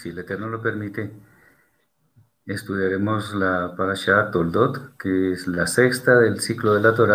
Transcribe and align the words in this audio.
si 0.00 0.08
el 0.08 0.18
Eterno 0.18 0.48
lo 0.48 0.62
permite, 0.62 1.10
estudiaremos 2.46 3.34
la 3.34 3.74
Parashat 3.76 4.30
Toldot, 4.30 4.96
que 4.96 5.32
es 5.32 5.46
la 5.46 5.66
sexta 5.66 6.18
del 6.18 6.40
ciclo 6.40 6.74
de 6.74 6.80
la 6.80 6.94
Torah, 6.94 7.14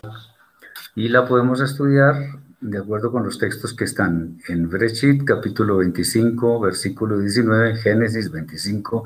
y 0.94 1.10
la 1.10 1.26
podemos 1.26 1.62
estudiar 1.62 2.16
de 2.62 2.78
acuerdo 2.78 3.12
con 3.12 3.24
los 3.24 3.40
textos 3.40 3.74
que 3.74 3.86
están 3.86 4.38
en 4.48 4.70
Brechit, 4.70 5.24
capítulo 5.24 5.78
25, 5.78 6.60
versículo 6.60 7.18
19, 7.18 7.76
Génesis 7.78 8.32
25, 8.32 9.06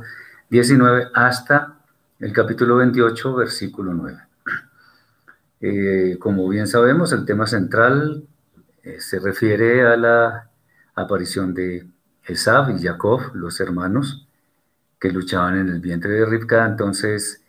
19, 0.50 1.08
hasta 1.14 1.78
el 2.20 2.34
capítulo 2.34 2.76
28, 2.76 3.34
versículo 3.34 3.94
9. 3.94 4.18
Eh, 5.62 6.18
como 6.20 6.50
bien 6.50 6.68
sabemos, 6.68 7.14
el 7.14 7.24
tema 7.24 7.48
central 7.48 8.28
eh, 8.84 9.00
se 9.00 9.20
refiere 9.20 9.86
a 9.88 9.96
la 9.96 10.50
aparición 10.96 11.54
de 11.54 11.88
Esav 12.24 12.76
y 12.78 12.82
Jacob, 12.82 13.32
los 13.34 13.60
hermanos 13.60 14.28
que 15.00 15.12
luchaban 15.12 15.58
en 15.58 15.70
el 15.70 15.80
vientre 15.80 16.12
de 16.12 16.26
Rivka. 16.26 16.66
Entonces, 16.66 17.42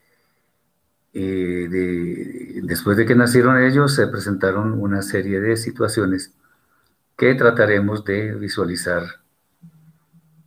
eh, 1.13 2.61
después 2.63 2.97
de 2.97 3.07
que 3.07 3.15
nacieron 3.15 3.59
ellos, 3.59 3.95
se 3.95 4.07
presentaron 4.07 4.81
una 4.81 5.03
serie 5.03 5.41
de 5.41 5.57
situaciones 5.57 6.33
que 7.17 7.35
trataremos 7.35 8.05
de 8.05 8.35
visualizar 8.35 9.03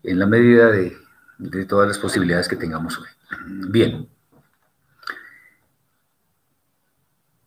en 0.01 0.19
la 0.19 0.25
medida 0.25 0.71
de, 0.71 0.97
todas 1.67 1.87
las 1.87 1.97
posibilidades 1.97 2.47
que 2.47 2.55
tengamos 2.55 2.97
hoy. 2.97 3.07
Bien. 3.69 4.07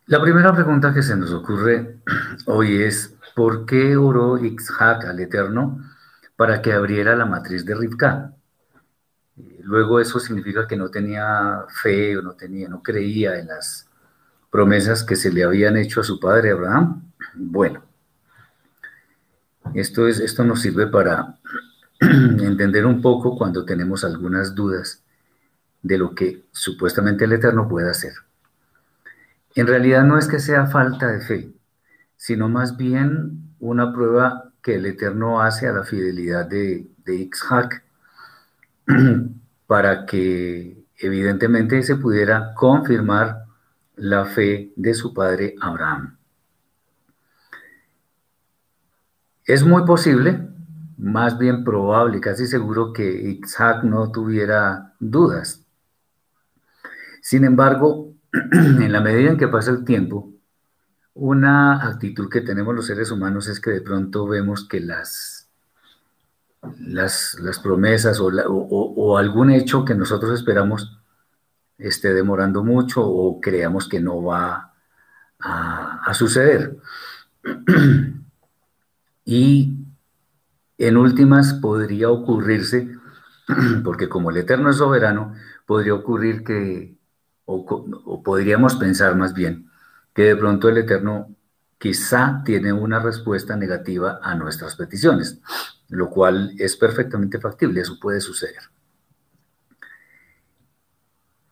La 0.07 0.21
primera 0.21 0.55
pregunta 0.55 0.95
que 0.95 1.03
se 1.03 1.17
nos 1.17 1.33
ocurre 1.33 1.99
hoy 2.45 2.83
es, 2.83 3.17
¿por 3.35 3.67
qué 3.67 3.97
oró 3.97 4.39
Ixhac 4.39 5.07
al 5.07 5.19
Eterno 5.19 5.81
para 6.37 6.63
que 6.63 6.73
abriera 6.73 7.17
la 7.17 7.27
matriz 7.27 7.65
de 7.65 7.75
Rivka? 7.75 8.33
Luego 9.63 10.01
eso 10.01 10.21
significa 10.21 10.67
que 10.67 10.77
no 10.77 10.91
tenía 10.91 11.65
fe 11.83 12.17
o 12.17 12.23
no 12.23 12.35
tenía, 12.35 12.69
no 12.69 12.83
creía 12.83 13.39
en 13.39 13.49
las 13.49 13.89
promesas 14.51 15.03
que 15.03 15.17
se 15.17 15.33
le 15.33 15.45
habían 15.45 15.77
hecho 15.77 16.01
a 16.01 16.05
su 16.05 16.21
padre 16.21 16.53
Abraham. 16.53 17.11
Bueno, 17.35 17.83
esto, 19.75 20.07
es, 20.07 20.21
esto 20.21 20.45
nos 20.45 20.61
sirve 20.61 20.87
para 20.87 21.39
entender 22.01 22.87
un 22.87 23.03
poco 23.03 23.37
cuando 23.37 23.65
tenemos 23.65 24.05
algunas 24.05 24.55
dudas 24.55 25.03
de 25.83 25.99
lo 25.99 26.15
que 26.15 26.45
supuestamente 26.53 27.25
el 27.25 27.33
Eterno 27.33 27.69
puede 27.69 27.91
hacer. 27.91 28.13
En 29.55 29.67
realidad 29.67 30.05
no 30.05 30.19
es 30.19 30.29
que 30.29 30.39
sea 30.39 30.67
falta 30.67 31.09
de 31.09 31.21
fe, 31.21 31.53
sino 32.17 32.49
más 32.49 32.77
bien 32.77 33.55
una 33.59 33.93
prueba 33.93 34.46
que 34.67 34.75
el 34.75 34.87
Eterno 34.87 35.41
hace 35.41 35.69
a 35.69 35.73
la 35.73 35.85
fidelidad 35.85 36.45
de, 36.45 36.91
de 37.05 37.31
para 39.69 40.05
que 40.07 40.85
evidentemente 40.99 41.85
se 41.85 41.95
pudiera 41.95 42.53
confirmar 42.53 43.45
la 43.95 44.25
fe 44.25 44.73
de 44.75 44.93
su 44.93 45.15
padre 45.15 45.55
Abraham. 45.61 46.19
Es 49.45 49.65
muy 49.65 49.85
posible, 49.85 50.49
más 50.99 51.39
bien 51.39 51.63
probable, 51.63 52.19
casi 52.19 52.49
seguro 52.49 52.93
que 52.93 53.39
Isaac 53.45 53.85
no 53.85 54.11
tuviera 54.11 54.95
dudas. 54.99 55.65
Sin 57.23 57.45
embargo, 57.45 58.15
en 58.33 58.91
la 58.91 59.01
medida 59.01 59.31
en 59.31 59.37
que 59.37 59.47
pasa 59.47 59.71
el 59.71 59.85
tiempo, 59.85 60.33
una 61.17 61.89
actitud 61.89 62.29
que 62.29 62.43
tenemos 62.43 62.75
los 62.75 62.87
seres 62.87 63.11
humanos 63.11 63.49
es 63.49 63.59
que 63.59 63.71
de 63.71 63.81
pronto 63.81 64.27
vemos 64.27 64.69
que 64.69 64.81
las, 64.81 65.49
las, 66.79 67.59
promesas 67.63 68.21
o, 68.21 69.17
algún 69.17 69.51
hecho 69.51 69.85
que 69.85 69.95
nosotros 69.95 70.39
esperamos 70.39 70.99
esté 71.79 72.13
demorando 72.13 72.63
mucho 72.63 73.03
o 73.03 73.41
creamos 73.41 73.89
que 73.89 73.99
no 73.99 74.23
va 74.23 74.75
a, 75.41 76.03
a 76.05 76.15
suceder. 76.15 76.77
y 79.25 79.75
en 80.77 80.97
últimas 80.99 81.55
podría 81.55 82.11
ocurrirse, 82.11 82.91
porque 83.85 84.11
como 84.11 84.31
el 84.31 84.37
Eterno 84.37 84.69
es 84.69 84.77
soberano, 84.77 85.33
podría 85.65 85.95
ocurrir 85.95 86.45
que, 86.45 86.95
o 87.47 88.23
podríamos 88.23 88.75
pensar 88.75 89.17
más 89.17 89.33
bien, 89.33 89.71
que 90.17 90.23
de 90.23 90.37
pronto 90.37 90.71
el 90.71 90.79
Eterno 90.79 91.37
quizá 91.77 92.41
tiene 92.43 92.73
una 92.73 93.01
respuesta 93.01 93.55
negativa 93.55 94.19
a 94.23 94.35
nuestras 94.35 94.75
peticiones, 94.75 95.43
lo 95.91 96.09
cual 96.09 96.55
es 96.59 96.75
perfectamente 96.75 97.39
factible, 97.39 97.83
eso 97.83 98.01
puede 98.01 98.23
suceder. 98.23 98.63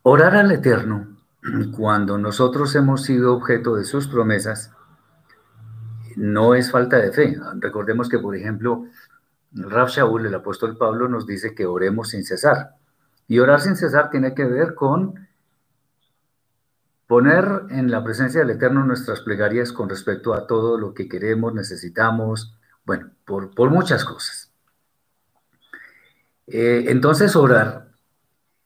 Orar 0.01 0.35
al 0.37 0.51
Eterno 0.51 1.19
cuando 1.77 2.17
nosotros 2.17 2.75
hemos 2.75 3.03
sido 3.03 3.35
objeto 3.35 3.77
de 3.77 3.85
sus 3.85 4.09
promesas 4.09 4.73
no 6.17 6.55
es 6.55 6.71
falta 6.71 6.97
de 6.97 7.13
fe. 7.13 7.39
Recordemos 7.59 8.09
que, 8.09 8.19
por 8.19 8.35
ejemplo, 8.35 8.87
Rav 9.53 9.89
Shaul, 9.89 10.25
el 10.25 10.35
apóstol 10.35 10.79
Pablo, 10.79 11.07
nos 11.07 11.27
dice 11.27 11.55
que 11.55 11.67
oremos 11.67 12.11
sin 12.11 12.25
cesar. 12.25 12.77
Y 13.29 13.41
orar 13.41 13.61
sin 13.61 13.77
cesar 13.77 14.09
tiene 14.09 14.35
que 14.35 14.47
ver 14.47 14.75
con 14.75 15.24
Poner 17.07 17.65
en 17.69 17.91
la 17.91 18.03
presencia 18.03 18.41
del 18.41 18.51
Eterno 18.51 18.85
nuestras 18.85 19.21
plegarias 19.21 19.73
con 19.73 19.91
respecto 19.91 20.33
a 20.33 20.47
todo 20.47 20.79
lo 20.79 20.95
que 20.95 21.07
queremos, 21.07 21.53
necesitamos, 21.53 22.57
bueno, 22.87 23.11
por, 23.27 23.71
muchas 23.71 24.05
cosas. 24.05 24.51
Eh, 26.47 26.87
entonces 26.89 27.37
orar 27.37 27.89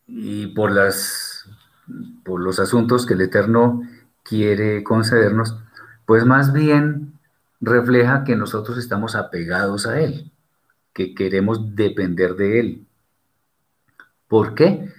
y 0.06 0.48
por, 0.48 0.70
las, 0.72 1.48
por 2.24 2.40
los 2.40 2.60
asuntos 2.60 3.06
que 3.06 3.14
el 3.14 3.22
Eterno 3.22 3.82
quiere 4.22 4.84
concedernos, 4.84 5.56
pues 6.06 6.24
más 6.24 6.52
bien 6.52 7.18
refleja 7.60 8.22
que 8.22 8.36
nosotros 8.36 8.78
estamos 8.78 9.16
apegados 9.16 9.86
a 9.86 10.00
Él, 10.00 10.30
que 10.92 11.12
queremos 11.14 11.74
depender 11.74 12.36
de 12.36 12.60
Él. 12.60 12.86
¿Por 14.28 14.54
qué? 14.54 14.92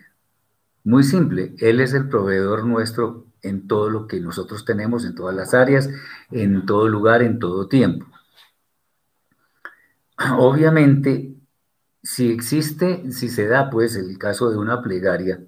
Muy 0.84 1.04
simple, 1.04 1.56
Él 1.60 1.80
es 1.80 1.94
el 1.94 2.10
proveedor 2.10 2.66
nuestro 2.66 3.29
en 3.42 3.68
todo 3.68 3.90
lo 3.90 4.08
que 4.08 4.20
nosotros 4.20 4.66
tenemos, 4.66 5.06
en 5.06 5.16
todas 5.16 5.36
las 5.36 5.54
áreas, 5.54 5.90
en 6.32 6.66
todo 6.66 6.88
lugar, 6.88 7.22
en 7.22 7.40
todo 7.40 7.68
tiempo. 7.68 8.06
Obviamente, 10.38 11.36
si 12.04 12.32
existe, 12.32 13.12
si 13.12 13.30
se 13.30 13.48
da 13.48 13.70
pues 13.70 13.96
el 13.96 14.18
caso 14.18 14.50
de 14.50 14.58
una 14.58 14.82
plegaria 14.82 15.42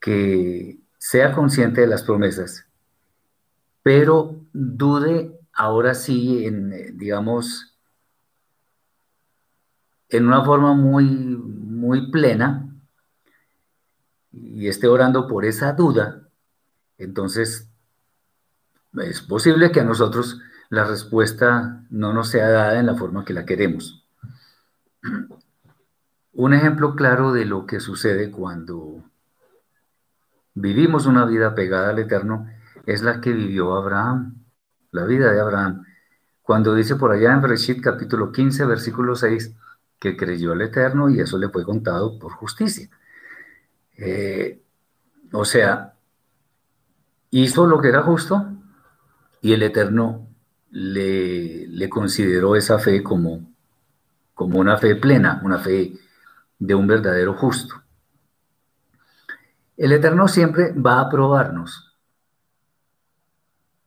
que 0.00 0.78
sea 0.98 1.32
consciente 1.32 1.80
de 1.82 1.86
las 1.86 2.02
promesas, 2.02 2.66
pero 3.82 4.40
dude 4.52 5.38
ahora 5.52 5.94
sí 5.94 6.44
en, 6.46 6.96
digamos, 6.98 7.76
en 10.08 10.26
una 10.26 10.44
forma 10.44 10.74
muy, 10.74 11.04
muy 11.04 12.10
plena 12.10 12.66
y 14.32 14.68
esté 14.68 14.86
orando 14.88 15.26
por 15.26 15.44
esa 15.44 15.72
duda, 15.72 16.19
entonces, 17.00 17.68
es 19.02 19.20
posible 19.22 19.72
que 19.72 19.80
a 19.80 19.84
nosotros 19.84 20.40
la 20.68 20.84
respuesta 20.84 21.84
no 21.90 22.12
nos 22.12 22.28
sea 22.28 22.48
dada 22.48 22.78
en 22.78 22.86
la 22.86 22.94
forma 22.94 23.24
que 23.24 23.32
la 23.32 23.44
queremos. 23.44 24.06
Un 26.32 26.54
ejemplo 26.54 26.94
claro 26.94 27.32
de 27.32 27.44
lo 27.44 27.66
que 27.66 27.80
sucede 27.80 28.30
cuando 28.30 29.02
vivimos 30.54 31.06
una 31.06 31.24
vida 31.24 31.54
pegada 31.54 31.90
al 31.90 31.98
Eterno 31.98 32.48
es 32.86 33.02
la 33.02 33.20
que 33.20 33.32
vivió 33.32 33.74
Abraham, 33.74 34.44
la 34.92 35.04
vida 35.04 35.32
de 35.32 35.40
Abraham, 35.40 35.84
cuando 36.42 36.74
dice 36.74 36.96
por 36.96 37.12
allá 37.12 37.32
en 37.32 37.40
Bereshit 37.40 37.80
capítulo 37.80 38.32
15, 38.32 38.64
versículo 38.66 39.14
6, 39.16 39.54
que 39.98 40.16
creyó 40.16 40.52
al 40.52 40.62
Eterno 40.62 41.08
y 41.08 41.20
eso 41.20 41.38
le 41.38 41.48
fue 41.48 41.64
contado 41.64 42.18
por 42.18 42.32
justicia. 42.32 42.88
Eh, 43.96 44.62
o 45.32 45.44
sea, 45.44 45.94
hizo 47.30 47.66
lo 47.66 47.80
que 47.80 47.88
era 47.88 48.02
justo 48.02 48.46
y 49.40 49.52
el 49.52 49.62
Eterno 49.62 50.28
le, 50.70 51.88
consideró 51.88 52.56
esa 52.56 52.78
fe 52.78 53.02
como, 53.02 53.52
como 54.34 54.58
una 54.58 54.76
fe 54.76 54.96
plena, 54.96 55.40
una 55.44 55.58
fe 55.58 55.92
de 56.58 56.74
un 56.74 56.86
verdadero 56.86 57.34
justo. 57.34 57.74
El 59.76 59.92
Eterno 59.92 60.28
siempre 60.28 60.72
va 60.72 61.00
a 61.00 61.08
probarnos. 61.08 61.96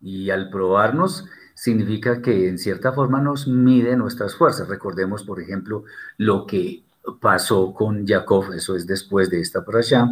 Y 0.01 0.31
al 0.31 0.49
probarnos 0.49 1.25
significa 1.53 2.21
que 2.21 2.49
en 2.49 2.57
cierta 2.57 2.91
forma 2.91 3.21
nos 3.21 3.47
mide 3.47 3.95
nuestras 3.95 4.35
fuerzas. 4.35 4.67
Recordemos, 4.67 5.23
por 5.23 5.39
ejemplo, 5.39 5.83
lo 6.17 6.45
que 6.45 6.83
pasó 7.21 7.73
con 7.73 8.07
Jacob, 8.07 8.51
eso 8.53 8.75
es 8.75 8.87
después 8.87 9.29
de 9.29 9.39
esta 9.39 9.63
parasha, 9.63 10.09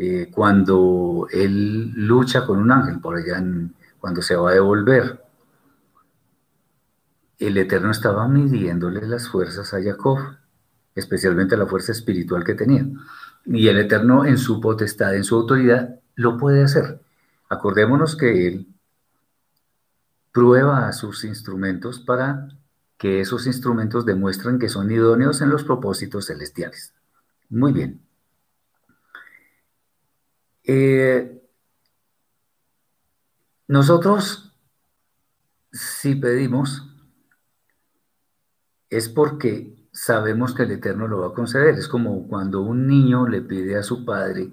eh, 0.00 0.30
cuando 0.32 1.26
él 1.32 1.90
lucha 1.90 2.46
con 2.46 2.58
un 2.58 2.70
ángel 2.70 3.00
por 3.00 3.16
allá, 3.16 3.42
cuando 3.98 4.22
se 4.22 4.36
va 4.36 4.50
a 4.50 4.54
devolver. 4.54 5.20
el 7.40 7.56
Eterno 7.56 7.90
estaba 7.90 8.28
midiéndole 8.28 9.06
las 9.08 9.28
fuerzas 9.28 9.74
a 9.74 9.82
Jacob, 9.82 10.18
especialmente 10.94 11.56
la 11.56 11.66
fuerza 11.66 11.90
espiritual 11.90 12.44
que 12.44 12.54
tenía. 12.54 12.86
Y 13.44 13.66
el 13.66 13.78
Eterno 13.78 14.24
en 14.24 14.38
su 14.38 14.60
potestad, 14.60 15.16
en 15.16 15.24
su 15.24 15.34
autoridad, 15.34 15.98
lo 16.14 16.38
puede 16.38 16.62
hacer. 16.62 17.00
Acordémonos 17.48 18.16
que 18.16 18.46
Él 18.46 18.68
prueba 20.32 20.86
a 20.86 20.92
sus 20.92 21.24
instrumentos 21.24 21.98
para 21.98 22.48
que 22.98 23.20
esos 23.20 23.48
instrumentos 23.48 24.06
demuestren 24.06 24.60
que 24.60 24.68
son 24.68 24.92
idóneos 24.92 25.40
en 25.40 25.50
los 25.50 25.64
propósitos 25.64 26.26
celestiales. 26.26 26.94
Muy 27.48 27.72
bien. 27.72 28.07
Eh, 30.70 31.42
nosotros, 33.68 34.52
si 35.72 36.14
pedimos, 36.14 36.86
es 38.90 39.08
porque 39.08 39.74
sabemos 39.92 40.54
que 40.54 40.64
el 40.64 40.72
Eterno 40.72 41.08
lo 41.08 41.20
va 41.20 41.28
a 41.28 41.32
conceder. 41.32 41.74
Es 41.76 41.88
como 41.88 42.28
cuando 42.28 42.60
un 42.60 42.86
niño 42.86 43.26
le 43.26 43.40
pide 43.40 43.76
a 43.76 43.82
su 43.82 44.04
padre 44.04 44.50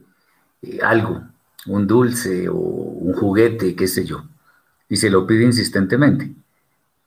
eh, 0.61 0.79
algo, 0.81 1.21
un 1.67 1.85
dulce 1.85 2.47
o 2.47 2.55
un 2.55 3.13
juguete, 3.13 3.75
qué 3.75 3.87
sé 3.87 4.05
yo, 4.05 4.23
y 4.87 4.95
se 4.95 5.09
lo 5.09 5.27
pide 5.27 5.43
insistentemente. 5.43 6.33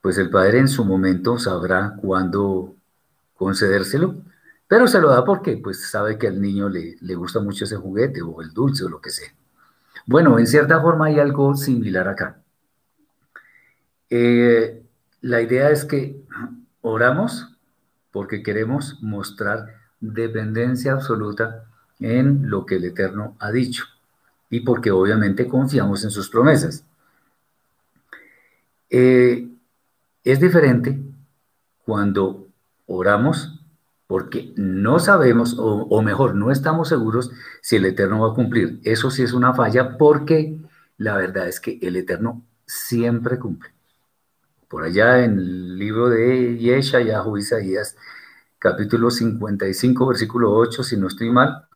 Pues 0.03 0.19
el 0.19 0.29
padre 0.29 0.59
en 0.59 0.69
su 0.69 0.85
momento 0.85 1.39
sabrá 1.39 1.97
cuándo 2.01 2.75
concedérselo, 3.37 4.17
pero 4.69 4.87
se 4.87 5.01
lo 5.01 5.11
da 5.11 5.25
porque 5.25 5.57
pues 5.57 5.91
sabe 5.91 6.19
que 6.19 6.29
al 6.29 6.41
niño 6.41 6.69
le, 6.69 6.97
le 7.01 7.15
gusta 7.15 7.41
mucho 7.41 7.65
ese 7.65 7.77
juguete 7.77 8.23
o 8.23 8.41
el 8.43 8.53
dulce 8.53 8.85
o 8.85 8.89
lo 8.89 9.01
que 9.01 9.11
sea. 9.11 9.33
Bueno, 10.07 10.39
en 10.39 10.47
cierta 10.47 10.81
forma 10.81 11.07
hay 11.07 11.19
algo 11.19 11.55
similar 11.55 12.09
acá. 12.09 12.39
Eh, 14.11 14.83
la 15.21 15.43
idea 15.43 15.71
es 15.71 15.85
que 15.85 16.23
oramos 16.81 17.57
porque 18.11 18.43
queremos 18.43 19.03
mostrar 19.03 19.75
dependencia 20.01 20.93
absoluta 20.93 21.65
en 22.01 22.49
lo 22.49 22.65
que 22.65 22.77
el 22.77 22.85
Eterno 22.85 23.37
ha 23.39 23.51
dicho 23.51 23.85
y 24.51 24.61
porque 24.61 24.91
obviamente 24.91 25.47
confiamos 25.47 26.05
en 26.05 26.11
sus 26.11 26.31
promesas. 26.31 26.85
Eh, 28.91 29.49
es 30.25 30.41
diferente 30.41 30.99
cuando 31.85 32.47
oramos 32.87 33.58
porque 34.09 34.55
no 34.57 34.99
sabemos, 35.01 35.57
o, 35.59 36.03
mejor, 36.03 36.35
no 36.35 36.51
estamos 36.51 36.89
seguros 36.89 37.31
si 37.61 37.77
el 37.77 37.85
Eterno 37.85 38.21
va 38.21 38.33
a 38.33 38.35
cumplir. 38.35 38.81
Eso 38.83 39.11
sí 39.11 39.23
es 39.23 39.35
una 39.35 39.53
falla 39.53 39.99
porque 39.99 40.59
la 40.97 41.15
verdad 41.19 41.47
es 41.47 41.61
que 41.61 41.79
el 41.83 41.95
Eterno 41.95 42.43
siempre 42.67 43.39
cumple. 43.39 43.71
Por 44.67 44.85
allá 44.85 45.23
en 45.25 45.39
el 45.39 45.79
libro 45.79 46.09
de 46.09 46.57
Yeshayahu 46.57 47.37
Isaías, 47.37 47.97
capítulo 48.59 49.11
55, 49.11 50.07
versículo 50.07 50.55
8, 50.55 50.83
si 50.83 50.97
no 50.97 51.09
estoy 51.09 51.31
mal, 51.31 51.67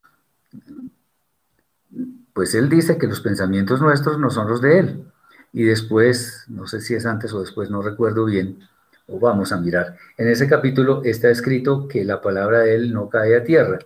pues 2.33 2.55
él 2.55 2.71
dice 2.71 2.97
que 2.97 3.09
los 3.09 3.21
pensamientos 3.21 3.83
nuestros 3.83 4.19
no 4.19 4.31
son 4.31 4.49
los 4.49 4.63
de 4.63 4.79
él. 4.79 5.05
Y 5.53 5.65
después, 5.65 6.47
no 6.49 6.67
sé 6.67 6.81
si 6.81 6.95
es 6.95 7.05
antes 7.05 7.31
o 7.35 7.41
después, 7.41 7.69
no 7.69 7.83
recuerdo 7.83 8.25
bien, 8.25 8.67
o 9.07 9.19
vamos 9.19 9.53
a 9.53 9.61
mirar. 9.61 9.97
En 10.17 10.29
ese 10.29 10.49
capítulo 10.49 11.03
está 11.05 11.31
escrito 11.31 11.89
que 11.89 12.05
la 12.05 12.21
palabra 12.21 12.61
de 12.61 12.75
él 12.75 12.93
no 12.93 13.09
cae 13.09 13.37
a 13.37 13.45
tierra. 13.45 13.79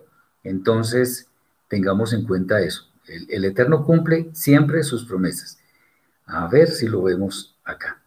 Entonces, 0.43 1.29
tengamos 1.67 2.13
en 2.13 2.25
cuenta 2.25 2.61
eso. 2.61 2.83
El, 3.07 3.27
el 3.29 3.45
Eterno 3.45 3.83
cumple 3.85 4.29
siempre 4.33 4.83
sus 4.83 5.05
promesas. 5.05 5.59
A 6.25 6.47
ver 6.47 6.69
si 6.69 6.87
lo 6.87 7.03
vemos 7.03 7.57
acá. 7.63 8.01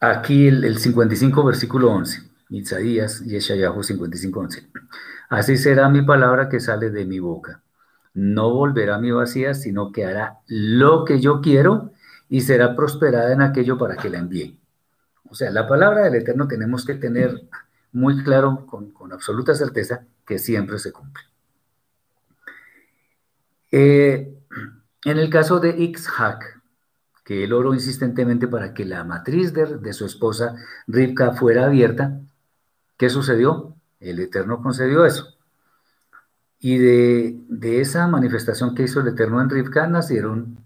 Aquí 0.00 0.46
el, 0.46 0.78
55, 0.78 1.44
versículo 1.44 1.90
11. 1.90 2.22
Isaías, 2.50 3.24
Yeshayahu 3.24 3.82
55, 3.82 4.40
11. 4.40 4.68
Así 5.30 5.56
será 5.56 5.88
mi 5.88 6.02
palabra 6.02 6.48
que 6.48 6.60
sale 6.60 6.90
de 6.90 7.04
mi 7.04 7.18
boca. 7.18 7.62
No 8.16 8.50
volverá 8.50 8.94
a 8.94 8.98
mi 8.98 9.10
vacía, 9.10 9.52
sino 9.52 9.92
que 9.92 10.06
hará 10.06 10.38
lo 10.46 11.04
que 11.04 11.20
yo 11.20 11.42
quiero 11.42 11.92
y 12.30 12.40
será 12.40 12.74
prosperada 12.74 13.30
en 13.30 13.42
aquello 13.42 13.76
para 13.76 13.96
que 13.96 14.08
la 14.08 14.16
envíe. 14.16 14.58
O 15.28 15.34
sea, 15.34 15.50
la 15.50 15.68
palabra 15.68 16.04
del 16.04 16.14
Eterno 16.14 16.48
tenemos 16.48 16.86
que 16.86 16.94
tener 16.94 17.42
muy 17.92 18.24
claro, 18.24 18.64
con, 18.66 19.12
absoluta 19.12 19.54
certeza, 19.54 20.06
que 20.24 20.38
siempre 20.38 20.78
se 20.78 20.92
cumple. 20.92 21.24
Eh, 23.70 24.34
en 25.04 25.18
el 25.18 25.28
caso 25.28 25.60
de 25.60 25.76
Ixhak, 25.76 26.62
que 27.22 27.44
él 27.44 27.52
oró 27.52 27.74
insistentemente 27.74 28.48
para 28.48 28.72
que 28.72 28.86
la 28.86 29.04
matriz 29.04 29.52
de, 29.52 29.92
su 29.92 30.06
esposa 30.06 30.54
Rivka 30.86 31.32
fuera 31.32 31.66
abierta. 31.66 32.18
¿Qué 32.96 33.10
sucedió? 33.10 33.76
El 34.00 34.20
Eterno 34.20 34.62
concedió 34.62 35.04
eso. 35.04 35.35
Y 36.58 36.78
de, 36.78 37.80
esa 37.80 38.06
manifestación 38.08 38.74
que 38.74 38.84
hizo 38.84 39.00
el 39.00 39.08
Eterno 39.08 39.40
en 39.40 39.50
Rivka 39.50 39.86
nacieron 39.86 40.58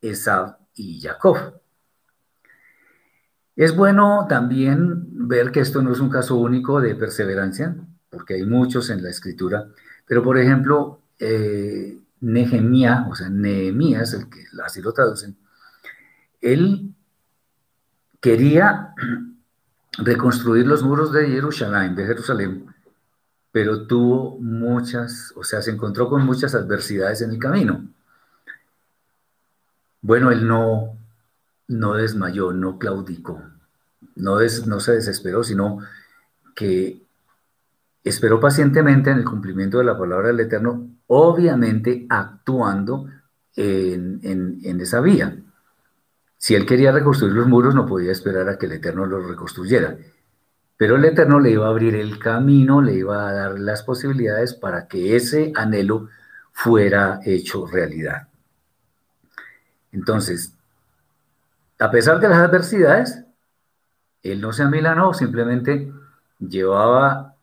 Esab 0.00 0.58
y 0.74 1.00
Jacob. 1.00 1.60
Es 3.54 3.74
bueno 3.74 4.26
también 4.28 5.28
ver 5.28 5.50
que 5.50 5.60
esto 5.60 5.80
no 5.82 5.92
es 5.92 6.00
un 6.00 6.10
caso 6.10 6.36
único 6.36 6.80
de 6.80 6.94
perseverancia, 6.94 7.76
porque 8.10 8.34
hay 8.34 8.44
muchos 8.44 8.90
en 8.90 9.02
la 9.02 9.08
escritura, 9.08 9.68
pero 10.06 10.22
por 10.22 10.36
ejemplo, 10.36 11.00
eh, 11.18 11.98
Nehemías, 12.20 13.06
o 13.10 13.14
sea, 13.14 13.30
Nehemías, 13.30 14.12
el 14.12 14.28
que 14.28 14.44
así 14.62 14.82
lo 14.82 14.92
traducen, 14.92 15.36
él 16.40 16.94
quería 18.20 18.94
reconstruir 19.98 20.66
los 20.66 20.82
muros 20.82 21.12
de 21.12 21.28
Jerusalén, 21.28 21.94
de 21.94 22.06
Jerusalén, 22.06 22.66
pero 23.56 23.86
tuvo 23.86 24.36
muchas, 24.38 25.32
o 25.34 25.42
sea, 25.42 25.62
se 25.62 25.70
encontró 25.70 26.10
con 26.10 26.26
muchas 26.26 26.54
adversidades 26.54 27.22
en 27.22 27.30
el 27.30 27.38
camino. 27.38 27.88
Bueno, 30.02 30.30
él 30.30 30.46
no, 30.46 30.98
no 31.68 31.94
desmayó, 31.94 32.52
no 32.52 32.78
claudicó, 32.78 33.40
no, 34.16 34.40
se 34.40 34.92
desesperó, 34.92 35.42
sino 35.42 35.78
que 36.54 37.00
esperó 38.04 38.40
pacientemente 38.40 39.08
en 39.08 39.20
el 39.20 39.24
cumplimiento 39.24 39.78
de 39.78 39.84
la 39.84 39.96
palabra 39.96 40.26
del 40.26 40.40
Eterno, 40.40 40.90
obviamente 41.06 42.04
actuando 42.10 43.08
en, 43.54 44.20
en 44.22 44.80
esa 44.82 45.00
vía. 45.00 45.34
Si 46.36 46.54
él 46.54 46.66
quería 46.66 46.92
reconstruir 46.92 47.32
los 47.32 47.46
muros, 47.46 47.74
no 47.74 47.86
podía 47.86 48.12
esperar 48.12 48.50
a 48.50 48.58
que 48.58 48.66
el 48.66 48.72
Eterno 48.72 49.06
los 49.06 49.26
reconstruyera. 49.26 49.96
Pero 50.76 50.96
el 50.96 51.04
Eterno 51.04 51.40
le 51.40 51.50
iba 51.50 51.66
a 51.66 51.70
abrir 51.70 51.94
el 51.94 52.18
camino, 52.18 52.82
le 52.82 52.94
iba 52.94 53.28
a 53.28 53.32
dar 53.32 53.58
las 53.58 53.82
posibilidades 53.82 54.54
para 54.54 54.88
que 54.88 55.16
ese 55.16 55.52
anhelo 55.54 56.08
fuera 56.52 57.20
hecho 57.24 57.66
realidad. 57.66 58.28
Entonces, 59.92 60.52
a 61.78 61.90
pesar 61.90 62.20
de 62.20 62.28
las 62.28 62.38
adversidades, 62.38 63.24
él 64.22 64.40
no 64.40 64.52
se 64.52 64.62
amilanó, 64.62 65.14
simplemente 65.14 65.92
llevaba 66.38 67.34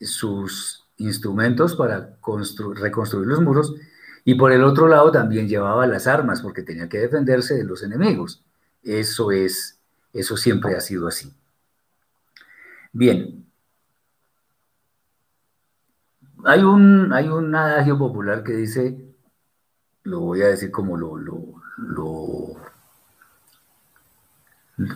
sus 0.00 0.84
instrumentos 0.98 1.74
para 1.76 2.16
reconstruir 2.74 3.26
los 3.26 3.40
muros 3.40 3.74
y 4.24 4.34
por 4.34 4.52
el 4.52 4.64
otro 4.64 4.88
lado 4.88 5.12
también 5.12 5.48
llevaba 5.48 5.86
las 5.86 6.06
armas 6.06 6.42
porque 6.42 6.62
tenía 6.62 6.88
que 6.88 6.98
defenderse 6.98 7.54
de 7.54 7.64
los 7.64 7.82
enemigos. 7.82 8.42
Eso 8.82 9.30
es, 9.30 9.78
eso 10.12 10.36
siempre 10.36 10.74
ha 10.74 10.80
sido 10.80 11.06
así. 11.06 11.35
Bien. 12.96 13.44
Hay 16.46 16.62
un, 16.62 17.12
hay 17.12 17.28
un 17.28 17.54
adagio 17.54 17.98
popular 17.98 18.42
que 18.42 18.54
dice, 18.54 19.14
lo 20.04 20.20
voy 20.20 20.40
a 20.40 20.46
decir 20.46 20.70
como 20.70 20.96
lo, 20.96 21.18
lo, 21.18 22.56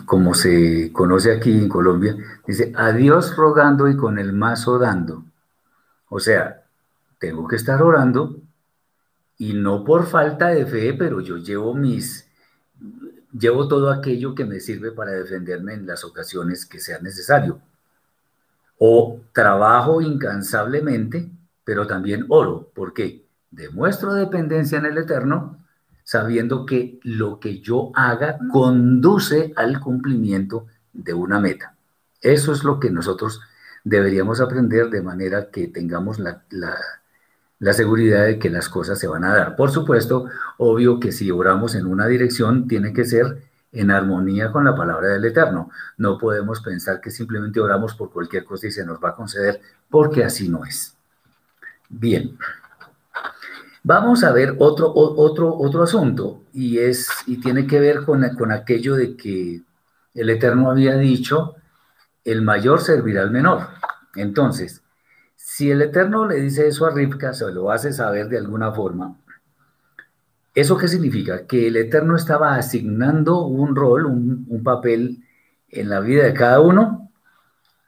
como 0.07 0.33
se 0.33 0.91
conoce 0.95 1.31
aquí 1.31 1.53
en 1.53 1.69
Colombia, 1.69 2.17
dice, 2.47 2.73
adiós 2.75 3.37
rogando 3.37 3.87
y 3.87 3.99
con 3.99 4.19
el 4.19 4.33
mazo 4.33 4.79
dando. 4.79 5.25
O 6.09 6.21
sea, 6.21 6.65
tengo 7.19 7.47
que 7.49 7.57
estar 7.57 7.83
orando 7.83 8.41
y 9.37 9.53
no 9.53 9.85
por 9.85 10.07
falta 10.07 10.49
de 10.49 10.65
fe, 10.65 10.95
pero 10.95 11.21
yo 11.21 11.37
llevo 11.37 11.75
mis, 11.75 12.27
llevo 13.39 13.69
todo 13.69 13.91
aquello 13.91 14.35
que 14.35 14.47
me 14.47 14.59
sirve 14.59 14.91
para 14.91 15.11
defenderme 15.11 15.75
en 15.75 15.87
las 15.87 16.03
ocasiones 16.03 16.65
que 16.65 16.81
sea 16.81 16.99
necesario. 17.01 17.61
O 18.81 19.21
trabajo 19.33 20.01
incansablemente, 20.01 21.31
pero 21.65 21.87
también 21.87 22.25
oro. 22.29 22.71
¿Por 22.75 22.93
qué? 22.93 23.25
Demuestro 23.51 24.15
dependencia 24.15 24.79
en 24.79 24.87
el 24.87 24.99
Eterno, 24.99 25.65
sabiendo 26.03 26.67
que 26.67 26.99
lo 27.03 27.39
que 27.39 27.61
yo 27.61 27.93
haga 27.95 28.39
conduce 28.51 29.53
al 29.55 29.81
cumplimiento 29.81 30.67
de 30.93 31.15
una 31.15 31.39
meta. 31.39 31.77
Eso 32.21 32.53
es 32.53 32.65
lo 32.65 32.81
que 32.81 32.91
nosotros 32.91 33.41
deberíamos 33.85 34.41
aprender 34.41 34.89
de 34.89 35.03
manera 35.03 35.51
que 35.51 35.69
tengamos 35.69 36.19
la 36.19 36.43
la 37.61 37.75
seguridad 37.75 38.25
de 38.25 38.39
que 38.39 38.51
las 38.51 38.69
cosas 38.69 38.99
se 38.99 39.07
van 39.07 39.23
a 39.23 39.35
dar. 39.35 39.55
Por 39.55 39.71
supuesto, 39.71 40.27
obvio 40.57 40.99
que 40.99 41.13
si 41.13 41.31
oramos 41.31 41.75
en 41.75 41.87
una 41.87 42.07
dirección, 42.07 42.67
tiene 42.67 42.93
que 42.93 43.05
ser 43.05 43.43
en 43.73 43.91
armonía 43.91 44.51
con 44.51 44.65
la 44.65 44.75
palabra 44.75 45.09
del 45.09 45.25
Eterno. 45.25 45.71
No 45.97 46.19
podemos 46.19 46.61
pensar 46.61 47.01
que 47.01 47.11
simplemente 47.11 47.61
oramos 47.61 47.95
por 47.95 48.11
cualquier 48.11 48.45
cosa 48.45 48.67
y 48.67 48.73
se 48.73 48.85
nos 48.85 49.03
va 49.03 49.11
a 49.11 49.15
conceder, 49.15 49.61
porque 49.89 50.25
así 50.25 50.49
no 50.49 50.65
es. 50.65 50.97
Bien. 51.89 52.37
Vamos 53.83 54.25
a 54.25 54.33
ver 54.33 54.57
otro, 54.59 54.93
otro, 54.95 55.57
otro 55.57 55.83
asunto 55.83 56.43
y, 56.53 56.79
es, 56.79 57.09
y 57.27 57.41
tiene 57.41 57.67
que 57.67 57.81
ver 57.81 58.05
con, 58.05 58.29
con 58.37 58.53
aquello 58.53 58.95
de 58.95 59.17
que 59.17 59.63
el 60.15 60.31
Eterno 60.31 60.71
había 60.71 60.97
dicho, 60.97 61.57
el 62.25 62.43
mayor 62.43 62.81
servirá 62.81 63.23
al 63.23 63.31
menor. 63.31 63.69
Entonces, 64.15 64.83
si 65.37 65.71
el 65.71 65.83
Eterno 65.83 66.27
le 66.27 66.37
dice 66.37 66.69
eso 66.69 66.87
a 66.87 66.91
Ripka, 66.91 67.33
se 67.33 67.51
lo 67.51 67.71
hace 67.71 67.93
saber 67.93 68.29
de 68.29 68.39
alguna 68.39 68.73
forma, 68.73 69.17
¿eso 70.55 70.77
qué 70.77 70.89
significa? 70.89 71.47
Que 71.47 71.69
el 71.69 71.77
Eterno 71.77 72.17
estaba 72.17 72.57
asignando 72.57 73.43
un 73.47 73.77
rol, 73.77 74.07
un, 74.07 74.63
papel 74.65 75.25
en 75.69 75.89
la 75.89 76.01
vida 76.01 76.25
de 76.25 76.35
cada 76.35 76.61
uno, 76.61 77.11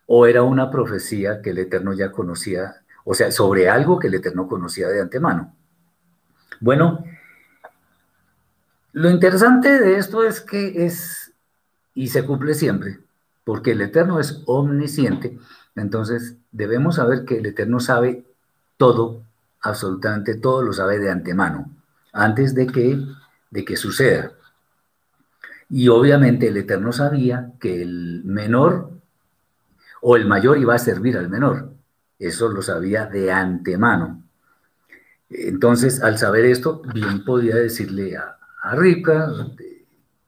o 0.07 0.26
era 0.26 0.42
una 0.42 0.71
profecía 0.71 1.42
que 1.42 1.50
el 1.50 1.59
Eterno 1.59 1.92
ya 1.92 2.12
conocía, 2.12 2.83
o 3.04 3.14
sea, 3.14 3.31
sobre 3.31 3.69
algo 3.69 3.99
que 3.99 4.09
el 4.09 4.14
Eterno 4.14 4.47
conocía 4.49 4.88
de 4.88 5.00
antemano. 5.00 5.54
Bueno, 6.61 7.04
lo 8.92 9.11
interesante 9.11 9.81
de 9.81 9.97
esto 9.97 10.23
es 10.25 10.40
que 10.40 10.85
es, 10.85 11.33
y 11.95 12.09
se 12.09 12.25
cumple 12.25 12.54
siempre, 12.54 13.00
porque 13.45 13.73
el 13.73 13.81
Eterno 13.81 14.21
es 14.21 14.42
omnisciente, 14.47 15.38
entonces 15.75 16.37
debemos 16.52 16.97
saber 16.97 17.25
que 17.25 17.38
el 17.38 17.47
Eterno 17.47 17.81
sabe 17.81 18.25
todo, 18.76 19.23
absolutamente 19.61 20.35
todo 20.35 20.62
lo 20.62 20.73
sabe 20.73 20.99
de 20.99 21.11
antemano, 21.11 21.71
antes 22.12 22.54
de 22.54 22.66
que, 22.66 22.99
de 23.50 23.64
que 23.64 23.76
suceda. 23.76 24.33
Y 25.69 25.88
obviamente 25.88 26.49
el 26.49 26.57
Eterno 26.57 26.92
sabía 26.92 27.52
que 27.59 27.83
el 27.83 28.23
menor 28.25 28.90
o 30.02 30.16
el 30.16 30.26
mayor 30.26 30.59
iba 30.59 30.75
a 30.75 30.78
servir 30.78 31.16
al 31.16 31.31
menor. 31.31 31.73
Eso 32.19 32.49
lo 32.49 32.62
sabía 32.62 33.07
de 33.07 33.33
antemano. 33.33 34.23
Entonces, 35.31 36.02
al 36.02 36.19
saber 36.19 36.45
esto, 36.45 36.83
bien 36.92 37.25
podía 37.25 37.57
decirle 37.57 38.16
a, 38.16 38.37
a 38.62 38.76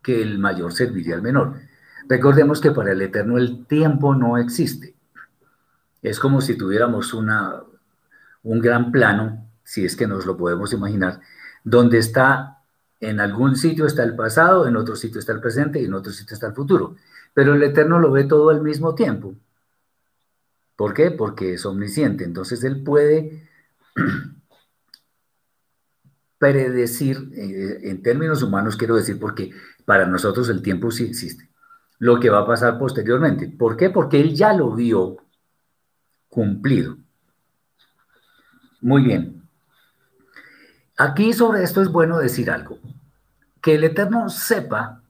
que 0.03 0.23
el 0.23 0.39
mayor 0.39 0.73
serviría 0.73 1.15
al 1.15 1.23
menor. 1.23 1.57
Recordemos 2.09 2.61
que 2.61 2.71
para 2.71 2.93
el 2.93 3.03
Eterno 3.03 3.39
el 3.39 3.67
tiempo 3.67 4.15
no 4.15 4.39
existe. 4.39 4.95
Es 6.03 6.19
como 6.19 6.41
si 6.41 6.57
tuviéramos 6.57 7.15
una, 7.15 7.63
un 8.43 8.61
gran 8.61 8.93
plano, 8.93 9.47
si 9.63 9.85
es 9.85 9.97
que 9.97 10.07
nos 10.07 10.27
lo 10.27 10.37
podemos 10.37 10.73
imaginar, 10.73 11.21
donde 11.65 11.99
está 11.99 12.59
en 13.01 13.21
algún 13.21 13.57
sitio 13.57 13.87
está 13.87 14.05
el 14.05 14.15
pasado, 14.15 14.69
en 14.69 14.77
otro 14.77 14.95
sitio 14.97 15.19
está 15.19 15.33
el 15.33 15.41
presente 15.41 15.81
y 15.81 15.87
en 15.87 15.95
otro 15.95 16.13
sitio 16.13 16.35
está 16.35 16.47
el 16.47 16.55
futuro. 16.55 16.97
Pero 17.33 17.55
el 17.55 17.63
Eterno 17.63 17.99
lo 17.99 18.13
ve 18.13 18.25
todo 18.25 18.51
al 18.51 18.63
mismo 18.63 18.95
tiempo. 18.95 19.35
¿Por 20.77 20.95
qué? 20.95 21.11
Porque 21.11 21.55
es 21.55 21.67
omnisciente. 21.67 22.25
Entonces 22.25 22.63
Él 22.65 22.83
puede 22.83 23.49
predecir, 26.39 27.31
eh, 27.35 27.91
en 27.91 28.03
términos 28.03 28.43
humanos 28.43 28.77
quiero 28.77 28.97
decir, 28.97 29.19
porque 29.19 29.51
para 29.85 30.07
nosotros 30.07 30.49
el 30.49 30.63
tiempo 30.63 30.91
sí 30.91 31.05
existe, 31.05 31.49
lo 31.99 32.21
que 32.21 32.31
va 32.31 32.41
a 32.41 32.47
pasar 32.47 32.79
posteriormente. 32.79 33.49
¿Por 33.49 33.77
qué? 33.77 33.91
Porque 33.91 34.21
él 34.21 34.35
ya 34.35 34.53
lo 34.53 34.75
vio 34.75 35.17
cumplido. 36.29 36.97
Muy 38.81 39.03
bien. 39.03 39.34
Aquí 40.97 41.33
sobre 41.33 41.63
esto 41.63 41.83
es 41.83 41.89
bueno 41.89 42.19
decir 42.19 42.51
algo. 42.51 42.79
Que 43.61 43.75
el 43.75 43.85
Eterno 43.85 44.29
sepa 44.29 45.03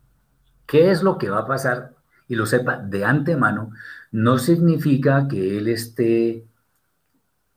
qué 0.67 0.91
es 0.91 1.03
lo 1.03 1.19
que 1.19 1.31
va 1.31 1.41
a 1.41 1.47
pasar 1.47 1.95
y 2.29 2.37
lo 2.37 2.47
sepa 2.47 2.79
de 2.79 3.05
antemano, 3.05 3.71
no 4.13 4.39
significa 4.39 5.29
que 5.29 5.59
él 5.59 5.69
esté 5.69 6.47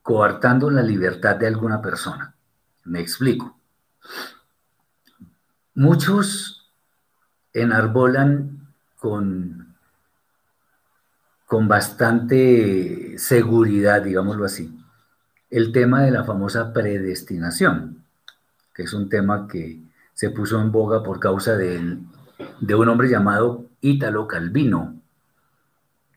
coartando 0.01 0.69
la 0.69 0.81
libertad 0.81 1.35
de 1.35 1.47
alguna 1.47 1.81
persona. 1.81 2.33
Me 2.83 2.99
explico. 2.99 3.57
Muchos 5.75 6.71
enarbolan 7.53 8.73
con, 8.99 9.75
con 11.45 11.67
bastante 11.67 13.17
seguridad, 13.17 14.01
digámoslo 14.01 14.45
así, 14.45 14.77
el 15.49 15.71
tema 15.71 16.01
de 16.01 16.11
la 16.11 16.23
famosa 16.23 16.73
predestinación, 16.73 18.03
que 18.77 18.83
es 18.83 18.93
un 18.93 19.09
tema 19.09 19.47
que 19.47 19.81
se 20.13 20.29
puso 20.29 20.61
en 20.61 20.71
boga 20.71 21.01
por 21.01 21.19
causa 21.19 21.57
de, 21.57 21.79
un 21.79 22.89
hombre 22.89 23.09
llamado 23.09 23.65
Ítalo 23.81 24.27
Calvino, 24.27 25.01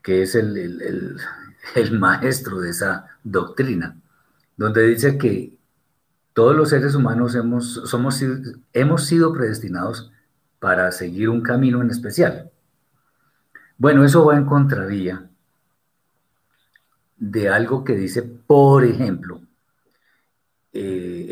que 0.03 0.21
es 0.21 0.35
el, 0.35 1.17
el 1.75 1.99
maestro 1.99 2.59
de 2.59 2.69
esa 2.69 3.07
doctrina, 3.23 3.99
donde 4.57 4.85
dice 4.85 5.17
que 5.17 5.57
todos 6.33 6.55
los 6.55 6.69
seres 6.69 6.93
humanos 6.93 7.33
hemos, 7.33 7.81
somos, 7.85 8.23
hemos 8.73 9.05
sido 9.07 9.33
predestinados 9.33 10.11
para 10.59 10.91
seguir 10.91 11.29
un 11.29 11.41
camino 11.41 11.81
en 11.81 11.89
especial. 11.89 12.51
Bueno, 13.79 14.05
eso 14.05 14.23
va 14.23 14.37
en 14.37 14.45
contravía 14.45 15.27
de 17.17 17.49
algo 17.49 17.83
que 17.83 17.95
dice, 17.95 18.21
por 18.21 18.85
ejemplo, 18.85 19.41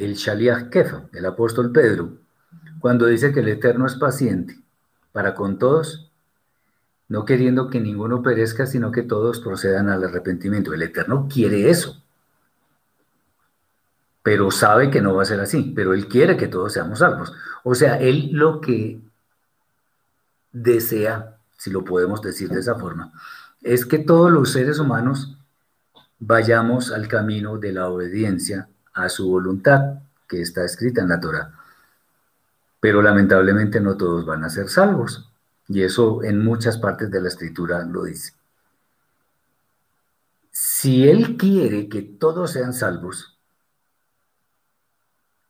el 0.06 0.16
Shaliach 0.16 0.70
Kefa, 0.70 1.04
el 1.14 1.26
apóstol 1.26 1.72
Pedro, 1.72 2.18
cuando 2.80 3.06
dice 3.06 3.34
que 3.34 3.42
el 3.42 3.48
Eterno 3.50 3.86
es 3.86 3.96
paciente 3.96 4.58
para 5.12 5.36
con 5.36 5.60
todos, 5.60 6.12
no 7.08 7.26
queriendo 7.26 7.70
que 7.70 7.80
ninguno 7.80 8.22
perezca, 8.22 8.66
sino 8.66 8.92
que 8.92 9.04
todos 9.04 9.40
procedan 9.40 9.90
al 9.90 10.04
arrepentimiento. 10.04 10.74
El 10.74 10.84
Eterno 10.84 11.28
quiere 11.30 11.70
eso 11.70 12.02
pero 14.30 14.52
sabe 14.52 14.92
que 14.92 15.02
no 15.02 15.16
va 15.16 15.24
a 15.24 15.26
ser 15.26 15.40
así, 15.40 15.74
pero 15.76 15.94
Él 15.94 16.08
quiere 16.08 16.38
que 16.38 16.48
todos 16.48 16.74
seamos 16.74 17.00
salvos. 17.00 17.34
O 17.64 17.74
sea, 17.74 18.00
Él 18.00 18.30
lo 18.32 18.62
que 18.62 19.02
desea, 20.52 21.38
si 21.58 21.72
lo 21.72 21.84
podemos 21.84 22.22
decir 22.22 22.50
de 22.50 22.60
esa 22.60 22.76
forma, 22.76 23.12
es 23.64 23.88
que 23.88 23.98
todos 23.98 24.32
los 24.32 24.52
seres 24.52 24.78
humanos 24.78 25.36
vayamos 26.20 26.92
al 26.92 27.08
camino 27.08 27.58
de 27.58 27.72
la 27.72 27.88
obediencia 27.88 28.70
a 28.94 29.10
su 29.10 29.30
voluntad, 29.30 30.00
que 30.28 30.42
está 30.42 30.64
escrita 30.64 31.02
en 31.02 31.10
la 31.10 31.20
Torah. 31.20 31.52
Pero 32.80 33.02
lamentablemente 33.02 33.82
no 33.82 33.98
todos 33.98 34.26
van 34.26 34.44
a 34.44 34.50
ser 34.50 34.70
salvos, 34.70 35.30
y 35.68 35.84
eso 35.84 36.24
en 36.24 36.44
muchas 36.44 36.78
partes 36.78 37.12
de 37.12 37.22
la 37.22 37.28
escritura 37.28 37.84
lo 37.86 38.04
dice. 38.04 38.34
Si 40.52 41.08
Él 41.08 41.38
quiere 41.38 41.90
que 41.90 42.02
todos 42.02 42.52
sean 42.52 42.74
salvos, 42.74 43.40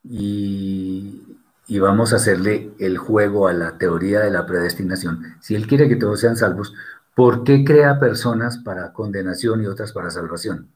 y, 0.03 1.37
vamos 1.79 2.13
a 2.13 2.17
hacerle 2.17 2.71
el 2.79 2.97
juego 2.97 3.47
a 3.47 3.53
la 3.53 3.77
teoría 3.77 4.21
de 4.21 4.31
la 4.31 4.45
predestinación. 4.45 5.35
Si 5.41 5.55
Él 5.55 5.67
quiere 5.67 5.87
que 5.87 5.95
todos 5.95 6.19
sean 6.19 6.35
salvos, 6.35 6.73
¿por 7.15 7.43
qué 7.43 7.63
crea 7.63 7.99
personas 7.99 8.57
para 8.57 8.93
condenación 8.93 9.61
y 9.63 9.67
otras 9.67 9.91
para 9.91 10.09
salvación? 10.09 10.69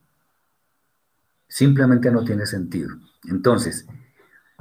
Simplemente 1.54 2.10
no 2.10 2.24
tiene 2.24 2.46
sentido. 2.46 2.96
Entonces, 3.28 3.86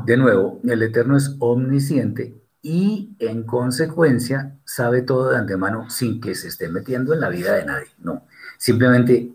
de 0.06 0.16
nuevo, 0.16 0.62
el 0.64 0.84
Eterno 0.84 1.18
es 1.18 1.36
omnisciente 1.40 2.40
y 2.62 3.16
en 3.18 3.48
consecuencia 3.48 4.60
sabe 4.64 5.02
todo 5.02 5.32
de 5.32 5.38
antemano 5.38 5.90
sin 5.90 6.22
que 6.22 6.36
se 6.36 6.50
esté 6.50 6.70
metiendo 6.70 7.16
en 7.16 7.22
la 7.22 7.30
vida 7.30 7.54
de 7.54 7.66
nadie. 7.66 7.88
No, 7.98 8.28
simplemente 8.60 9.34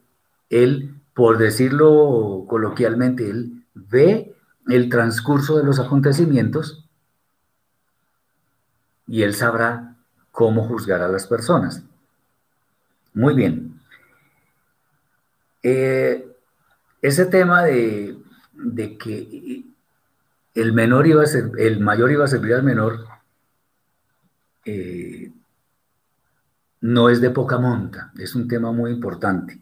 Él, 0.49 0.95
por 1.13 1.37
decirlo 1.37 2.45
coloquialmente, 2.47 3.29
Él 3.29 3.65
ve 3.75 4.37
el 4.69 4.89
transcurso 4.89 5.59
de 5.59 5.65
los 5.65 5.81
acontecimientos 5.81 6.89
y 9.09 9.25
él 9.25 9.35
sabrá 9.35 9.97
cómo 10.31 10.69
juzgar 10.69 11.03
a 11.03 11.09
las 11.09 11.27
personas. 11.27 11.83
Muy 13.15 13.35
bien. 13.35 13.81
Eh, 15.65 16.28
ese 17.01 17.27
tema 17.27 17.65
de, 17.65 18.19
que 18.99 19.65
el 20.55 20.73
menor 20.73 21.07
iba 21.07 21.23
a 21.23 21.27
ser, 21.27 21.51
el 21.59 21.81
mayor 21.81 22.11
iba 22.11 22.25
a 22.25 22.29
servir 22.29 22.55
al 22.55 22.63
menor, 22.63 23.07
eh, 24.65 25.33
no 26.81 27.09
es 27.09 27.21
de 27.21 27.31
poca 27.31 27.59
monta, 27.59 28.13
es 28.19 28.35
un 28.35 28.49
tema 28.49 28.73
muy 28.73 28.91
importante. 28.91 29.61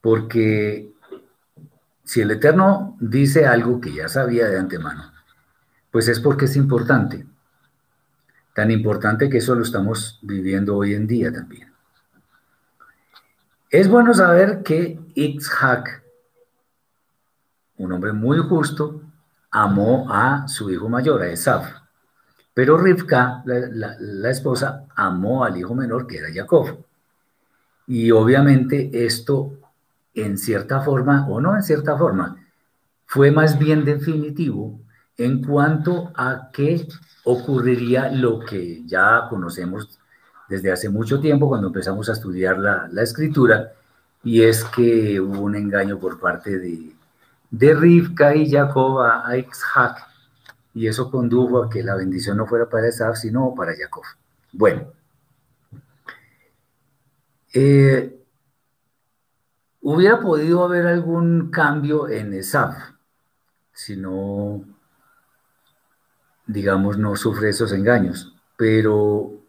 Porque 0.00 0.92
si 2.04 2.20
el 2.20 2.30
Eterno 2.30 2.96
dice 3.00 3.46
algo 3.46 3.80
que 3.80 3.92
ya 3.92 4.08
sabía 4.08 4.48
de 4.48 4.58
antemano, 4.58 5.12
pues 5.90 6.08
es 6.08 6.20
porque 6.20 6.46
es 6.46 6.56
importante. 6.56 7.26
Tan 8.54 8.70
importante 8.70 9.28
que 9.28 9.38
eso 9.38 9.54
lo 9.54 9.62
estamos 9.62 10.18
viviendo 10.22 10.76
hoy 10.76 10.94
en 10.94 11.06
día 11.06 11.32
también. 11.32 11.69
Es 13.70 13.88
bueno 13.88 14.12
saber 14.12 14.64
que 14.64 14.98
Itzhak, 15.14 16.02
un 17.76 17.92
hombre 17.92 18.12
muy 18.12 18.38
justo, 18.38 19.00
amó 19.48 20.08
a 20.10 20.48
su 20.48 20.72
hijo 20.72 20.88
mayor, 20.88 21.22
a 21.22 21.28
Esaf. 21.28 21.70
Pero 22.52 22.76
Rivka, 22.76 23.44
la, 23.44 24.28
esposa, 24.28 24.86
amó 24.96 25.44
al 25.44 25.56
hijo 25.56 25.76
menor, 25.76 26.08
que 26.08 26.18
era 26.18 26.34
Jacob. 26.34 26.84
Y 27.86 28.10
obviamente 28.10 28.90
esto, 29.06 29.52
en 30.14 30.36
cierta 30.36 30.80
forma, 30.80 31.28
o 31.28 31.40
no 31.40 31.54
en 31.54 31.62
cierta 31.62 31.96
forma, 31.96 32.44
fue 33.06 33.30
más 33.30 33.56
bien 33.56 33.84
definitivo 33.84 34.80
en 35.16 35.44
cuanto 35.44 36.10
a 36.16 36.50
que 36.52 36.88
ocurriría 37.22 38.10
lo 38.10 38.40
que 38.40 38.84
ya 38.84 39.26
conocemos 39.30 39.99
desde 40.50 40.72
hace 40.72 40.88
mucho 40.88 41.20
tiempo 41.20 41.48
cuando 41.48 41.68
empezamos 41.68 42.08
a 42.08 42.12
estudiar 42.12 42.58
la, 42.58 42.88
la 42.90 43.02
escritura, 43.02 43.72
y 44.24 44.42
es 44.42 44.64
que 44.64 45.20
hubo 45.20 45.40
un 45.42 45.54
engaño 45.54 45.98
por 45.98 46.18
parte 46.18 46.58
de, 46.58 46.92
de 47.50 47.74
Rivka 47.74 48.34
y 48.34 48.50
Jacob 48.50 49.00
a, 49.00 49.36
Isaac, 49.38 50.08
y 50.74 50.88
eso 50.88 51.08
condujo 51.08 51.62
a 51.62 51.70
que 51.70 51.84
la 51.84 51.94
bendición 51.94 52.36
no 52.36 52.46
fuera 52.46 52.68
para 52.68 52.88
Esaf, 52.88 53.16
sino 53.16 53.54
para 53.54 53.76
Jacob. 53.76 54.02
Bueno, 54.52 54.92
eh, 57.54 58.20
hubiera 59.80 60.18
podido 60.18 60.64
haber 60.64 60.88
algún 60.88 61.52
cambio 61.52 62.08
en 62.08 62.34
Esaf, 62.34 62.76
si 63.72 63.96
no, 63.96 64.64
digamos, 66.44 66.98
no 66.98 67.14
sufre 67.14 67.50
esos 67.50 67.72
engaños, 67.72 68.34
pero 68.56 69.39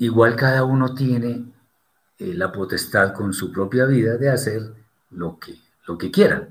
igual 0.00 0.34
cada 0.34 0.64
uno 0.64 0.94
tiene 0.94 1.44
eh, 2.18 2.34
la 2.34 2.50
potestad 2.50 3.12
con 3.12 3.32
su 3.34 3.52
propia 3.52 3.84
vida 3.84 4.16
de 4.16 4.30
hacer 4.30 4.62
lo 5.10 5.38
que, 5.38 5.54
lo 5.86 5.98
que 5.98 6.10
quiera. 6.10 6.48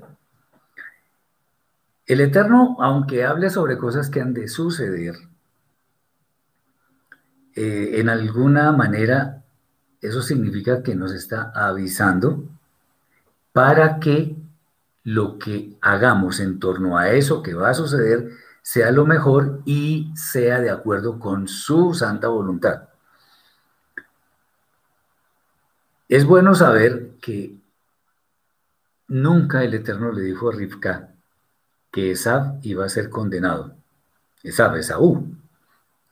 El 2.06 2.20
Eterno, 2.20 2.76
aunque 2.80 3.24
hable 3.24 3.50
sobre 3.50 3.76
cosas 3.76 4.08
que 4.08 4.20
han 4.20 4.34
de 4.34 4.46
suceder, 4.46 5.16
eh, 7.56 7.98
en 8.00 8.08
alguna 8.08 8.70
manera 8.70 9.42
eso 10.00 10.22
significa 10.22 10.82
que 10.82 10.94
nos 10.94 11.12
está 11.12 11.50
avisando 11.52 12.44
para 13.52 13.98
que 13.98 14.36
lo 15.02 15.40
que 15.40 15.76
hagamos 15.80 16.38
en 16.38 16.60
torno 16.60 16.96
a 16.98 17.10
eso 17.10 17.42
que 17.42 17.54
va 17.54 17.70
a 17.70 17.74
suceder 17.74 18.30
sea 18.62 18.92
lo 18.92 19.06
mejor 19.06 19.60
y 19.64 20.12
sea 20.14 20.60
de 20.60 20.70
acuerdo 20.70 21.18
con 21.18 21.48
su 21.48 21.94
santa 21.94 22.28
voluntad. 22.28 22.89
Es 26.10 26.26
bueno 26.26 26.54
saber 26.54 27.12
que 27.22 27.60
Nunca 29.10 29.64
el 29.64 29.74
Eterno 29.74 30.12
le 30.12 30.22
dijo 30.22 30.50
a 30.50 30.52
Rivka 30.52 31.08
que 31.90 32.12
Esab 32.12 32.60
iba 32.62 32.84
a 32.84 32.88
ser 32.88 33.10
condenado. 33.10 33.74
Esab, 34.44 34.76
Esaú. 34.76 35.34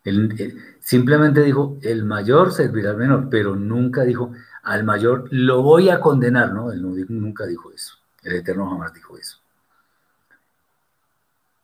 Él, 0.02 0.60
simplemente 0.80 1.42
dijo, 1.42 1.78
el 1.82 2.04
mayor 2.04 2.52
servirá 2.52 2.90
al 2.90 2.96
menor, 2.96 3.28
pero 3.30 3.54
nunca 3.54 4.02
dijo, 4.02 4.32
al 4.64 4.82
mayor 4.82 5.28
lo 5.30 5.62
voy 5.62 5.90
a 5.90 6.00
condenar, 6.00 6.52
¿no? 6.52 6.72
Él 6.72 6.82
nunca 7.08 7.46
dijo 7.46 7.70
eso. 7.70 7.94
El 8.24 8.34
Eterno 8.34 8.68
jamás 8.68 8.92
dijo 8.92 9.16
eso. 9.16 9.38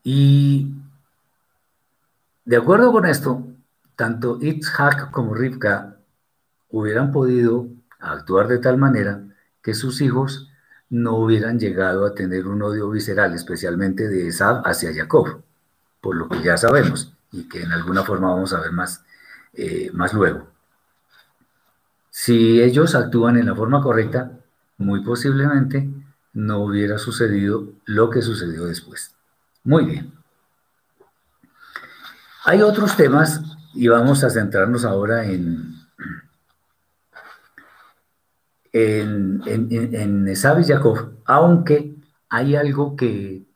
Y 0.05 0.73
de 2.45 2.57
acuerdo 2.57 2.93
con 2.93 3.07
esto, 3.07 3.45
tanto 3.97 4.39
Itzhak 4.41 5.11
como 5.11 5.35
Rivka 5.35 5.97
hubieran 6.71 7.11
podido 7.11 7.67
actuar 8.13 8.49
de 8.49 8.59
tal 8.59 8.79
manera 8.79 9.23
que 9.63 9.75
sus 9.75 10.01
hijos 10.01 10.51
no 10.91 11.17
hubieran 11.17 11.59
llegado 11.59 12.07
a 12.07 12.15
tener 12.15 12.47
un 12.47 12.63
odio 12.63 12.91
visceral, 12.91 13.35
especialmente 13.35 14.09
de 14.09 14.29
Esab 14.29 14.63
hacia 14.67 14.95
Jacob, 14.95 15.43
por 16.01 16.17
lo 16.17 16.29
que 16.29 16.43
ya 16.43 16.57
sabemos 16.57 17.15
y 17.33 17.49
que 17.49 17.63
en 17.63 17.73
alguna 17.73 18.05
forma 18.05 18.29
vamos 18.29 18.53
a 18.53 18.61
ver 18.61 18.73
más, 18.73 19.03
eh, 19.55 19.91
más 19.93 20.13
luego. 20.13 20.47
Si 22.11 22.63
ellos 22.63 22.95
actúan 22.95 23.39
en 23.39 23.47
la 23.47 23.57
forma 23.57 23.83
correcta, 23.83 24.31
muy 24.79 25.03
posiblemente 25.03 25.89
no 26.33 26.61
hubiera 26.61 26.99
sucedido 26.99 27.73
lo 27.87 28.11
que 28.11 28.23
sucedió 28.23 28.67
después. 28.67 29.15
Muy 29.65 29.87
bien. 29.87 30.13
Hay 32.45 32.61
otros 32.63 32.97
temas 32.97 33.41
y 33.73 33.89
vamos 33.89 34.23
a 34.23 34.31
centrarnos 34.31 34.85
ahora 34.85 35.25
en, 35.25 35.75
en, 38.75 39.41
en, 39.47 40.35
Jacob, 40.35 41.13
aunque 41.25 41.95
hay 42.29 42.57
algo 42.57 42.97
que 42.97 43.47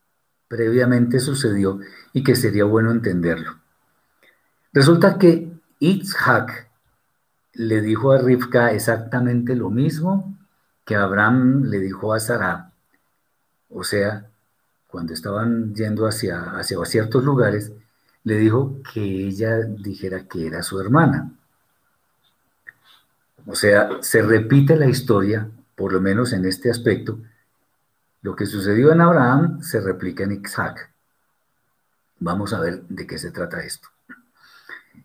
previamente 0.46 1.18
sucedió 1.18 1.80
y 2.12 2.22
que 2.22 2.36
sería 2.36 2.64
bueno 2.64 2.92
entenderlo. 2.92 3.58
Resulta 4.72 5.18
que 5.18 5.50
Itzhak 5.80 6.70
le 7.54 7.80
dijo 7.80 8.12
a 8.12 8.18
Rivka 8.18 8.72
exactamente 8.72 9.56
lo 9.56 9.70
mismo 9.70 10.38
que 10.86 10.94
Abraham 10.94 11.64
le 11.64 11.80
dijo 11.80 12.14
a 12.14 12.20
Sarah. 12.20 12.72
O 13.68 13.82
sea, 13.82 14.30
cuando 14.86 15.14
estaban 15.14 15.74
yendo 15.74 16.06
hacia, 16.06 16.56
hacia 16.56 16.82
ciertos 16.84 17.24
lugares, 17.24 17.72
le 18.22 18.36
dijo 18.36 18.80
que 18.94 19.00
ella 19.00 19.58
dijera 19.64 20.28
que 20.28 20.46
era 20.46 20.62
su 20.62 20.80
hermana. 20.80 21.37
O 23.50 23.54
sea, 23.54 23.88
se 24.02 24.20
repite 24.20 24.76
la 24.76 24.86
historia, 24.86 25.50
por 25.74 25.94
lo 25.94 26.02
menos 26.02 26.34
en 26.34 26.44
este 26.44 26.70
aspecto. 26.70 27.18
Lo 28.20 28.36
que 28.36 28.44
sucedió 28.44 28.92
en 28.92 29.00
Abraham 29.00 29.62
se 29.62 29.80
replica 29.80 30.24
en 30.24 30.32
Isaac. 30.32 30.92
Vamos 32.20 32.52
a 32.52 32.60
ver 32.60 32.82
de 32.82 33.06
qué 33.06 33.16
se 33.16 33.30
trata 33.30 33.62
esto. 33.62 33.88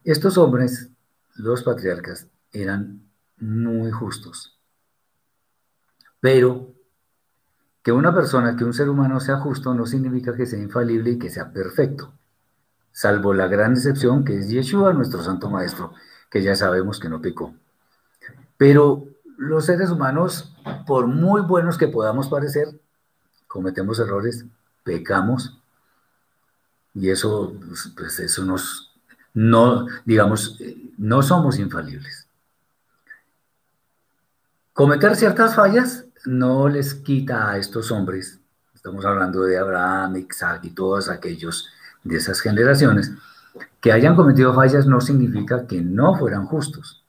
Estos 0.03 0.37
hombres, 0.37 0.89
los 1.35 1.63
patriarcas, 1.63 2.27
eran 2.51 3.03
muy 3.37 3.91
justos. 3.91 4.59
Pero 6.19 6.73
que 7.81 7.93
una 7.93 8.13
persona, 8.13 8.57
que 8.57 8.65
un 8.65 8.73
ser 8.73 8.89
humano 8.89 9.21
sea 9.21 9.37
justo 9.37 9.73
no 9.73 9.85
significa 9.85 10.35
que 10.35 10.47
sea 10.47 10.59
infalible 10.59 11.11
y 11.11 11.19
que 11.19 11.29
sea 11.29 11.53
perfecto, 11.53 12.11
salvo 12.91 13.33
la 13.33 13.47
gran 13.47 13.71
excepción 13.71 14.25
que 14.25 14.37
es 14.37 14.49
Yeshua, 14.49 14.91
nuestro 14.91 15.23
santo 15.23 15.49
maestro, 15.49 15.93
que 16.29 16.43
ya 16.43 16.57
sabemos 16.57 16.99
que 16.99 17.07
no 17.07 17.21
pecó. 17.21 17.53
Pero 18.57 19.05
los 19.37 19.65
seres 19.65 19.89
humanos, 19.89 20.55
por 20.85 21.07
muy 21.07 21.41
buenos 21.41 21.77
que 21.77 21.87
podamos 21.87 22.27
parecer, 22.27 22.67
cometemos 23.47 23.99
errores, 23.99 24.45
pecamos, 24.83 25.59
y 26.93 27.09
eso, 27.09 27.53
pues 27.95 28.19
eso 28.19 28.45
nos, 28.45 28.93
no, 29.33 29.87
digamos, 30.05 30.59
no 30.97 31.21
somos 31.23 31.57
infalibles. 31.57 32.27
Cometer 34.73 35.15
ciertas 35.15 35.55
fallas 35.55 36.05
no 36.25 36.67
les 36.69 36.95
quita 36.95 37.51
a 37.51 37.57
estos 37.57 37.91
hombres, 37.91 38.39
estamos 38.73 39.05
hablando 39.05 39.43
de 39.43 39.57
Abraham, 39.57 40.17
Isaac 40.17 40.61
y 40.63 40.71
todos 40.71 41.09
aquellos 41.09 41.69
de 42.03 42.17
esas 42.17 42.41
generaciones, 42.41 43.11
que 43.79 43.91
hayan 43.91 44.15
cometido 44.15 44.53
fallas 44.53 44.87
no 44.87 44.99
significa 44.99 45.67
que 45.67 45.81
no 45.81 46.15
fueran 46.17 46.45
justos. 46.45 47.02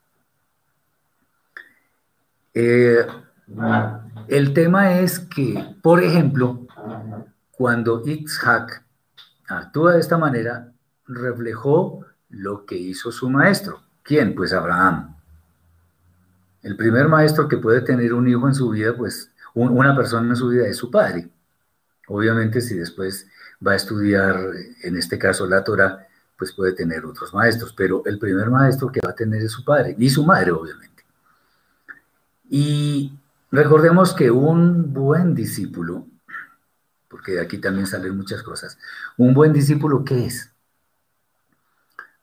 Eh, 2.55 3.05
el 4.29 4.55
tema 4.55 5.01
es 5.01 5.19
que, 5.19 5.77
por 5.83 6.03
ejemplo, 6.03 6.67
cuando 7.51 8.03
Itzhak 8.05 8.85
actúa 9.49 9.95
de 9.95 10.01
esta 10.01 10.17
manera, 10.17 10.73
reflejó 11.07 12.07
lo 12.31 12.65
que 12.65 12.77
hizo 12.77 13.13
su 13.13 13.29
maestro. 13.29 13.83
¿Quién? 14.03 14.35
Pues 14.35 14.53
Abraham. 14.53 15.17
El 16.63 16.77
primer 16.77 17.09
maestro 17.09 17.49
que 17.49 17.59
puede 17.59 17.83
tener 17.83 18.15
un 18.15 18.27
hijo 18.27 18.49
en 18.49 18.55
su 18.55 18.71
vida, 18.71 18.97
pues 18.97 19.31
una 19.55 19.95
persona 19.95 20.31
en 20.31 20.37
su 20.37 20.49
vida 20.49 20.67
es 20.67 20.77
su 20.77 20.91
padre. 20.91 21.29
Obviamente 22.09 22.61
si 22.61 22.77
después 22.77 23.27
va 23.67 23.73
a 23.73 23.77
estudiar, 23.77 24.39
en 24.83 24.97
este 24.97 25.19
caso 25.19 25.47
la 25.47 25.63
Torah, 25.63 26.07
pues 26.39 26.53
puede 26.53 26.73
tener 26.73 27.05
otros 27.05 27.33
maestros, 27.33 27.73
pero 27.77 28.03
el 28.07 28.19
primer 28.19 28.51
maestro 28.51 28.91
que 28.91 29.01
va 29.05 29.11
a 29.11 29.15
tener 29.15 29.43
es 29.43 29.53
su 29.53 29.65
padre 29.65 29.95
y 29.99 30.11
su 30.11 30.25
madre, 30.25 30.51
obviamente. 30.51 30.94
Y 32.49 33.13
recordemos 33.51 34.13
que 34.15 34.31
un 34.31 34.93
buen 34.93 35.35
discípulo, 35.35 36.07
porque 37.09 37.33
de 37.33 37.41
aquí 37.41 37.59
también 37.59 37.87
salen 37.87 38.17
muchas 38.17 38.43
cosas, 38.43 38.79
un 39.17 39.35
buen 39.35 39.53
discípulo, 39.53 40.05
¿qué 40.05 40.27
es? 40.27 40.51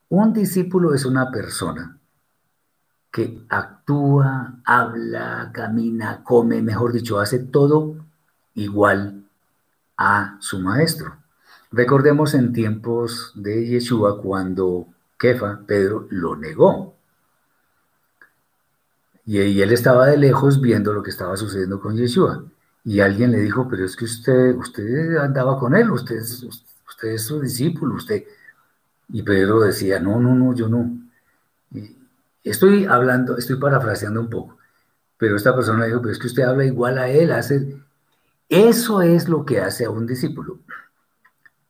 Un 0.09 0.33
discípulo 0.33 0.93
es 0.93 1.05
una 1.05 1.31
persona 1.31 1.97
que 3.11 3.43
actúa, 3.49 4.55
habla, 4.63 5.51
camina, 5.53 6.23
come, 6.23 6.61
mejor 6.61 6.93
dicho, 6.93 7.19
hace 7.19 7.39
todo 7.39 7.95
igual 8.55 9.23
a 9.97 10.37
su 10.39 10.59
maestro. 10.59 11.17
Recordemos 11.71 12.33
en 12.33 12.53
tiempos 12.53 13.31
de 13.35 13.65
Yeshua 13.67 14.21
cuando 14.21 14.87
Kefa, 15.17 15.61
Pedro, 15.65 16.07
lo 16.09 16.35
negó. 16.35 16.95
Y, 19.31 19.61
él 19.61 19.71
estaba 19.71 20.07
de 20.07 20.17
lejos 20.17 20.59
viendo 20.59 20.91
lo 20.91 21.01
que 21.01 21.09
estaba 21.09 21.37
sucediendo 21.37 21.79
con 21.79 21.95
Yeshua. 21.95 22.43
Y 22.83 22.99
alguien 22.99 23.31
le 23.31 23.39
dijo, 23.39 23.65
pero 23.69 23.85
es 23.85 23.95
que 23.95 24.03
usted, 24.03 24.53
usted 24.57 25.15
andaba 25.15 25.57
con 25.57 25.73
él, 25.73 25.89
usted, 25.89 26.19
usted 26.19 27.07
es 27.07 27.23
su 27.23 27.39
discípulo, 27.39 27.95
usted. 27.95 28.25
Y 29.07 29.23
Pedro 29.23 29.61
decía, 29.61 30.01
no, 30.01 30.19
no, 30.19 30.35
no, 30.35 30.53
yo 30.53 30.67
no. 30.67 30.91
estoy 32.43 32.83
hablando, 32.83 33.37
estoy 33.37 33.55
parafraseando 33.55 34.19
un 34.19 34.29
poco, 34.29 34.57
pero 35.17 35.37
esta 35.37 35.55
persona 35.55 35.85
dijo, 35.85 36.01
pero 36.01 36.11
es 36.11 36.19
que 36.19 36.27
usted 36.27 36.43
habla 36.43 36.65
igual 36.65 36.97
a 36.97 37.07
él, 37.07 37.31
hace... 37.31 37.77
Eso 38.49 39.01
es 39.01 39.29
lo 39.29 39.45
que 39.45 39.61
hace 39.61 39.85
a 39.85 39.91
un 39.91 40.05
discípulo. 40.05 40.59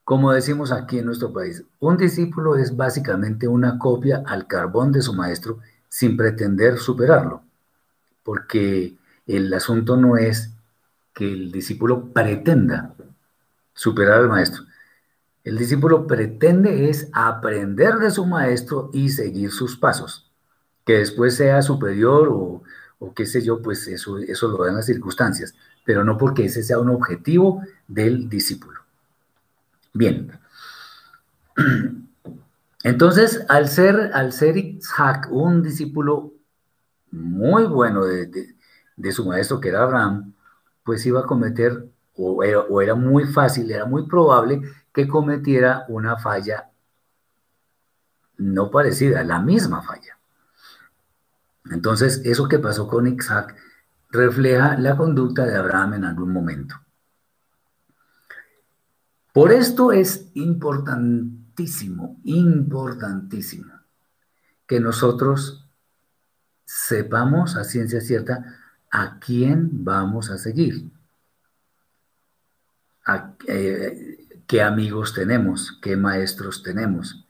Como 0.02 0.32
decimos 0.32 0.72
aquí 0.72 0.98
en 0.98 1.06
nuestro 1.06 1.32
país, 1.32 1.62
un 1.78 1.96
discípulo 1.96 2.56
es 2.56 2.76
básicamente 2.76 3.46
una 3.46 3.78
copia 3.78 4.24
al 4.26 4.48
carbón 4.48 4.90
de 4.90 5.00
su 5.00 5.14
maestro 5.14 5.60
sin 5.88 6.16
pretender 6.16 6.78
superarlo, 6.78 7.42
porque 8.22 8.96
el 9.26 9.52
asunto 9.52 9.96
no 9.96 10.16
es 10.16 10.52
que 11.14 11.30
el 11.30 11.52
discípulo 11.52 12.12
pretenda 12.12 12.94
superar 13.74 14.20
al 14.20 14.28
maestro. 14.28 14.64
El 15.44 15.58
discípulo 15.58 16.06
pretende 16.06 16.88
es 16.88 17.08
aprender 17.12 17.96
de 17.96 18.10
su 18.10 18.24
maestro 18.26 18.90
y 18.92 19.08
seguir 19.08 19.50
sus 19.50 19.76
pasos. 19.76 20.30
Que 20.84 20.98
después 20.98 21.36
sea 21.36 21.62
superior 21.62 22.28
o, 22.30 22.62
qué 23.14 23.26
sé 23.26 23.42
yo, 23.42 23.60
pues 23.60 23.86
eso, 23.88 24.18
eso 24.18 24.48
lo 24.48 24.64
dan 24.64 24.76
las 24.76 24.86
circunstancias, 24.86 25.54
pero 25.84 26.04
no 26.04 26.16
porque 26.16 26.44
ese 26.44 26.62
sea 26.62 26.78
un 26.78 26.90
objetivo 26.90 27.62
del 27.88 28.28
discípulo. 28.28 28.80
Bien. 29.92 30.38
Entonces, 32.84 33.44
al 33.48 33.68
ser, 33.68 34.10
al 34.14 34.32
ser 34.32 34.56
un 35.30 35.62
discípulo 35.62 36.32
muy 37.12 37.66
bueno 37.66 38.04
de, 38.04 38.56
su 39.12 39.26
maestro, 39.26 39.60
que 39.60 39.68
era 39.68 39.82
Abraham, 39.82 40.32
pues 40.82 41.06
iba 41.06 41.20
a 41.20 41.26
cometer, 41.26 41.86
o 42.14 42.42
era, 42.80 42.94
muy 42.94 43.24
fácil, 43.26 43.70
era 43.70 43.84
muy 43.84 44.06
probable 44.06 44.62
que 44.92 45.06
cometiera 45.06 45.84
una 45.88 46.16
falla 46.16 46.70
no 48.38 48.70
parecida, 48.70 49.22
la 49.22 49.38
misma 49.38 49.82
falla. 49.82 50.18
Entonces, 51.70 52.22
eso 52.24 52.48
que 52.48 52.58
pasó 52.58 52.88
con 52.88 53.06
Isaac 53.06 53.54
refleja 54.10 54.76
la 54.78 54.96
conducta 54.96 55.46
de 55.46 55.56
Abraham 55.56 55.94
en 55.94 56.04
algún 56.04 56.32
momento. 56.32 56.74
Por 59.32 59.52
esto 59.52 59.92
es 59.92 60.30
importantísimo, 60.34 62.20
importantísimo, 62.24 63.72
que 64.66 64.80
nosotros 64.80 65.61
sepamos 66.64 67.56
a 67.56 67.64
ciencia 67.64 68.00
cierta 68.00 68.58
a 68.90 69.18
quién 69.18 69.84
vamos 69.84 70.30
a 70.30 70.38
seguir, 70.38 70.90
eh, 73.46 74.26
qué 74.46 74.62
amigos 74.62 75.14
tenemos, 75.14 75.78
qué 75.80 75.96
maestros 75.96 76.62
tenemos, 76.62 77.24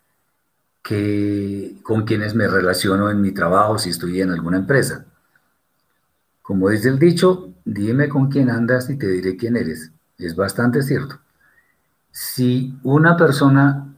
con 1.82 2.04
quiénes 2.04 2.34
me 2.34 2.48
relaciono 2.48 3.10
en 3.10 3.20
mi 3.20 3.32
trabajo 3.32 3.78
si 3.78 3.90
estoy 3.90 4.20
en 4.20 4.30
alguna 4.30 4.58
empresa. 4.58 5.06
Como 6.42 6.68
dice 6.68 6.88
el 6.88 6.98
dicho, 6.98 7.54
dime 7.64 8.08
con 8.08 8.28
quién 8.28 8.50
andas 8.50 8.90
y 8.90 8.96
te 8.96 9.06
diré 9.06 9.36
quién 9.36 9.56
eres. 9.56 9.92
Es 10.18 10.34
bastante 10.34 10.82
cierto 10.82 11.22
si 12.12 12.78
una 12.82 13.16
persona 13.16 13.96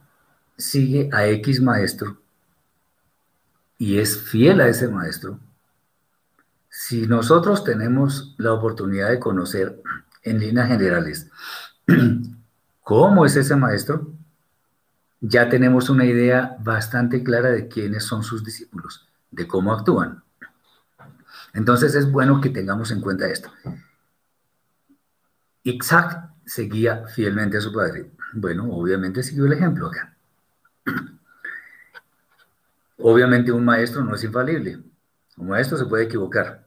sigue 0.57 1.09
a 1.11 1.27
X 1.27 1.61
maestro 1.61 2.17
y 3.77 3.99
es 3.99 4.21
fiel 4.21 4.61
a 4.61 4.67
ese 4.67 4.87
maestro, 4.87 5.39
si 6.69 7.07
nosotros 7.07 7.63
tenemos 7.63 8.35
la 8.37 8.53
oportunidad 8.53 9.09
de 9.09 9.19
conocer 9.19 9.81
en 10.23 10.39
líneas 10.39 10.67
generales 10.67 11.29
cómo 12.83 13.25
es 13.25 13.35
ese 13.35 13.55
maestro, 13.55 14.11
ya 15.21 15.49
tenemos 15.49 15.89
una 15.89 16.05
idea 16.05 16.57
bastante 16.59 17.23
clara 17.23 17.49
de 17.49 17.67
quiénes 17.67 18.03
son 18.03 18.23
sus 18.23 18.43
discípulos, 18.43 19.07
de 19.31 19.47
cómo 19.47 19.73
actúan. 19.73 20.23
Entonces 21.53 21.95
es 21.95 22.11
bueno 22.11 22.41
que 22.41 22.49
tengamos 22.49 22.91
en 22.91 23.01
cuenta 23.01 23.27
esto. 23.27 23.49
Isaac 25.63 26.29
seguía 26.45 27.07
fielmente 27.07 27.57
a 27.57 27.61
su 27.61 27.73
padre. 27.73 28.11
Bueno, 28.33 28.69
obviamente 28.69 29.23
siguió 29.23 29.45
el 29.45 29.53
ejemplo 29.53 29.87
acá. 29.87 30.15
Obviamente 32.97 33.51
un 33.51 33.65
maestro 33.65 34.03
no 34.03 34.15
es 34.15 34.23
infalible. 34.23 34.79
Un 35.37 35.47
maestro 35.47 35.77
se 35.77 35.85
puede 35.85 36.05
equivocar. 36.05 36.65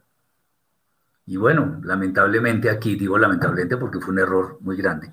Y 1.26 1.36
bueno, 1.36 1.80
lamentablemente 1.82 2.70
aquí 2.70 2.96
digo 2.96 3.18
lamentablemente 3.18 3.76
porque 3.76 4.00
fue 4.00 4.12
un 4.12 4.20
error 4.20 4.58
muy 4.60 4.76
grande. 4.76 5.12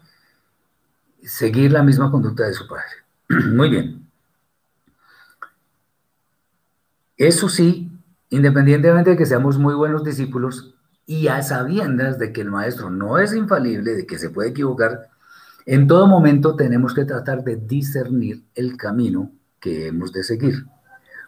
Seguir 1.21 1.71
la 1.71 1.84
misma 1.84 2.12
conducta 2.12 2.45
de 2.45 2.54
su 2.54 2.67
padre. 2.67 2.86
Muy 3.54 3.69
bien. 3.69 4.08
Eso 7.17 7.49
sí, 7.49 7.91
independientemente 8.30 9.12
de 9.12 9.17
que 9.17 9.25
seamos 9.25 9.58
muy 9.58 9.73
buenos 9.73 10.04
discípulos, 10.04 10.75
y 11.06 11.28
a 11.28 11.41
sabiendas 11.43 12.19
de 12.19 12.34
que 12.34 12.41
el 12.41 12.51
maestro 12.51 12.89
no 12.89 13.19
es 13.19 13.34
infalible, 13.34 13.95
de 13.95 14.06
que 14.06 14.17
se 14.17 14.30
puede 14.30 14.49
equivocar, 14.49 15.10
en 15.65 15.88
todo 15.88 16.08
momento 16.08 16.56
tenemos 16.56 16.93
que 16.93 17.06
tratar 17.06 17.43
de 17.43 17.56
discernir 17.56 18.43
el 18.54 18.75
camino 18.75 19.32
que 19.60 19.88
hemos 19.88 20.12
de 20.12 20.23
seguir, 20.23 20.65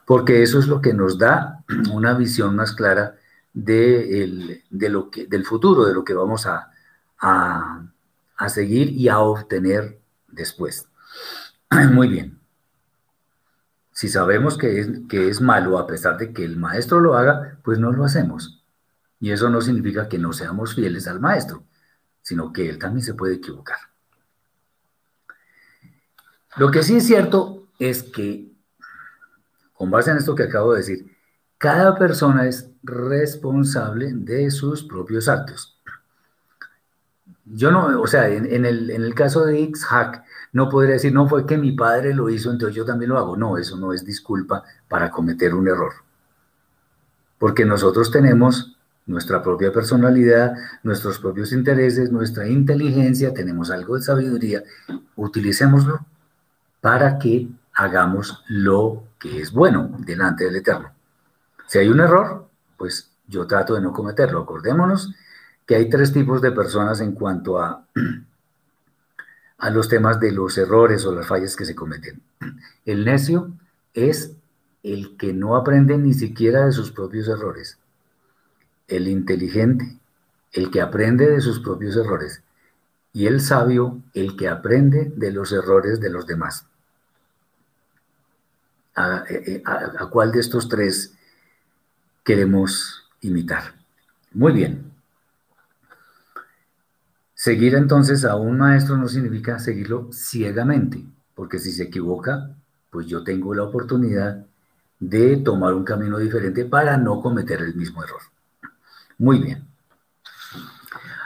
porque 0.07 0.41
eso 0.41 0.57
es 0.57 0.67
lo 0.67 0.81
que 0.81 0.93
nos 0.93 1.17
da 1.17 1.65
una 1.91 2.13
visión 2.13 2.55
más 2.55 2.71
clara 2.71 3.17
de, 3.53 4.63
lo 4.71 5.11
que, 5.11 5.27
del 5.27 5.45
futuro, 5.45 5.85
de 5.85 5.93
lo 5.93 6.05
que 6.05 6.13
vamos 6.13 6.47
a, 6.47 6.71
a 7.19 8.49
seguir 8.49 8.89
y 8.89 9.09
a 9.09 9.19
obtener 9.19 9.99
después. 10.29 10.87
Muy 11.91 12.07
bien. 12.07 12.39
Si 13.91 14.07
sabemos 14.07 14.57
que 14.57 14.79
es, 14.79 14.87
que 15.09 15.27
es 15.27 15.41
malo 15.41 15.77
a 15.77 15.87
pesar 15.87 16.17
de 16.17 16.31
que 16.31 16.45
el 16.45 16.55
maestro 16.55 17.01
lo 17.01 17.15
haga, 17.17 17.57
pues 17.63 17.77
no 17.77 17.91
lo 17.91 18.05
hacemos. 18.05 18.63
Y 19.19 19.31
eso 19.31 19.49
no 19.49 19.59
significa 19.59 20.07
que 20.07 20.19
no 20.19 20.31
seamos 20.31 20.73
fieles 20.73 21.07
al 21.07 21.19
maestro, 21.19 21.63
sino 22.21 22.53
que 22.53 22.69
él 22.69 22.77
también 22.77 23.03
se 23.03 23.15
puede 23.15 23.35
equivocar. 23.35 23.79
Lo 26.55 26.71
que 26.71 26.83
sí 26.83 26.95
es 26.95 27.05
cierto 27.05 27.67
es 27.77 28.03
que, 28.03 28.46
con 29.77 29.91
base 29.91 30.11
en 30.11 30.17
esto 30.17 30.35
que 30.35 30.43
acabo 30.43 30.73
de 30.73 30.79
decir, 30.79 31.17
cada 31.57 31.95
persona 31.97 32.47
es 32.47 32.69
responsable 32.83 34.11
de 34.13 34.49
sus 34.51 34.83
propios 34.83 35.27
actos. 35.27 35.79
Yo 37.45 37.71
no, 37.71 38.01
o 38.01 38.07
sea, 38.07 38.27
en, 38.27 38.65
el, 38.65 38.89
en 38.89 39.03
el, 39.03 39.15
caso 39.15 39.45
de 39.45 39.63
X-Hack, 39.63 40.23
no 40.51 40.67
podría 40.67 40.93
decir, 40.93 41.13
no 41.13 41.29
fue 41.29 41.45
que 41.45 41.57
mi 41.57 41.71
padre 41.71 42.13
lo 42.13 42.29
hizo, 42.29 42.51
entonces 42.51 42.75
yo 42.75 42.83
también 42.83 43.09
lo 43.09 43.17
hago. 43.17 43.37
No, 43.37 43.57
eso 43.57 43.77
no 43.77 43.93
es 43.93 44.03
disculpa 44.03 44.63
para 44.89 45.09
cometer 45.09 45.53
un 45.53 45.67
error. 45.67 45.93
Porque 47.39 47.63
nosotros 47.63 48.11
tenemos 48.11 48.75
nuestra 49.05 49.41
propia 49.41 49.71
personalidad, 49.71 50.55
nuestros 50.83 51.19
propios 51.19 51.53
intereses, 51.53 52.11
nuestra 52.11 52.47
inteligencia, 52.47 53.33
tenemos 53.33 53.71
algo 53.71 53.95
de 53.95 54.01
sabiduría, 54.01 54.63
utilicémoslo 55.15 56.05
para 56.81 57.17
que 57.17 57.47
hagamos 57.73 58.43
lo 58.47 59.06
que 59.19 59.41
es 59.41 59.51
bueno 59.51 59.91
delante 59.99 60.45
del 60.45 60.57
Eterno. 60.57 60.91
Si 61.67 61.79
hay 61.79 61.89
un 61.89 61.99
error, 61.99 62.47
pues 62.77 63.11
yo 63.27 63.45
trato 63.47 63.75
de 63.75 63.81
no 63.81 63.93
cometerlo. 63.93 64.41
Acordémonos 64.41 65.13
que 65.65 65.75
hay 65.75 65.89
tres 65.89 66.13
tipos 66.13 66.41
de 66.41 66.51
personas 66.51 67.01
en 67.01 67.13
cuanto 67.13 67.59
a, 67.59 67.85
a 69.57 69.69
los 69.69 69.89
temas 69.89 70.19
de 70.19 70.31
los 70.31 70.57
errores 70.57 71.05
o 71.05 71.13
las 71.13 71.27
fallas 71.27 71.55
que 71.55 71.65
se 71.65 71.75
cometen. 71.75 72.21
El 72.85 73.05
necio 73.05 73.51
es 73.93 74.33
el 74.83 75.17
que 75.17 75.33
no 75.33 75.55
aprende 75.55 75.97
ni 75.97 76.13
siquiera 76.13 76.65
de 76.65 76.71
sus 76.71 76.91
propios 76.91 77.27
errores 77.27 77.77
el 78.87 79.07
inteligente, 79.07 79.99
el 80.53 80.71
que 80.71 80.81
aprende 80.81 81.29
de 81.29 81.41
sus 81.41 81.59
propios 81.59 81.95
errores, 81.97 82.41
y 83.13 83.27
el 83.27 83.41
sabio, 83.41 84.01
el 84.13 84.37
que 84.37 84.47
aprende 84.47 85.11
de 85.15 85.31
los 85.31 85.51
errores 85.51 85.99
de 85.99 86.09
los 86.09 86.25
demás. 86.25 86.65
¿A, 88.97 89.25
cuál 90.09 90.31
de 90.31 90.39
estos 90.39 90.67
tres 90.67 91.13
queremos 92.23 93.07
imitar? 93.21 93.75
Muy 94.33 94.53
bien. 94.53 94.91
Seguir 97.35 97.75
entonces 97.75 98.25
a 98.25 98.35
un 98.35 98.57
maestro 98.57 98.97
no 98.97 99.07
significa 99.07 99.59
seguirlo 99.59 100.09
ciegamente, 100.11 101.05
porque 101.35 101.59
si 101.59 101.71
se 101.71 101.83
equivoca, 101.83 102.49
pues 102.89 103.05
yo 103.05 103.23
tengo 103.23 103.53
la 103.53 103.63
oportunidad 103.63 104.43
de 104.99 105.37
tomar 105.37 105.75
un 105.75 105.83
camino 105.83 106.17
diferente 106.17 106.65
para 106.65 106.97
no 106.97 107.21
cometer 107.21 107.61
el 107.61 107.75
mismo 107.75 108.03
error. 108.03 108.21
Muy 109.19 109.37
bien. 109.39 109.67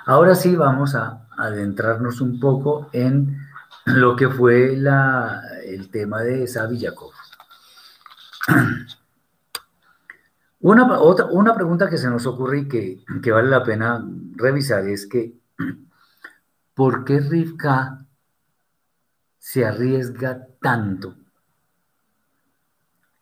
Ahora 0.05 0.35
sí 0.35 0.57
vamos 0.57 0.93
a 0.95 1.25
adentrarnos 1.37 2.19
un 2.19 2.37
poco 2.37 2.89
en 2.91 3.37
lo 3.85 4.17
que 4.17 4.27
fue 4.27 4.73
el 4.73 5.89
tema 5.89 6.21
de 6.21 6.45
Jacob. 6.77 7.11
Una, 10.61 10.99
otra, 10.99 11.25
una 11.25 11.55
pregunta 11.55 11.89
que 11.89 11.97
se 11.97 12.07
nos 12.07 12.27
ocurre 12.27 12.59
y 12.59 12.67
que, 12.67 13.03
que 13.23 13.31
vale 13.31 13.49
la 13.49 13.63
pena 13.63 14.07
revisar 14.35 14.87
es 14.87 15.07
que 15.07 15.33
¿por 16.75 17.03
qué 17.03 17.19
Rivka 17.19 18.05
se 19.39 19.65
arriesga 19.65 20.47
tanto 20.61 21.15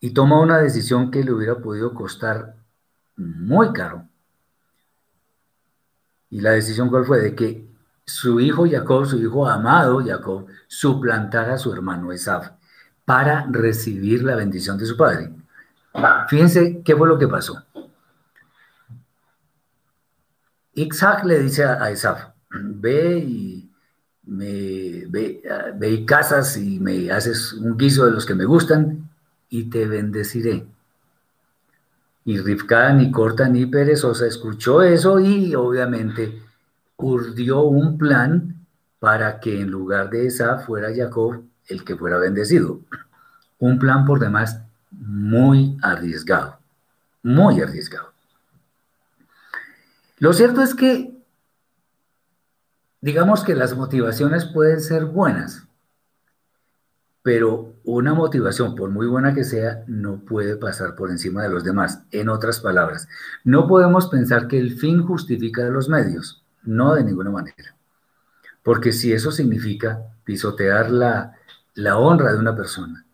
y 0.02 0.14
toma 0.14 0.42
una 0.42 0.58
decisión 0.58 1.12
que 1.12 1.24
le 1.24 1.32
hubiera 1.32 1.60
podido 1.60 1.94
costar 1.94 2.58
muy 3.16 3.72
caro? 3.72 4.06
Y 6.30 6.42
la 6.42 6.52
decisión 6.52 6.90
cuál 6.90 7.06
fue? 7.06 7.22
De 7.22 7.36
que 7.36 7.70
su 8.04 8.42
hijo 8.42 8.66
Jacob, 8.70 9.06
su 9.06 9.18
hijo 9.18 9.48
amado 9.48 10.04
Jacob, 10.06 10.48
suplantara 10.68 11.54
a 11.54 11.58
su 11.58 11.72
hermano 11.72 12.12
Esaf 12.12 12.59
para 13.10 13.48
recibir 13.50 14.22
la 14.22 14.36
bendición 14.36 14.78
de 14.78 14.86
su 14.86 14.95
padre. 14.95 15.32
Fíjense 16.28 16.84
qué 16.86 16.95
fue 16.95 17.08
lo 17.08 17.17
que 17.17 17.28
pasó. 17.28 17.65
Isaac 20.76 21.26
le 21.26 21.39
dice 21.39 21.63
a 21.63 21.89
Esaf, 21.89 22.28
ve 22.52 23.17
y 23.17 23.67
me 24.28 25.08
ve, 25.08 25.41
y 25.89 26.06
casas 26.06 26.56
y 26.58 26.80
me 26.80 27.10
haces 27.10 27.54
un 27.54 27.76
guiso 27.76 28.06
de 28.06 28.12
los 28.12 28.28
que 28.28 28.36
me 28.36 28.45
gustan 28.45 29.10
y 29.50 29.72
te 29.72 29.88
bendeciré. 29.88 30.67
Y 32.26 32.38
Rivka, 32.38 32.93
ni 32.93 33.10
corta 33.10 33.50
ni 33.50 33.65
perezosa, 33.65 34.28
escuchó 34.28 34.84
eso 34.84 35.19
y 35.19 35.56
obviamente 35.56 36.43
urdió 36.98 37.62
un 37.62 37.98
plan 37.98 38.67
para 39.00 39.39
que 39.39 39.62
en 39.62 39.72
lugar 39.72 40.12
de 40.12 40.28
esa 40.28 40.60
fuera 40.60 40.89
Jacob 40.95 41.41
el 41.70 41.84
que 41.84 41.96
fuera 41.96 42.18
bendecido. 42.18 42.82
Un 43.60 43.80
plan 43.80 44.06
por 44.06 44.20
demás 44.20 44.62
muy 44.92 45.78
arriesgado, 45.82 46.60
muy 47.24 47.62
arriesgado. 47.62 48.12
Lo 50.18 50.34
cierto 50.34 50.62
es 50.62 50.76
que, 50.76 51.14
digamos 53.00 53.44
que 53.44 53.56
las 53.56 53.76
motivaciones 53.76 54.46
pueden 54.46 54.82
ser 54.82 55.06
buenas, 55.06 55.66
pero 57.22 57.76
una 57.84 58.14
motivación, 58.14 58.76
por 58.76 58.90
muy 58.90 59.08
buena 59.08 59.34
que 59.34 59.44
sea, 59.44 59.84
no 59.88 60.20
puede 60.20 60.56
pasar 60.56 60.96
por 60.96 61.12
encima 61.12 61.44
de 61.44 61.50
los 61.50 61.64
demás. 61.64 62.04
En 62.12 62.30
otras 62.30 62.60
palabras, 62.60 63.08
no 63.44 63.68
podemos 63.68 64.08
pensar 64.08 64.48
que 64.48 64.60
el 64.60 64.78
fin 64.78 65.04
justifica 65.04 65.64
los 65.64 65.90
medios, 65.90 66.44
no 66.64 66.96
de 66.96 67.04
ninguna 67.04 67.30
manera. 67.30 67.76
Porque 68.64 68.92
si 68.92 69.14
eso 69.14 69.32
significa 69.32 70.02
pisotear 70.24 70.92
la, 70.92 71.38
la 71.80 71.98
honra 71.98 72.34
de 72.34 72.39
una 72.39 72.56
persona 72.56 73.06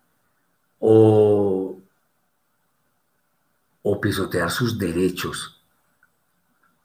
o, 0.80 1.82
pisotear 4.02 4.52
sus 4.52 4.78
derechos, 4.78 5.64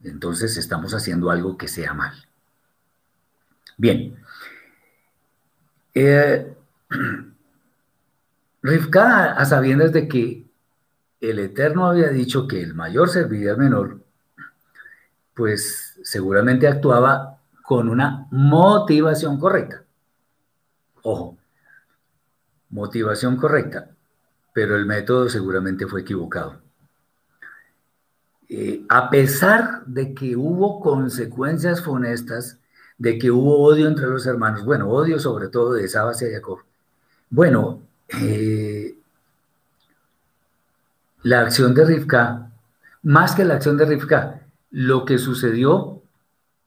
entonces 0.03 0.57
estamos 0.57 0.95
haciendo 0.95 1.31
algo 1.31 1.59
que 1.59 1.69
sea 1.69 1.93
mal. 1.93 2.14
Bien. 3.77 4.16
Eh, 5.93 6.55
Rivka, 8.62 9.33
a 9.33 9.45
sabiendas 9.45 9.93
de 9.93 10.09
que 10.09 10.47
el 11.21 11.38
Eterno 11.40 11.87
había 11.87 12.09
dicho 12.09 12.49
que 12.49 12.62
el 12.62 12.73
mayor 12.73 13.11
serviría 13.11 13.51
al 13.51 13.59
menor, 13.59 14.01
pues 15.35 15.99
seguramente 16.03 16.69
actuaba 16.69 17.38
con 17.62 17.90
una 17.90 18.27
motivación 18.31 19.38
correcta. 19.38 19.83
Ojo, 21.03 21.39
motivación 22.71 23.37
correcta, 23.37 23.91
pero 24.53 24.77
el 24.77 24.87
método 24.87 25.29
seguramente 25.29 25.87
fue 25.87 26.03
equivocado. 26.03 26.61
Eh, 28.49 28.85
a 28.89 29.11
pesar 29.11 29.85
de 29.87 30.13
que 30.13 30.37
hubo 30.37 30.81
consecuencias 30.81 31.83
funestas, 31.83 32.59
de 32.99 33.19
que 33.19 33.31
hubo 33.31 33.61
odio 33.61 33.87
entre 33.87 34.07
los 34.07 34.27
hermanos, 34.27 34.65
bueno, 34.65 34.89
odio 34.91 35.19
sobre 35.19 35.49
todo 35.49 35.75
de 35.75 35.89
Saba 35.89 36.11
hacia 36.11 36.33
Jacob. 36.33 36.59
Bueno, 37.31 37.83
eh, 38.09 38.95
la 41.23 41.41
acción 41.41 41.75
de 41.75 41.85
Rivka, 41.85 42.51
más 43.03 43.35
que 43.35 43.45
la 43.45 43.55
acción 43.55 43.77
de 43.77 43.85
Rivka, 43.85 44.41
lo 44.71 45.05
que 45.05 45.19
sucedió 45.19 46.03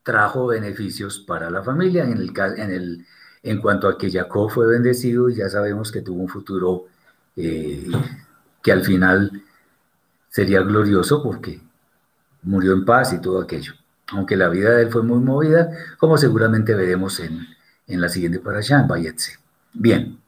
trajo 0.02 0.46
beneficios 0.46 1.18
para 1.18 1.50
la 1.50 1.62
familia 1.62 2.04
en, 2.04 2.12
el, 2.12 2.32
en, 2.56 2.70
el, 2.70 3.06
en 3.44 3.60
cuanto 3.60 3.88
a 3.88 3.98
que 3.98 4.10
Jacob 4.10 4.50
fue 4.50 4.66
bendecido 4.66 5.28
ya 5.28 5.48
sabemos 5.50 5.92
que 5.92 6.00
tuvo 6.00 6.22
un 6.22 6.28
futuro 6.28 6.86
eh, 7.36 7.86
que 8.62 8.72
al 8.72 8.82
final 8.82 9.42
sería 10.30 10.62
glorioso 10.62 11.22
porque 11.22 11.60
murió 12.42 12.72
en 12.72 12.86
paz 12.86 13.12
y 13.12 13.20
todo 13.20 13.40
aquello. 13.40 13.74
Aunque 14.08 14.36
la 14.36 14.48
vida 14.48 14.70
de 14.70 14.82
él 14.84 14.90
fue 14.90 15.02
muy 15.02 15.18
movida, 15.18 15.70
como 15.98 16.16
seguramente 16.16 16.74
veremos 16.74 17.20
en, 17.20 17.46
la 17.86 18.08
siguiente 18.08 18.40
parasha, 18.40 18.80
en 18.80 18.88
Bayetse. 18.88 19.38
Bien. 19.74 20.18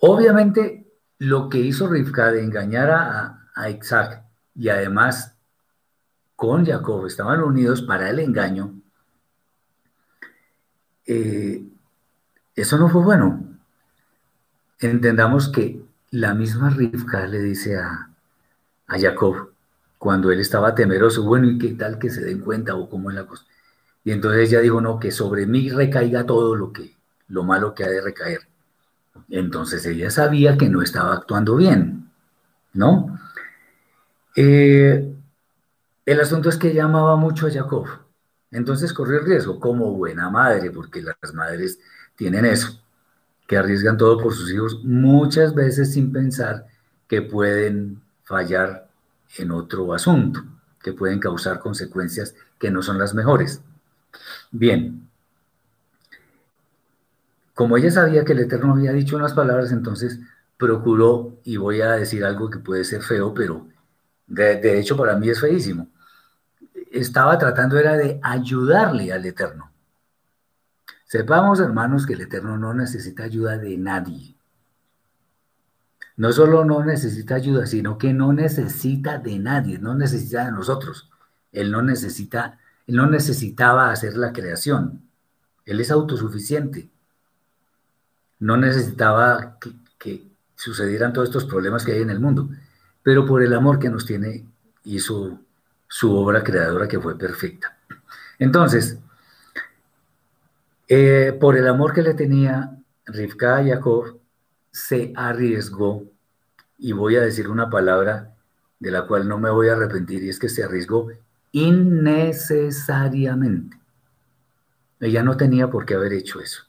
Obviamente, 0.00 0.86
lo 1.18 1.48
que 1.48 1.58
hizo 1.58 1.88
Rivka 1.88 2.30
de 2.30 2.44
engañar 2.44 2.90
a, 2.90 3.48
a 3.54 3.70
Isaac 3.70 4.22
y 4.54 4.68
además 4.68 5.34
con 6.34 6.66
Jacob 6.66 7.06
estaban 7.06 7.42
unidos 7.42 7.80
para 7.82 8.10
el 8.10 8.18
engaño, 8.18 8.75
eh, 11.06 11.62
eso 12.54 12.78
no 12.78 12.88
fue 12.88 13.02
bueno. 13.02 13.42
Entendamos 14.80 15.48
que 15.48 15.80
la 16.10 16.34
misma 16.34 16.70
Rivka 16.70 17.26
le 17.26 17.40
dice 17.40 17.78
a, 17.78 18.10
a 18.86 18.98
Jacob, 18.98 19.50
cuando 19.98 20.30
él 20.30 20.40
estaba 20.40 20.74
temeroso, 20.74 21.24
bueno, 21.24 21.48
¿y 21.48 21.58
qué 21.58 21.74
tal 21.74 21.98
que 21.98 22.10
se 22.10 22.22
den 22.22 22.40
cuenta 22.40 22.74
o 22.74 22.88
cómo 22.88 23.10
es 23.10 23.16
la 23.16 23.26
cosa? 23.26 23.44
Y 24.04 24.12
entonces 24.12 24.48
ella 24.48 24.60
dijo, 24.60 24.80
no, 24.80 25.00
que 25.00 25.10
sobre 25.10 25.46
mí 25.46 25.68
recaiga 25.70 26.24
todo 26.26 26.54
lo 26.54 26.72
que, 26.72 26.94
lo 27.28 27.42
malo 27.42 27.74
que 27.74 27.84
ha 27.84 27.88
de 27.88 28.00
recaer. 28.00 28.40
Entonces 29.28 29.84
ella 29.86 30.10
sabía 30.10 30.56
que 30.56 30.68
no 30.68 30.82
estaba 30.82 31.14
actuando 31.14 31.56
bien, 31.56 32.10
¿no? 32.72 33.18
Eh, 34.36 35.12
el 36.04 36.20
asunto 36.20 36.48
es 36.48 36.56
que 36.56 36.70
ella 36.70 36.84
amaba 36.84 37.16
mucho 37.16 37.46
a 37.46 37.50
Jacob. 37.50 37.86
Entonces 38.50 38.92
corrió 38.92 39.20
el 39.20 39.26
riesgo 39.26 39.60
como 39.60 39.92
buena 39.92 40.30
madre, 40.30 40.70
porque 40.70 41.02
las 41.02 41.34
madres 41.34 41.78
tienen 42.14 42.44
eso, 42.44 42.80
que 43.46 43.56
arriesgan 43.56 43.96
todo 43.96 44.18
por 44.18 44.34
sus 44.34 44.50
hijos 44.50 44.80
muchas 44.84 45.54
veces 45.54 45.92
sin 45.92 46.12
pensar 46.12 46.66
que 47.08 47.22
pueden 47.22 48.02
fallar 48.24 48.88
en 49.38 49.50
otro 49.50 49.92
asunto, 49.94 50.44
que 50.82 50.92
pueden 50.92 51.20
causar 51.20 51.58
consecuencias 51.60 52.34
que 52.58 52.70
no 52.70 52.82
son 52.82 52.98
las 52.98 53.14
mejores. 53.14 53.60
Bien, 54.50 55.08
como 57.54 57.76
ella 57.76 57.90
sabía 57.90 58.24
que 58.24 58.32
el 58.32 58.40
Eterno 58.40 58.74
había 58.74 58.92
dicho 58.92 59.16
unas 59.16 59.32
palabras, 59.32 59.72
entonces 59.72 60.20
procuró, 60.58 61.38
y 61.44 61.56
voy 61.56 61.80
a 61.80 61.92
decir 61.92 62.24
algo 62.24 62.50
que 62.50 62.58
puede 62.58 62.84
ser 62.84 63.02
feo, 63.02 63.32
pero 63.34 63.66
de, 64.26 64.78
hecho 64.78 64.96
para 64.96 65.16
mí 65.16 65.28
es 65.30 65.40
feísimo, 65.40 65.88
estaba 66.98 67.38
tratando 67.38 67.78
era 67.78 67.96
de 67.96 68.20
ayudarle 68.22 69.12
al 69.12 69.24
Eterno. 69.24 69.70
Sepamos, 71.06 71.60
hermanos, 71.60 72.06
que 72.06 72.14
el 72.14 72.22
Eterno 72.22 72.58
no 72.58 72.74
necesita 72.74 73.24
ayuda 73.24 73.58
de 73.58 73.76
nadie 73.78 74.36
no 76.16 76.32
solo 76.32 76.64
no 76.64 76.84
necesita 76.84 77.34
ayuda, 77.34 77.66
sino 77.66 77.98
que 77.98 78.12
no 78.12 78.32
necesita 78.32 79.18
de 79.18 79.38
nadie, 79.38 79.78
no 79.78 79.94
necesita 79.94 80.46
de 80.46 80.52
nosotros. 80.52 81.10
Él 81.52 81.70
no 81.70 81.82
necesita, 81.82 82.58
él 82.86 82.96
no 82.96 83.06
necesitaba 83.06 83.90
hacer 83.90 84.16
la 84.16 84.32
creación. 84.32 85.02
Él 85.66 85.80
es 85.80 85.90
autosuficiente. 85.90 86.88
No 88.38 88.56
necesitaba 88.56 89.58
que, 89.98 90.26
sucedieran 90.58 91.12
todos 91.12 91.28
estos 91.28 91.44
problemas 91.44 91.84
que 91.84 91.92
hay 91.92 92.00
en 92.00 92.08
el 92.08 92.18
mundo, 92.18 92.48
pero 93.02 93.26
por 93.26 93.42
el 93.42 93.52
amor 93.52 93.78
que 93.78 93.90
nos 93.90 94.06
tiene 94.06 94.46
hizo 94.84 95.38
su 95.88 96.16
obra 96.16 96.42
creadora 96.42 96.88
que 96.88 97.00
fue 97.00 97.16
perfecta. 97.16 97.76
Entonces, 98.38 98.98
eh, 100.88 101.36
por 101.40 101.56
el 101.56 101.68
amor 101.68 101.92
que 101.92 102.02
le 102.02 102.14
tenía 102.14 102.76
Rivka 103.06 103.58
a 103.58 103.64
Jacob, 103.64 104.18
se 104.70 105.12
arriesgó, 105.16 106.04
y 106.78 106.92
voy 106.92 107.16
a 107.16 107.22
decir 107.22 107.48
una 107.48 107.70
palabra 107.70 108.34
de 108.78 108.90
la 108.90 109.06
cual 109.06 109.26
no 109.26 109.38
me 109.38 109.50
voy 109.50 109.68
a 109.68 109.72
arrepentir, 109.72 110.22
y 110.22 110.28
es 110.28 110.38
que 110.38 110.48
se 110.48 110.62
arriesgó 110.62 111.08
innecesariamente. 111.52 113.78
Ella 115.00 115.22
no 115.22 115.36
tenía 115.36 115.70
por 115.70 115.86
qué 115.86 115.94
haber 115.94 116.12
hecho 116.12 116.40
eso. 116.40 116.64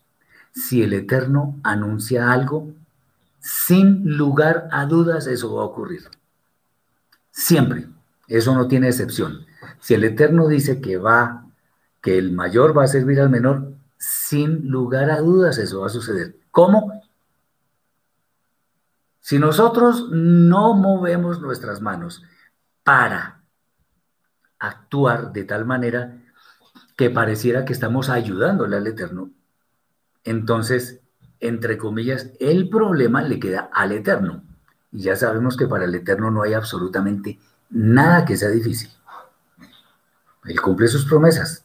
Si 0.51 0.81
el 0.81 0.93
Eterno 0.93 1.59
anuncia 1.63 2.31
algo, 2.31 2.73
sin 3.39 4.17
lugar 4.17 4.67
a 4.71 4.85
dudas 4.85 5.27
eso 5.27 5.55
va 5.55 5.63
a 5.63 5.65
ocurrir. 5.65 6.09
Siempre. 7.31 7.87
Eso 8.27 8.53
no 8.53 8.67
tiene 8.67 8.87
excepción. 8.87 9.45
Si 9.79 9.93
el 9.93 10.03
Eterno 10.03 10.47
dice 10.47 10.81
que 10.81 10.97
va, 10.97 11.45
que 12.01 12.17
el 12.17 12.31
mayor 12.31 12.77
va 12.77 12.83
a 12.83 12.87
servir 12.87 13.19
al 13.21 13.29
menor, 13.29 13.73
sin 13.97 14.69
lugar 14.69 15.09
a 15.09 15.19
dudas 15.19 15.57
eso 15.57 15.81
va 15.81 15.87
a 15.87 15.89
suceder. 15.89 16.35
¿Cómo? 16.51 17.01
Si 19.19 19.39
nosotros 19.39 20.09
no 20.09 20.73
movemos 20.73 21.41
nuestras 21.41 21.81
manos 21.81 22.23
para 22.83 23.41
actuar 24.59 25.33
de 25.33 25.43
tal 25.43 25.65
manera 25.65 26.23
que 26.95 27.09
pareciera 27.09 27.65
que 27.65 27.73
estamos 27.73 28.09
ayudándole 28.09 28.77
al 28.77 28.87
Eterno, 28.87 29.31
entonces, 30.23 31.01
entre 31.39 31.77
comillas, 31.77 32.31
el 32.39 32.69
problema 32.69 33.21
le 33.21 33.39
queda 33.39 33.69
al 33.73 33.91
Eterno. 33.91 34.43
Y 34.91 35.01
ya 35.01 35.15
sabemos 35.15 35.57
que 35.57 35.67
para 35.67 35.85
el 35.85 35.95
Eterno 35.95 36.31
no 36.31 36.41
hay 36.41 36.53
absolutamente 36.53 37.31
nada 37.33 37.56
que 38.25 38.37
sea 38.37 38.49
difícil. 38.49 38.89
Él 40.45 40.61
cumple 40.61 40.87
sus 40.87 41.05
promesas. 41.05 41.63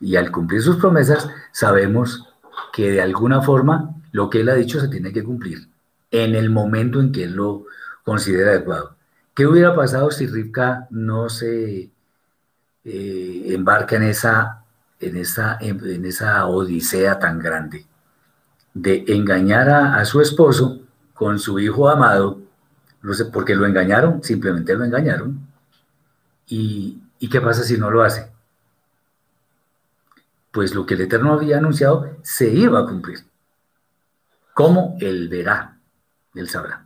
Y 0.00 0.16
al 0.16 0.30
cumplir 0.30 0.62
sus 0.62 0.76
promesas, 0.76 1.28
sabemos 1.52 2.26
que 2.72 2.90
de 2.90 3.02
alguna 3.02 3.42
forma 3.42 3.94
lo 4.12 4.30
que 4.30 4.40
él 4.40 4.48
ha 4.48 4.54
dicho 4.54 4.80
se 4.80 4.88
tiene 4.88 5.12
que 5.12 5.22
cumplir 5.22 5.68
en 6.10 6.34
el 6.34 6.50
momento 6.50 7.00
en 7.00 7.12
que 7.12 7.24
él 7.24 7.34
lo 7.34 7.64
considera 8.04 8.50
adecuado. 8.50 8.96
¿Qué 9.34 9.46
hubiera 9.46 9.74
pasado 9.74 10.10
si 10.10 10.26
Rivka 10.26 10.88
no 10.90 11.28
se 11.28 11.90
eh, 12.84 13.42
embarca 13.48 13.96
en 13.96 14.04
esa, 14.04 14.64
en, 14.98 15.16
esa, 15.16 15.58
en, 15.60 16.04
esa 16.04 16.46
odisea 16.46 17.18
tan 17.18 17.38
grande 17.38 17.86
de 18.74 19.04
engañar 19.08 19.68
a, 19.68 20.04
su 20.04 20.20
esposo 20.20 20.80
con 21.14 21.38
su 21.38 21.58
hijo 21.58 21.88
amado? 21.88 22.40
Porque 23.32 23.54
lo 23.54 23.66
engañaron, 23.66 24.22
simplemente 24.22 24.74
lo 24.74 24.84
engañaron. 24.84 25.46
¿Y, 26.46 27.00
¿Y 27.18 27.28
qué 27.28 27.40
pasa 27.40 27.62
si 27.62 27.78
no 27.78 27.90
lo 27.90 28.02
hace? 28.02 28.30
Pues 30.50 30.74
lo 30.74 30.84
que 30.84 30.94
el 30.94 31.02
Eterno 31.02 31.32
había 31.32 31.58
anunciado 31.58 32.16
se 32.22 32.48
iba 32.48 32.80
a 32.80 32.86
cumplir. 32.86 33.20
¿Cómo? 34.52 34.96
Él 35.00 35.28
verá, 35.28 35.78
él 36.34 36.48
sabrá. 36.48 36.84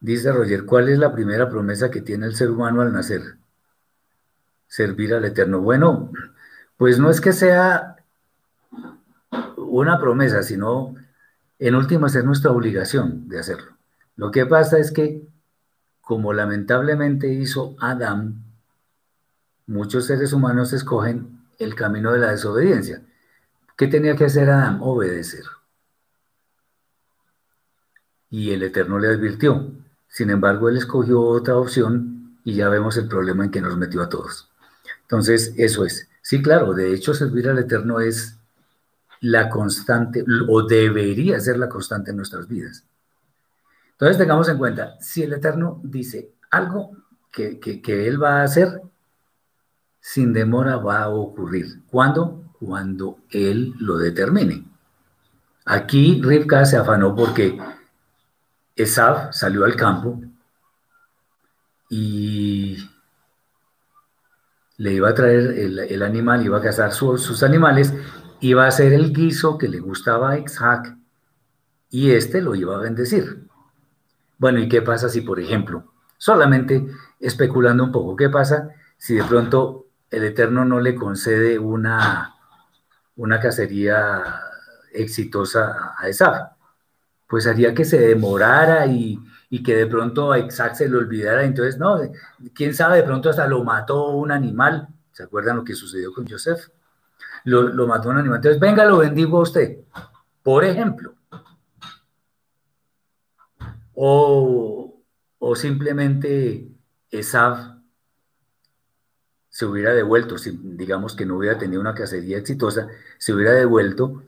Dice 0.00 0.30
Roger, 0.30 0.64
¿cuál 0.64 0.88
es 0.88 0.98
la 0.98 1.12
primera 1.12 1.48
promesa 1.48 1.90
que 1.90 2.00
tiene 2.00 2.26
el 2.26 2.36
ser 2.36 2.50
humano 2.50 2.82
al 2.82 2.92
nacer? 2.92 3.36
Servir 4.66 5.14
al 5.14 5.24
Eterno. 5.24 5.60
Bueno, 5.60 6.12
pues 6.76 6.98
no 6.98 7.10
es 7.10 7.20
que 7.20 7.32
sea 7.32 7.96
una 9.56 9.98
promesa, 9.98 10.42
sino 10.42 10.94
en 11.58 11.74
última 11.74 12.06
es 12.06 12.24
nuestra 12.24 12.50
obligación 12.50 13.28
de 13.28 13.40
hacerlo. 13.40 13.77
Lo 14.18 14.32
que 14.32 14.46
pasa 14.46 14.78
es 14.78 14.90
que, 14.90 15.28
como 16.00 16.32
lamentablemente 16.32 17.28
hizo 17.28 17.76
Adán, 17.78 18.42
muchos 19.68 20.06
seres 20.06 20.32
humanos 20.32 20.72
escogen 20.72 21.38
el 21.56 21.76
camino 21.76 22.12
de 22.12 22.18
la 22.18 22.32
desobediencia. 22.32 23.00
¿Qué 23.76 23.86
tenía 23.86 24.16
que 24.16 24.24
hacer 24.24 24.50
Adán? 24.50 24.78
Obedecer. 24.82 25.44
Y 28.28 28.50
el 28.50 28.64
Eterno 28.64 28.98
le 28.98 29.06
advirtió. 29.06 29.70
Sin 30.08 30.30
embargo, 30.30 30.68
él 30.68 30.78
escogió 30.78 31.20
otra 31.20 31.56
opción 31.56 32.40
y 32.42 32.56
ya 32.56 32.68
vemos 32.68 32.96
el 32.96 33.06
problema 33.06 33.44
en 33.44 33.52
que 33.52 33.60
nos 33.60 33.76
metió 33.76 34.02
a 34.02 34.08
todos. 34.08 34.50
Entonces, 35.02 35.54
eso 35.56 35.84
es. 35.84 36.08
Sí, 36.22 36.42
claro, 36.42 36.74
de 36.74 36.92
hecho, 36.92 37.14
servir 37.14 37.48
al 37.48 37.58
Eterno 37.58 38.00
es 38.00 38.36
la 39.20 39.48
constante, 39.48 40.24
o 40.48 40.66
debería 40.66 41.38
ser 41.38 41.56
la 41.56 41.68
constante 41.68 42.10
en 42.10 42.16
nuestras 42.16 42.48
vidas. 42.48 42.84
Entonces, 43.98 44.16
tengamos 44.16 44.48
en 44.48 44.58
cuenta, 44.58 44.96
si 45.00 45.24
el 45.24 45.32
Eterno 45.32 45.80
dice 45.82 46.30
algo 46.52 46.92
que, 47.32 47.58
que 47.58 48.06
Él 48.06 48.22
va 48.22 48.40
a 48.40 48.44
hacer, 48.44 48.80
sin 50.00 50.32
demora 50.32 50.76
va 50.76 51.02
a 51.02 51.08
ocurrir. 51.08 51.82
¿Cuándo? 51.90 52.44
Cuando 52.60 53.18
Él 53.30 53.74
lo 53.80 53.98
determine. 53.98 54.64
Aquí 55.64 56.20
Rivka 56.22 56.64
se 56.64 56.76
afanó 56.76 57.14
porque 57.14 57.58
Esaf 58.74 59.34
salió 59.34 59.64
al 59.64 59.76
campo 59.76 60.20
y 61.90 62.78
le 64.76 64.92
iba 64.92 65.08
a 65.08 65.14
traer 65.14 65.58
el, 65.58 66.02
animal, 66.02 66.44
iba 66.44 66.58
a 66.58 66.62
cazar 66.62 66.92
sus 66.92 67.42
animales, 67.42 67.92
iba 68.40 68.64
a 68.64 68.68
hacer 68.68 68.92
el 68.92 69.12
guiso 69.12 69.58
que 69.58 69.68
le 69.68 69.80
gustaba 69.80 70.30
a 70.30 70.38
Isaac 70.38 70.96
y 71.90 72.12
este 72.12 72.40
lo 72.40 72.54
iba 72.54 72.76
a 72.76 72.80
bendecir. 72.80 73.47
Bueno, 74.38 74.60
¿y 74.60 74.68
qué 74.68 74.82
pasa 74.82 75.08
si, 75.08 75.20
por 75.20 75.40
ejemplo, 75.40 75.92
solamente 76.16 76.86
especulando 77.20 77.84
un 77.84 77.92
poco, 77.92 78.16
qué 78.16 78.28
pasa 78.28 78.70
si 78.96 79.14
de 79.14 79.24
pronto 79.24 79.86
el 80.10 80.24
Eterno 80.24 80.64
no 80.64 80.80
le 80.80 80.94
concede 80.94 81.58
una, 81.58 82.34
una 83.16 83.40
cacería 83.40 84.22
exitosa 84.92 85.94
a 85.98 86.08
Esaf? 86.08 86.58
pues 87.28 87.46
haría 87.46 87.74
que 87.74 87.84
se 87.84 87.98
demorara 87.98 88.86
y, 88.86 89.20
que 89.64 89.76
de 89.76 89.86
pronto 89.86 90.32
a 90.32 90.38
Isaac 90.38 90.74
se 90.74 90.88
le 90.88 90.96
olvidara. 90.96 91.44
Entonces, 91.44 91.78
no, 91.78 92.00
quién 92.54 92.74
sabe, 92.74 92.96
de 92.96 93.02
pronto 93.02 93.30
hasta 93.30 93.46
lo 93.46 93.62
mató 93.62 94.08
un 94.10 94.32
animal. 94.32 94.88
¿Se 95.12 95.22
acuerdan 95.24 95.56
lo 95.56 95.64
que 95.64 95.74
sucedió 95.74 96.12
con 96.12 96.26
Joseph? 96.26 96.68
Lo, 97.44 97.86
mató 97.86 98.08
un 98.08 98.16
animal. 98.16 98.38
Entonces, 98.38 98.58
venga, 98.58 98.84
lo 98.86 98.98
bendigo 98.98 99.38
a 99.38 99.42
usted. 99.42 99.78
Por 100.42 100.64
ejemplo. 100.64 101.14
O, 104.00 105.02
o 105.40 105.56
simplemente 105.56 106.68
Esaf 107.10 107.58
se 109.48 109.66
hubiera 109.66 109.92
devuelto, 109.92 110.38
si 110.38 110.56
digamos 110.62 111.16
que 111.16 111.26
no 111.26 111.36
hubiera 111.36 111.58
tenido 111.58 111.80
una 111.80 111.94
cacería 111.94 112.38
exitosa, 112.38 112.86
se 113.18 113.32
hubiera 113.32 113.52
devuelto 113.54 114.22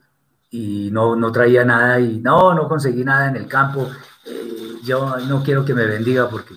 y 0.50 0.90
no, 0.90 1.14
no 1.14 1.30
traía 1.30 1.64
nada 1.64 2.00
y 2.00 2.18
no, 2.18 2.52
no 2.52 2.68
conseguí 2.68 3.04
nada 3.04 3.28
en 3.28 3.36
el 3.36 3.46
campo, 3.46 3.88
eh, 4.26 4.78
yo 4.82 5.18
no 5.28 5.44
quiero 5.44 5.64
que 5.64 5.72
me 5.72 5.86
bendiga 5.86 6.28
porque 6.28 6.56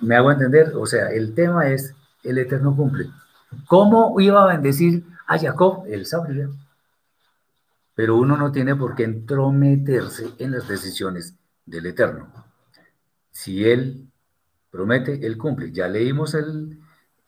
me 0.00 0.14
hago 0.14 0.30
entender, 0.30 0.74
o 0.76 0.86
sea, 0.86 1.10
el 1.10 1.34
tema 1.34 1.68
es, 1.68 1.92
el 2.22 2.38
Eterno 2.38 2.76
cumple. 2.76 3.10
¿Cómo 3.66 4.20
iba 4.20 4.44
a 4.44 4.46
bendecir 4.46 5.04
a 5.26 5.36
Jacob? 5.36 5.86
Él 5.88 6.06
sabría. 6.06 6.48
Pero 7.96 8.16
uno 8.16 8.36
no 8.36 8.52
tiene 8.52 8.76
por 8.76 8.94
qué 8.94 9.02
entrometerse 9.02 10.28
en 10.38 10.52
las 10.52 10.68
decisiones 10.68 11.34
del 11.64 11.86
Eterno. 11.86 12.32
Si 13.32 13.64
Él 13.64 14.08
promete, 14.70 15.26
Él 15.26 15.36
cumple. 15.36 15.72
Ya 15.72 15.88
leímos 15.88 16.34
el, 16.34 16.78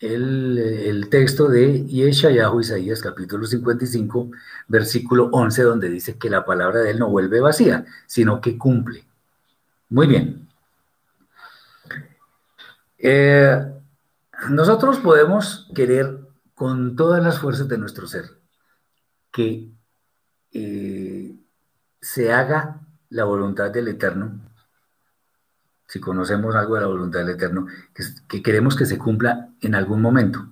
el, 0.01 1.09
texto 1.11 1.49
de 1.49 1.85
Yeshayahu, 1.87 2.61
Isaías 2.61 3.01
capítulo 3.01 3.47
55, 3.47 4.31
versículo 4.69 5.31
11, 5.33 5.63
donde 5.63 5.89
dice 5.89 6.19
que 6.19 6.31
la 6.31 6.45
palabra 6.45 6.81
de 6.81 6.91
él 6.91 6.99
no 6.99 7.09
vuelve 7.09 7.41
vacía, 7.41 7.85
sino 8.07 8.41
que 8.41 8.57
cumple. 8.57 9.05
Muy 9.89 10.07
bien. 10.07 10.49
Eh, 12.99 13.59
nosotros 14.51 14.99
podemos 14.99 15.69
querer 15.75 16.21
con 16.55 16.95
todas 16.95 17.23
las 17.23 17.39
fuerzas 17.39 17.69
de 17.69 17.79
nuestro 17.79 18.07
ser 18.07 18.25
que 19.33 19.69
eh, 20.53 21.37
se 22.01 22.33
haga 22.33 22.81
la 23.11 23.25
voluntad 23.25 23.71
del 23.71 23.89
Eterno 23.89 24.49
si 25.89 26.01
conocemos 26.01 26.55
algo 26.55 26.75
de 26.75 26.83
la 26.83 26.87
voluntad 26.87 27.21
del 27.21 27.31
Eterno, 27.31 27.67
que, 28.29 28.43
queremos 28.43 28.77
que 28.77 28.85
se 28.85 28.99
cumpla 28.99 29.49
en 29.61 29.75
algún 29.75 30.03
momento. 30.03 30.47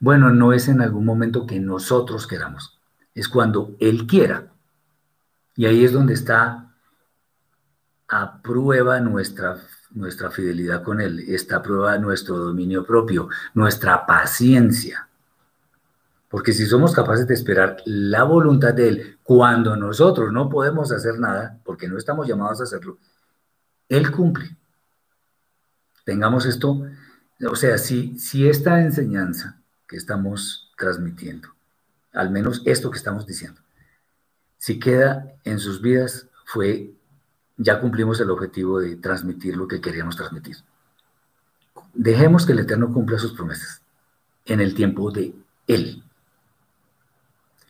Bueno, 0.00 0.30
no 0.30 0.54
es 0.54 0.66
en 0.68 0.80
algún 0.80 1.04
momento 1.04 1.46
que 1.46 1.60
nosotros 1.60 2.26
queramos, 2.26 2.80
es 3.14 3.28
cuando 3.28 3.76
Él 3.78 4.06
quiera. 4.06 4.48
Y 5.54 5.66
ahí 5.66 5.84
es 5.84 5.92
donde 5.92 6.14
está 6.14 6.74
a 8.08 8.42
prueba 8.42 8.98
nuestra, 9.00 9.58
nuestra 9.90 10.30
fidelidad 10.30 10.82
con 10.82 11.02
Él, 11.02 11.20
está 11.28 11.56
a 11.56 11.62
prueba 11.62 11.98
nuestro 11.98 12.38
dominio 12.38 12.84
propio, 12.86 13.28
nuestra 13.52 14.06
paciencia. 14.06 15.06
Porque 16.32 16.54
si 16.54 16.64
somos 16.64 16.94
capaces 16.94 17.26
de 17.26 17.34
esperar 17.34 17.76
la 17.84 18.24
voluntad 18.24 18.72
de 18.72 18.88
Él 18.88 19.18
cuando 19.22 19.76
nosotros 19.76 20.32
no 20.32 20.48
podemos 20.48 20.90
hacer 20.90 21.18
nada, 21.18 21.60
porque 21.62 21.86
no 21.86 21.98
estamos 21.98 22.26
llamados 22.26 22.58
a 22.58 22.64
hacerlo, 22.64 22.96
Él 23.86 24.10
cumple. 24.10 24.56
Tengamos 26.06 26.46
esto, 26.46 26.86
o 27.46 27.54
sea, 27.54 27.76
si, 27.76 28.18
si 28.18 28.48
esta 28.48 28.80
enseñanza 28.80 29.60
que 29.86 29.98
estamos 29.98 30.72
transmitiendo, 30.78 31.50
al 32.14 32.30
menos 32.30 32.62
esto 32.64 32.90
que 32.90 32.96
estamos 32.96 33.26
diciendo, 33.26 33.60
si 34.56 34.80
queda 34.80 35.34
en 35.44 35.58
sus 35.58 35.82
vidas, 35.82 36.28
fue, 36.46 36.94
ya 37.58 37.78
cumplimos 37.78 38.18
el 38.20 38.30
objetivo 38.30 38.80
de 38.80 38.96
transmitir 38.96 39.54
lo 39.54 39.68
que 39.68 39.82
queríamos 39.82 40.16
transmitir. 40.16 40.56
Dejemos 41.92 42.46
que 42.46 42.52
el 42.52 42.60
Eterno 42.60 42.90
cumpla 42.90 43.18
sus 43.18 43.34
promesas 43.34 43.82
en 44.46 44.60
el 44.60 44.74
tiempo 44.74 45.10
de 45.10 45.34
Él. 45.66 46.02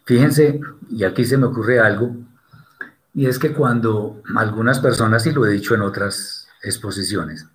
Fíjense, 0.05 0.61
y 0.91 1.05
aquí 1.05 1.25
se 1.25 1.39
me 1.39 1.47
ocurre 1.47 1.79
algo, 1.79 2.17
y 3.15 3.27
es 3.27 3.39
que 3.39 3.53
cuando 3.53 4.23
algunas 4.37 4.81
personas, 4.81 5.27
y 5.27 5.33
lo 5.33 5.47
he 5.47 5.51
dicho 5.51 5.75
en 5.75 5.83
otras 5.83 6.49
exposiciones, 6.63 7.47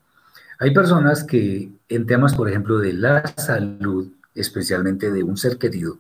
hay 0.60 0.74
personas 0.74 1.24
que 1.24 1.72
en 1.90 2.06
temas, 2.06 2.36
por 2.36 2.50
ejemplo, 2.50 2.80
de 2.80 2.94
la 2.94 3.26
salud, 3.38 4.12
especialmente 4.34 5.12
de 5.12 5.24
un 5.24 5.38
ser 5.38 5.58
querido, 5.58 6.00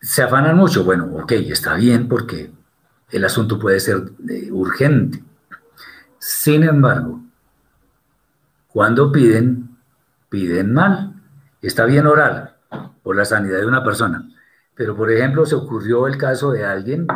se 0.00 0.22
afanan 0.22 0.56
mucho. 0.56 0.84
Bueno, 0.84 1.06
ok, 1.16 1.32
está 1.32 1.74
bien 1.74 2.08
porque 2.08 2.50
el 3.10 3.24
asunto 3.24 3.58
puede 3.58 3.80
ser 3.80 4.12
eh, 4.28 4.50
urgente. 4.50 5.22
Sin 6.18 6.62
embargo, 6.62 7.20
cuando 8.68 9.10
piden, 9.12 9.76
piden 10.28 10.72
mal. 10.72 11.14
Está 11.62 11.86
bien 11.86 12.06
orar 12.06 12.53
por 13.02 13.16
la 13.16 13.24
sanidad 13.24 13.58
de 13.58 13.66
una 13.66 13.84
persona, 13.84 14.28
pero 14.74 14.96
por 14.96 15.10
ejemplo 15.10 15.46
se 15.46 15.54
ocurrió 15.54 16.06
el 16.06 16.18
caso 16.18 16.52
de 16.52 16.64
alguien, 16.64 17.06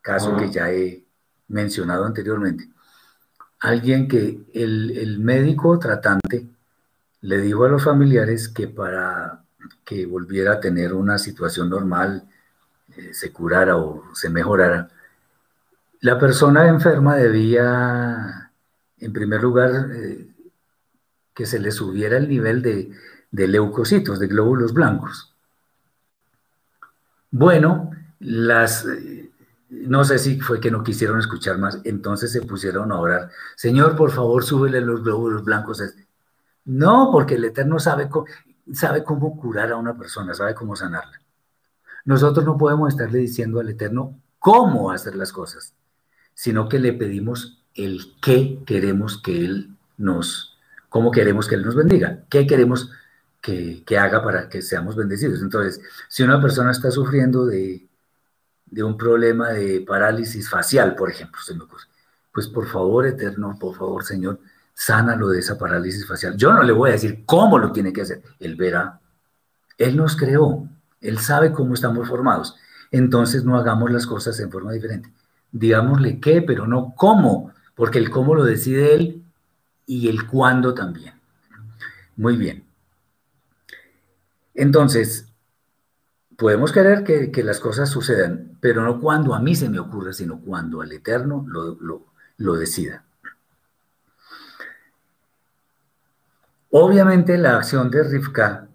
caso 0.00 0.36
que 0.36 0.50
ya 0.50 0.70
he 0.70 1.04
mencionado 1.48 2.04
anteriormente, 2.04 2.68
alguien 3.60 4.08
que 4.08 4.40
el, 4.54 4.90
el 4.96 5.18
médico 5.18 5.78
tratante 5.78 6.48
le 7.22 7.38
dijo 7.38 7.64
a 7.64 7.68
los 7.68 7.84
familiares 7.84 8.48
que 8.48 8.68
para 8.68 9.42
que 9.84 10.06
volviera 10.06 10.54
a 10.54 10.60
tener 10.60 10.94
una 10.94 11.18
situación 11.18 11.68
normal, 11.68 12.28
eh, 12.96 13.12
se 13.12 13.32
curara 13.32 13.76
o 13.76 14.04
se 14.14 14.30
mejorara, 14.30 14.88
la 16.00 16.18
persona 16.18 16.66
enferma 16.68 17.16
debía, 17.16 18.52
en 18.98 19.12
primer 19.12 19.42
lugar, 19.42 19.90
eh, 19.92 20.28
que 21.34 21.44
se 21.46 21.58
le 21.58 21.70
subiera 21.72 22.16
el 22.16 22.28
nivel 22.28 22.62
de, 22.62 22.90
leucocitos, 23.32 24.18
de 24.18 24.26
glóbulos 24.26 24.72
blancos. 24.72 25.34
Bueno, 27.30 27.90
las, 28.18 28.86
no 29.70 30.04
sé 30.04 30.18
si 30.18 30.40
fue 30.40 30.60
que 30.60 30.70
no 30.70 30.82
quisieron 30.82 31.18
escuchar 31.18 31.58
más, 31.58 31.80
entonces 31.84 32.32
se 32.32 32.42
pusieron 32.42 32.92
a 32.92 32.98
orar. 32.98 33.30
Señor, 33.56 33.96
por 33.96 34.10
favor, 34.10 34.44
súbele 34.44 34.80
los 34.80 35.02
glóbulos 35.02 35.44
blancos. 35.44 35.82
No, 36.64 37.10
porque 37.12 37.34
el 37.34 37.44
Eterno 37.44 37.78
sabe, 37.78 38.08
sabe 38.72 39.04
cómo 39.04 39.36
curar 39.36 39.72
a 39.72 39.76
una 39.76 39.96
persona, 39.96 40.34
sabe 40.34 40.54
cómo 40.54 40.76
sanarla. 40.76 41.20
Nosotros 42.04 42.44
no 42.44 42.56
podemos 42.56 42.88
estarle 42.88 43.18
diciendo 43.18 43.60
al 43.60 43.68
Eterno 43.68 44.18
cómo 44.38 44.90
hacer 44.90 45.14
las 45.14 45.32
cosas 45.32 45.74
sino 46.40 46.70
que 46.70 46.78
le 46.78 46.94
pedimos 46.94 47.58
el 47.74 48.14
qué 48.22 48.60
queremos 48.64 49.20
que 49.20 49.44
Él 49.44 49.76
nos, 49.98 50.56
cómo 50.88 51.10
queremos 51.10 51.46
que 51.46 51.56
Él 51.56 51.66
nos 51.66 51.74
bendiga, 51.74 52.20
qué 52.30 52.46
queremos 52.46 52.90
que, 53.40 53.84
haga 53.98 54.22
para 54.22 54.48
que 54.48 54.62
seamos 54.62 54.96
bendecidos. 54.96 55.42
Entonces, 55.42 55.80
si 56.08 56.22
una 56.22 56.40
persona 56.40 56.70
está 56.70 56.90
sufriendo 56.90 57.46
de, 57.46 57.88
un 58.82 58.96
problema 58.96 59.50
de 59.50 59.80
parálisis 59.86 60.48
facial, 60.48 60.94
por 60.94 61.10
ejemplo, 61.10 61.40
se 61.42 61.54
me 61.54 61.64
pues 62.32 62.46
por 62.46 62.66
favor, 62.68 63.06
Eterno, 63.06 63.56
por 63.58 63.76
favor, 63.76 64.04
Señor, 64.04 64.38
sánalo 64.72 65.28
de 65.28 65.40
esa 65.40 65.58
parálisis 65.58 66.06
facial. 66.06 66.36
Yo 66.36 66.52
no 66.52 66.62
le 66.62 66.72
voy 66.72 66.90
a 66.90 66.92
decir 66.92 67.24
cómo 67.26 67.58
lo 67.58 67.72
tiene 67.72 67.92
que 67.92 68.02
hacer, 68.02 68.22
Él 68.38 68.54
verá. 68.54 69.00
Él 69.76 69.96
nos 69.96 70.16
creó, 70.16 70.68
Él 71.00 71.18
sabe 71.18 71.52
cómo 71.52 71.74
estamos 71.74 72.08
formados. 72.08 72.56
Entonces 72.92 73.44
no 73.44 73.58
hagamos 73.58 73.90
las 73.90 74.06
cosas 74.06 74.38
en 74.40 74.50
forma 74.50 74.72
diferente 74.72 75.12
digámosle 75.52 76.20
qué, 76.20 76.42
pero 76.42 76.66
no 76.66 76.94
cómo, 76.96 77.52
porque 77.74 77.98
el 77.98 78.10
cómo 78.10 78.34
lo 78.34 78.44
decide 78.44 78.94
él 78.94 79.24
y 79.86 80.08
el 80.08 80.26
cuándo 80.26 80.74
también. 80.74 81.14
Muy 82.16 82.36
bien. 82.36 82.64
Entonces, 84.54 85.32
podemos 86.36 86.72
querer 86.72 87.04
que, 87.04 87.42
las 87.42 87.60
cosas 87.60 87.88
sucedan, 87.88 88.56
pero 88.60 88.82
no 88.82 89.00
cuando 89.00 89.34
a 89.34 89.40
mí 89.40 89.54
se 89.54 89.68
me 89.68 89.78
ocurre, 89.78 90.12
sino 90.12 90.40
cuando 90.40 90.80
al 90.80 90.92
Eterno 90.92 91.44
lo, 91.48 91.76
lo 92.36 92.54
decida. 92.54 93.04
Obviamente 96.70 97.36
la 97.36 97.56
acción 97.56 97.90
de 97.90 98.04
Rivka 98.04 98.68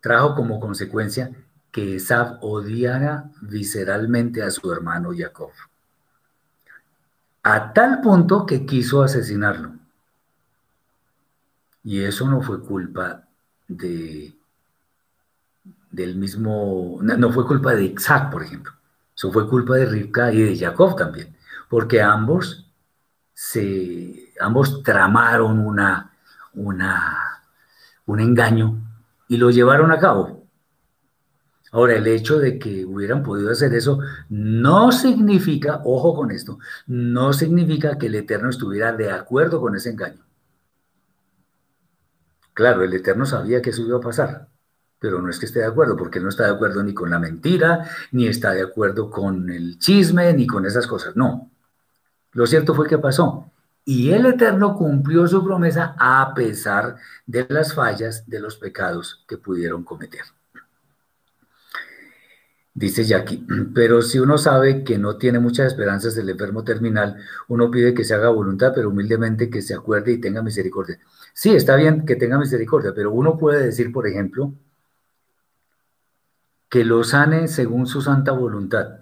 trajo 0.00 0.34
como 0.34 0.58
consecuencia 0.58 1.30
que 1.70 1.96
Esab 1.96 2.38
odiara 2.42 3.30
visceralmente 3.40 4.42
a 4.42 4.50
su 4.50 4.72
hermano 4.72 5.10
Jacob 5.16 5.50
a 7.42 7.72
tal 7.72 8.00
punto 8.00 8.46
que 8.46 8.64
quiso 8.64 9.02
asesinarlo. 9.02 9.72
Y 11.84 12.02
eso 12.02 12.28
no 12.28 12.40
fue 12.40 12.62
culpa 12.62 13.26
de 13.66 14.32
del 15.92 16.16
mismo, 16.16 16.98
no, 17.02 17.32
fue 17.32 17.46
culpa 17.46 17.74
de 17.74 17.84
Isaac, 17.84 18.30
por 18.32 18.42
ejemplo. 18.42 18.72
Eso 19.14 19.30
fue 19.30 19.48
culpa 19.48 19.76
de 19.76 19.86
Rivka 19.86 20.32
y 20.32 20.42
de 20.42 20.58
Jacob 20.58 20.96
también, 20.96 21.36
porque 21.68 22.02
ambos 22.02 22.66
se 23.34 24.32
ambos 24.40 24.82
tramaron 24.82 25.58
una, 25.58 26.12
una 26.54 27.32
un 28.06 28.20
engaño 28.20 28.80
y 29.28 29.36
lo 29.36 29.50
llevaron 29.50 29.92
a 29.92 29.98
cabo. 29.98 30.46
Ahora, 31.72 31.94
el 31.96 32.06
hecho 32.06 32.38
de 32.38 32.58
que 32.58 32.84
hubieran 32.84 33.22
podido 33.22 33.50
hacer 33.50 33.72
eso 33.74 33.98
no 34.28 34.92
significa, 34.92 35.80
ojo 35.84 36.14
con 36.14 36.30
esto, 36.30 36.58
no 36.86 37.32
significa 37.32 37.96
que 37.96 38.06
el 38.06 38.14
Eterno 38.14 38.50
estuviera 38.50 38.92
de 38.92 39.10
acuerdo 39.10 39.60
con 39.60 39.74
ese 39.74 39.90
engaño. 39.90 40.22
Claro, 42.52 42.82
el 42.82 42.92
Eterno 42.92 43.24
sabía 43.24 43.62
que 43.62 43.70
eso 43.70 43.82
iba 43.82 43.96
a 43.96 44.02
pasar, 44.02 44.48
pero 45.02 45.20
no 45.20 45.28
es 45.28 45.38
que 45.40 45.46
esté 45.46 45.58
de 45.58 45.66
acuerdo, 45.66 45.96
porque 45.96 46.18
él 46.18 46.22
no 46.22 46.30
está 46.30 46.44
de 46.44 46.52
acuerdo 46.52 46.80
ni 46.84 46.94
con 46.94 47.10
la 47.10 47.18
mentira, 47.18 47.84
ni 48.12 48.28
está 48.28 48.52
de 48.52 48.62
acuerdo 48.62 49.10
con 49.10 49.50
el 49.50 49.76
chisme, 49.80 50.32
ni 50.32 50.46
con 50.46 50.64
esas 50.64 50.86
cosas. 50.86 51.16
No. 51.16 51.50
Lo 52.30 52.46
cierto 52.46 52.72
fue 52.72 52.86
que 52.86 52.98
pasó. 52.98 53.50
Y 53.84 54.12
el 54.12 54.26
Eterno 54.26 54.76
cumplió 54.76 55.26
su 55.26 55.44
promesa 55.44 55.96
a 55.98 56.32
pesar 56.34 56.94
de 57.26 57.44
las 57.48 57.74
fallas, 57.74 58.28
de 58.28 58.38
los 58.38 58.54
pecados 58.54 59.24
que 59.26 59.38
pudieron 59.38 59.82
cometer. 59.82 60.22
Dice 62.72 63.02
Jackie, 63.02 63.44
pero 63.74 64.02
si 64.02 64.20
uno 64.20 64.38
sabe 64.38 64.84
que 64.84 64.98
no 64.98 65.16
tiene 65.16 65.40
muchas 65.40 65.66
esperanzas 65.66 66.14
del 66.14 66.30
enfermo 66.30 66.62
terminal, 66.62 67.16
uno 67.48 67.72
pide 67.72 67.92
que 67.92 68.04
se 68.04 68.14
haga 68.14 68.28
voluntad, 68.28 68.70
pero 68.72 68.90
humildemente 68.90 69.50
que 69.50 69.62
se 69.62 69.74
acuerde 69.74 70.12
y 70.12 70.20
tenga 70.20 70.42
misericordia. 70.42 71.00
Sí, 71.34 71.50
está 71.56 71.74
bien 71.74 72.06
que 72.06 72.14
tenga 72.14 72.38
misericordia, 72.38 72.92
pero 72.94 73.10
uno 73.10 73.36
puede 73.36 73.66
decir, 73.66 73.90
por 73.90 74.06
ejemplo, 74.06 74.54
que 76.72 76.86
lo 76.86 77.04
sane 77.04 77.48
según 77.48 77.86
su 77.86 78.00
santa 78.00 78.32
voluntad. 78.32 79.00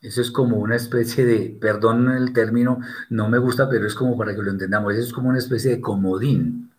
Eso 0.00 0.20
es 0.20 0.30
como 0.30 0.58
una 0.58 0.76
especie 0.76 1.26
de, 1.26 1.58
perdón 1.60 2.12
el 2.12 2.32
término, 2.32 2.78
no 3.10 3.28
me 3.28 3.38
gusta, 3.38 3.68
pero 3.68 3.88
es 3.88 3.96
como 3.96 4.16
para 4.16 4.32
que 4.32 4.40
lo 4.40 4.52
entendamos, 4.52 4.94
eso 4.94 5.08
es 5.08 5.12
como 5.12 5.30
una 5.30 5.40
especie 5.40 5.72
de 5.72 5.80
comodín. 5.80 6.72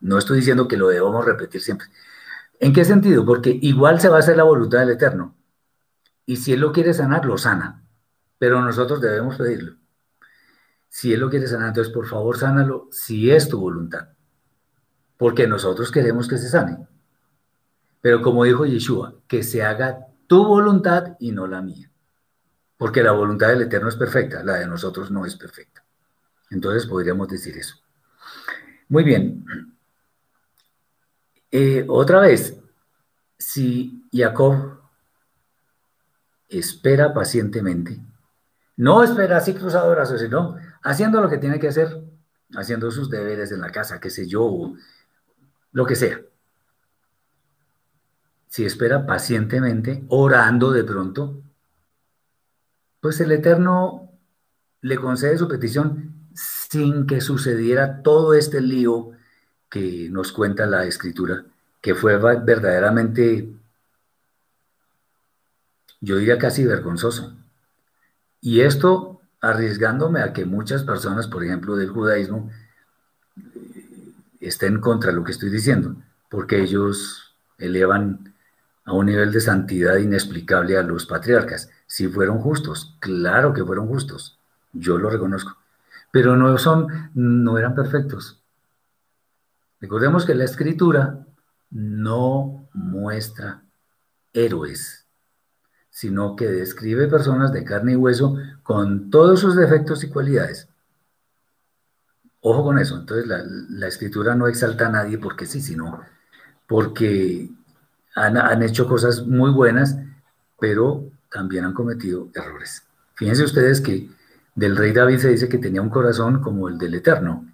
No 0.00 0.18
estoy 0.18 0.40
diciendo 0.40 0.68
que 0.68 0.76
lo 0.76 0.88
debamos 0.88 1.24
repetir 1.24 1.62
siempre, 1.62 1.86
¿En 2.60 2.74
qué 2.74 2.84
sentido? 2.84 3.24
Porque 3.24 3.58
igual 3.62 4.02
se 4.02 4.10
va 4.10 4.16
a 4.16 4.18
hacer 4.18 4.36
la 4.36 4.44
voluntad 4.44 4.80
del 4.80 4.90
Eterno. 4.90 5.34
Y 6.26 6.36
si 6.36 6.52
Él 6.52 6.60
lo 6.60 6.70
quiere 6.70 6.92
sanar, 6.92 7.24
lo 7.24 7.38
sana. 7.38 7.82
Pero 8.36 8.60
nosotros 8.60 9.00
debemos 9.00 9.36
pedirlo. 9.36 9.76
Si 10.90 11.10
Él 11.10 11.20
lo 11.20 11.30
quiere 11.30 11.46
sanar, 11.46 11.68
entonces 11.68 11.90
por 11.90 12.06
favor 12.06 12.36
sánalo 12.36 12.88
si 12.90 13.30
es 13.30 13.48
tu 13.48 13.58
voluntad. 13.58 14.08
Porque 15.16 15.46
nosotros 15.46 15.90
queremos 15.90 16.28
que 16.28 16.36
se 16.36 16.50
sane. 16.50 16.86
Pero 18.04 18.20
como 18.20 18.44
dijo 18.44 18.66
Yeshua, 18.66 19.14
que 19.26 19.42
se 19.42 19.62
haga 19.62 20.08
tu 20.26 20.44
voluntad 20.44 21.16
y 21.20 21.32
no 21.32 21.46
la 21.46 21.62
mía. 21.62 21.90
Porque 22.76 23.02
la 23.02 23.12
voluntad 23.12 23.48
del 23.48 23.62
Eterno 23.62 23.88
es 23.88 23.96
perfecta, 23.96 24.44
la 24.44 24.56
de 24.56 24.66
nosotros 24.66 25.10
no 25.10 25.24
es 25.24 25.34
perfecta. 25.36 25.82
Entonces 26.50 26.86
podríamos 26.86 27.28
decir 27.28 27.56
eso. 27.56 27.76
Muy 28.90 29.04
bien. 29.04 29.42
Eh, 31.50 31.86
otra 31.88 32.20
vez, 32.20 32.60
si 33.38 34.06
Jacob 34.12 34.82
espera 36.46 37.14
pacientemente, 37.14 37.98
no 38.76 39.02
espera 39.02 39.38
así 39.38 39.54
cruzado 39.54 39.90
brazos, 39.92 40.20
sino 40.20 40.58
haciendo 40.82 41.22
lo 41.22 41.30
que 41.30 41.38
tiene 41.38 41.58
que 41.58 41.68
hacer, 41.68 42.04
haciendo 42.54 42.90
sus 42.90 43.08
deberes 43.08 43.50
en 43.50 43.62
la 43.62 43.72
casa, 43.72 43.98
qué 43.98 44.10
sé 44.10 44.28
yo, 44.28 44.74
lo 45.72 45.86
que 45.86 45.96
sea. 45.96 46.20
Si 48.54 48.64
espera 48.64 49.04
pacientemente, 49.04 50.04
orando 50.10 50.70
de 50.70 50.84
pronto, 50.84 51.42
pues 53.00 53.18
el 53.18 53.32
Eterno 53.32 54.12
le 54.80 54.94
concede 54.94 55.36
su 55.36 55.48
petición 55.48 56.28
sin 56.34 57.04
que 57.08 57.20
sucediera 57.20 58.00
todo 58.00 58.32
este 58.32 58.60
lío 58.60 59.10
que 59.68 60.08
nos 60.08 60.30
cuenta 60.30 60.66
la 60.66 60.84
escritura, 60.84 61.44
que 61.80 61.96
fue 61.96 62.16
verdaderamente, 62.16 63.52
yo 66.00 66.18
diría 66.18 66.38
casi 66.38 66.64
vergonzoso. 66.64 67.34
Y 68.40 68.60
esto 68.60 69.20
arriesgándome 69.40 70.20
a 70.20 70.32
que 70.32 70.44
muchas 70.44 70.84
personas, 70.84 71.26
por 71.26 71.42
ejemplo, 71.42 71.74
del 71.74 71.90
judaísmo, 71.90 72.52
eh, 73.36 74.12
estén 74.38 74.78
contra 74.78 75.10
lo 75.10 75.24
que 75.24 75.32
estoy 75.32 75.50
diciendo, 75.50 75.96
porque 76.30 76.62
ellos 76.62 77.34
elevan 77.58 78.32
a 78.84 78.92
un 78.92 79.06
nivel 79.06 79.32
de 79.32 79.40
santidad 79.40 79.96
inexplicable 79.96 80.76
a 80.76 80.82
los 80.82 81.06
patriarcas. 81.06 81.70
Si 81.86 82.08
fueron 82.08 82.38
justos, 82.38 82.96
claro 83.00 83.52
que 83.54 83.64
fueron 83.64 83.88
justos, 83.88 84.38
yo 84.72 84.98
lo 84.98 85.10
reconozco, 85.10 85.56
pero 86.10 86.36
no 86.36 86.56
son, 86.58 87.10
no 87.14 87.58
eran 87.58 87.74
perfectos. 87.74 88.40
Recordemos 89.80 90.24
que 90.24 90.34
la 90.34 90.44
escritura 90.44 91.26
no 91.70 92.68
muestra 92.72 93.62
héroes, 94.32 95.06
sino 95.90 96.36
que 96.36 96.46
describe 96.46 97.06
personas 97.06 97.52
de 97.52 97.64
carne 97.64 97.92
y 97.92 97.96
hueso 97.96 98.36
con 98.62 99.10
todos 99.10 99.40
sus 99.40 99.56
defectos 99.56 100.02
y 100.02 100.10
cualidades. 100.10 100.68
Ojo 102.40 102.64
con 102.64 102.78
eso. 102.78 102.98
Entonces, 102.98 103.26
la, 103.26 103.86
escritura 103.86 104.34
no 104.34 104.48
exalta 104.48 104.88
a 104.88 104.90
nadie 104.90 105.18
porque 105.18 105.46
sí, 105.46 105.60
sino 105.60 106.00
porque 106.66 107.48
han, 108.14 108.62
hecho 108.62 108.86
cosas 108.86 109.26
muy 109.26 109.50
buenas, 109.50 109.96
pero 110.58 111.10
también 111.30 111.64
han 111.64 111.74
cometido 111.74 112.28
errores. 112.34 112.84
Fíjense 113.14 113.44
ustedes 113.44 113.80
que 113.80 114.08
del 114.54 114.76
rey 114.76 114.92
David 114.92 115.18
se 115.18 115.30
dice 115.30 115.48
que 115.48 115.58
tenía 115.58 115.82
un 115.82 115.90
corazón 115.90 116.40
como 116.40 116.68
el 116.68 116.78
del 116.78 116.94
Eterno, 116.94 117.46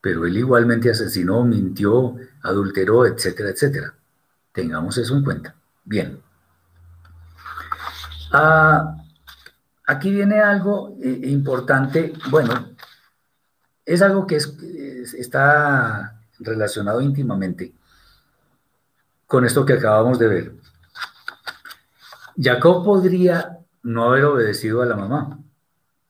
pero 0.00 0.26
él 0.26 0.36
igualmente 0.36 0.90
asesinó, 0.90 1.44
mintió, 1.44 2.16
adulteró, 2.42 3.06
etcétera, 3.06 3.50
etcétera. 3.50 3.94
Tengamos 4.52 4.98
eso 4.98 5.16
en 5.16 5.24
cuenta. 5.24 5.54
Bien. 5.84 6.20
Ah, 8.32 8.96
aquí 9.86 10.10
viene 10.10 10.40
algo 10.40 10.96
eh, 11.02 11.20
importante. 11.24 12.12
Bueno, 12.30 12.70
es 13.84 14.02
algo 14.02 14.26
que 14.26 14.36
está 14.36 16.20
relacionado 16.38 17.00
íntimamente 17.00 17.74
con 19.30 19.44
esto 19.44 19.64
que 19.64 19.74
acabamos 19.74 20.18
de 20.18 20.26
ver. 20.26 20.52
Jacob 22.36 22.84
podría 22.84 23.60
no 23.84 24.06
haber 24.06 24.24
obedecido 24.24 24.82
a 24.82 24.86
la 24.86 24.96
mamá, 24.96 25.38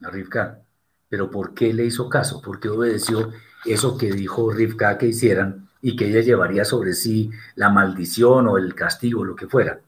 a 0.03 0.09
Rivka, 0.09 0.61
pero 1.07 1.31
¿por 1.31 1.53
qué 1.53 1.75
le 1.75 1.85
hizo 1.85 2.09
caso? 2.09 2.41
¿Por 2.41 2.59
qué 2.59 2.71
obedeció 2.71 3.31
eso 3.67 3.99
que 3.99 4.11
dijo 4.11 4.51
Rivka 4.51 4.97
que 4.97 5.09
hicieran 5.09 5.69
y 5.83 5.97
que 5.97 6.09
ella 6.09 6.23
llevaría 6.23 6.65
sobre 6.65 6.95
sí 6.95 7.31
la 7.57 7.69
maldición 7.69 8.49
o 8.49 8.57
el 8.57 8.75
castigo, 8.75 9.23
lo 9.23 9.37
que 9.37 9.49
fuera? 9.49 9.81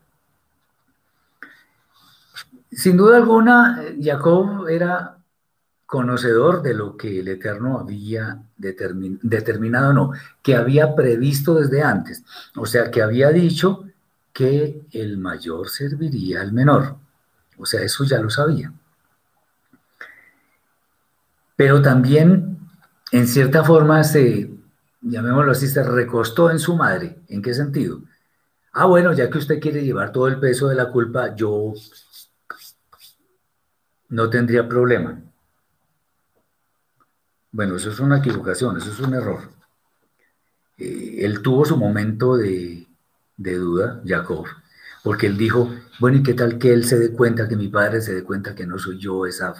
Sin 2.70 2.98
duda 2.98 3.16
alguna, 3.16 3.82
Jacob 3.98 4.68
era 4.68 5.16
conocedor 5.92 6.62
de 6.62 6.72
lo 6.72 6.96
que 6.96 7.20
el 7.20 7.28
Eterno 7.28 7.78
había 7.78 8.42
determinado, 8.56 9.92
no, 9.92 10.12
que 10.40 10.56
había 10.56 10.94
previsto 10.94 11.56
desde 11.56 11.82
antes. 11.82 12.24
O 12.56 12.64
sea, 12.64 12.90
que 12.90 13.02
había 13.02 13.28
dicho 13.28 13.84
que 14.32 14.86
el 14.90 15.18
mayor 15.18 15.68
serviría 15.68 16.40
al 16.40 16.54
menor. 16.54 16.96
O 17.58 17.66
sea, 17.66 17.82
eso 17.82 18.04
ya 18.04 18.22
lo 18.22 18.30
sabía. 18.30 18.72
Pero 21.56 21.82
también, 21.82 22.56
en 23.10 23.26
cierta 23.28 23.62
forma, 23.62 24.02
se, 24.02 24.50
llamémoslo 25.02 25.52
así, 25.52 25.68
se 25.68 25.82
recostó 25.82 26.50
en 26.50 26.58
su 26.58 26.74
madre. 26.74 27.18
¿En 27.28 27.42
qué 27.42 27.52
sentido? 27.52 28.00
Ah, 28.72 28.86
bueno, 28.86 29.12
ya 29.12 29.28
que 29.28 29.36
usted 29.36 29.60
quiere 29.60 29.84
llevar 29.84 30.10
todo 30.10 30.26
el 30.28 30.40
peso 30.40 30.68
de 30.68 30.74
la 30.74 30.90
culpa, 30.90 31.36
yo 31.36 31.74
no 34.08 34.30
tendría 34.30 34.66
problema. 34.66 35.20
Bueno, 37.52 37.76
eso 37.76 37.90
es 37.90 38.00
una 38.00 38.18
equivocación, 38.18 38.78
eso 38.78 38.90
es 38.90 39.00
un 39.00 39.12
error. 39.14 39.50
Eh, 40.78 41.18
él 41.20 41.42
tuvo 41.42 41.64
su 41.66 41.76
momento 41.76 42.36
de, 42.36 42.86
duda, 43.36 44.00
Jacob, 44.06 44.46
porque 45.04 45.26
él 45.26 45.36
dijo, 45.36 45.70
bueno, 46.00 46.18
¿y 46.18 46.22
qué 46.22 46.34
tal 46.34 46.58
que 46.58 46.72
él 46.72 46.84
se 46.86 46.98
dé 46.98 47.12
cuenta, 47.12 47.48
que 47.48 47.56
mi 47.56 47.68
padre 47.68 48.00
se 48.00 48.14
dé 48.14 48.24
cuenta 48.24 48.54
que 48.54 48.66
no 48.66 48.78
soy 48.78 48.98
yo, 48.98 49.26
Esaf? 49.26 49.58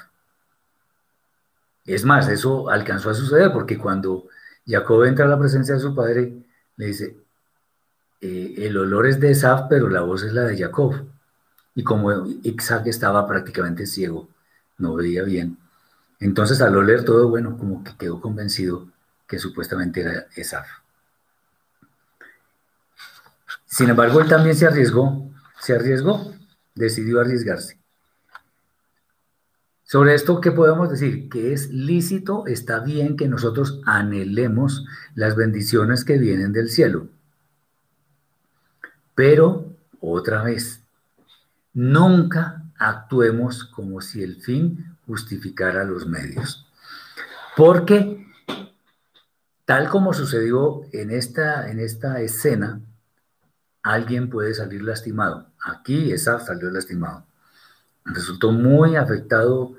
Es 1.84 2.04
más, 2.04 2.28
eso 2.28 2.70
alcanzó 2.70 3.10
a 3.10 3.14
suceder 3.14 3.52
porque 3.52 3.76
cuando 3.76 4.26
Jacob 4.66 5.04
entra 5.04 5.26
a 5.26 5.28
la 5.28 5.38
presencia 5.38 5.74
de 5.74 5.80
su 5.80 5.94
padre, 5.94 6.32
le 6.76 6.86
dice, 6.86 7.16
eh, 8.20 8.54
el 8.58 8.76
olor 8.78 9.06
es 9.06 9.20
de 9.20 9.32
Esaf, 9.32 9.66
pero 9.68 9.88
la 9.88 10.00
voz 10.02 10.22
es 10.22 10.32
la 10.32 10.44
de 10.44 10.56
Jacob. 10.58 10.94
Y 11.74 11.82
como 11.84 12.26
Isaac 12.42 12.86
estaba 12.86 13.26
prácticamente 13.26 13.86
ciego, 13.86 14.28
no 14.78 14.94
veía 14.94 15.24
bien, 15.24 15.58
entonces 16.24 16.60
al 16.60 16.76
oler 16.76 17.04
todo, 17.04 17.28
bueno, 17.28 17.56
como 17.58 17.82
que 17.82 17.96
quedó 17.96 18.20
convencido 18.20 18.88
que 19.26 19.38
supuestamente 19.38 20.02
era 20.02 20.26
Esaf. 20.36 20.68
Sin 23.66 23.88
embargo, 23.88 24.20
él 24.20 24.28
también 24.28 24.54
se 24.54 24.66
arriesgó, 24.66 25.30
se 25.58 25.74
arriesgó, 25.74 26.32
decidió 26.74 27.20
arriesgarse. 27.20 27.78
Sobre 29.84 30.14
esto, 30.14 30.40
¿qué 30.40 30.52
podemos 30.52 30.90
decir? 30.90 31.28
Que 31.28 31.52
es 31.52 31.70
lícito, 31.70 32.46
está 32.46 32.80
bien 32.80 33.16
que 33.16 33.28
nosotros 33.28 33.80
anhelemos 33.84 34.86
las 35.14 35.36
bendiciones 35.36 36.04
que 36.04 36.18
vienen 36.18 36.52
del 36.52 36.70
cielo. 36.70 37.08
Pero, 39.14 39.74
otra 40.00 40.42
vez, 40.42 40.82
nunca 41.74 42.62
actuemos 42.78 43.64
como 43.64 44.00
si 44.00 44.22
el 44.22 44.40
fin 44.40 44.91
justificar 45.06 45.76
a 45.76 45.84
los 45.84 46.06
medios. 46.06 46.66
Porque, 47.56 48.26
tal 49.64 49.88
como 49.88 50.14
sucedió 50.14 50.82
en 50.92 51.10
esta, 51.10 51.70
en 51.70 51.80
esta 51.80 52.20
escena, 52.20 52.80
alguien 53.82 54.30
puede 54.30 54.54
salir 54.54 54.82
lastimado. 54.82 55.46
Aquí 55.64 56.12
esa 56.12 56.40
salió 56.40 56.70
lastimado. 56.70 57.26
Resultó 58.04 58.52
muy 58.52 58.96
afectado 58.96 59.74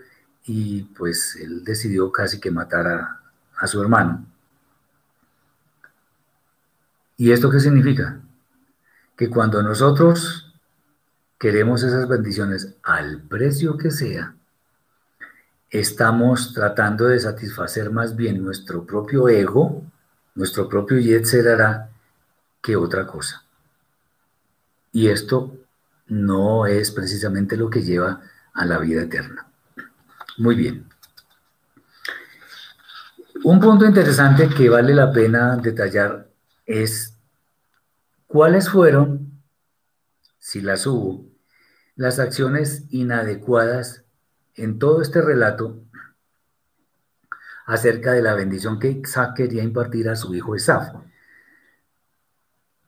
y 0.45 0.83
pues 0.83 1.37
él 1.41 1.63
decidió 1.63 2.11
casi 2.11 2.39
que 2.39 2.51
matar 2.51 2.87
a, 2.87 3.21
a 3.57 3.67
su 3.67 3.81
hermano. 3.81 4.25
¿Y 7.17 7.31
esto 7.31 7.49
qué 7.49 7.59
significa? 7.59 8.19
Que 9.15 9.29
cuando 9.29 9.61
nosotros 9.61 10.53
queremos 11.37 11.83
esas 11.83 12.07
bendiciones 12.07 12.75
al 12.83 13.21
precio 13.21 13.77
que 13.77 13.91
sea, 13.91 14.35
estamos 15.73 16.53
tratando 16.53 17.07
de 17.07 17.19
satisfacer 17.19 17.89
más 17.89 18.15
bien 18.15 18.43
nuestro 18.43 18.85
propio 18.85 19.27
ego, 19.27 19.83
nuestro 20.35 20.69
propio 20.69 20.99
Yetzerara, 20.99 21.89
que 22.61 22.75
otra 22.75 23.07
cosa. 23.07 23.43
Y 24.91 25.07
esto 25.07 25.57
no 26.05 26.67
es 26.67 26.91
precisamente 26.91 27.57
lo 27.57 27.71
que 27.71 27.81
lleva 27.81 28.21
a 28.53 28.65
la 28.65 28.77
vida 28.77 29.01
eterna. 29.01 29.47
Muy 30.37 30.53
bien. 30.53 30.87
Un 33.43 33.59
punto 33.59 33.85
interesante 33.85 34.49
que 34.49 34.69
vale 34.69 34.93
la 34.93 35.11
pena 35.11 35.57
detallar 35.57 36.29
es 36.67 37.17
cuáles 38.27 38.69
fueron, 38.69 39.41
si 40.37 40.61
las 40.61 40.85
hubo, 40.85 41.25
las 41.95 42.19
acciones 42.19 42.85
inadecuadas 42.91 44.02
en 44.55 44.79
todo 44.79 45.01
este 45.01 45.21
relato 45.21 45.83
acerca 47.65 48.11
de 48.11 48.21
la 48.21 48.33
bendición 48.33 48.79
que 48.79 48.89
Isaac 48.89 49.35
quería 49.35 49.63
impartir 49.63 50.09
a 50.09 50.15
su 50.15 50.33
hijo 50.35 50.55
Esaf. 50.55 50.93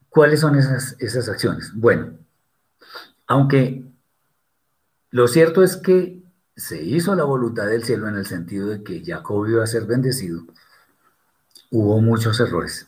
¿Cuáles 0.10 0.40
son 0.40 0.56
esas, 0.56 0.96
esas 1.00 1.28
acciones? 1.30 1.72
Bueno, 1.74 2.18
aunque 3.28 3.86
lo 5.12 5.28
cierto 5.28 5.64
es 5.64 5.78
que 5.78 6.22
se 6.56 6.82
hizo 6.82 7.16
la 7.16 7.24
voluntad 7.24 7.68
del 7.68 7.84
cielo 7.84 8.08
en 8.08 8.16
el 8.16 8.26
sentido 8.26 8.70
de 8.70 8.84
que 8.84 9.04
Jacob 9.06 9.48
iba 9.48 9.64
a 9.64 9.68
ser 9.68 9.86
bendecido, 9.86 10.46
hubo 11.72 12.00
muchos 12.02 12.40
errores. 12.40 12.88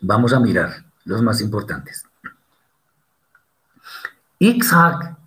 Vamos 0.00 0.32
a 0.32 0.40
mirar 0.40 0.84
los 1.04 1.22
más 1.22 1.40
importantes. 1.40 2.04
Isaac 4.38 5.19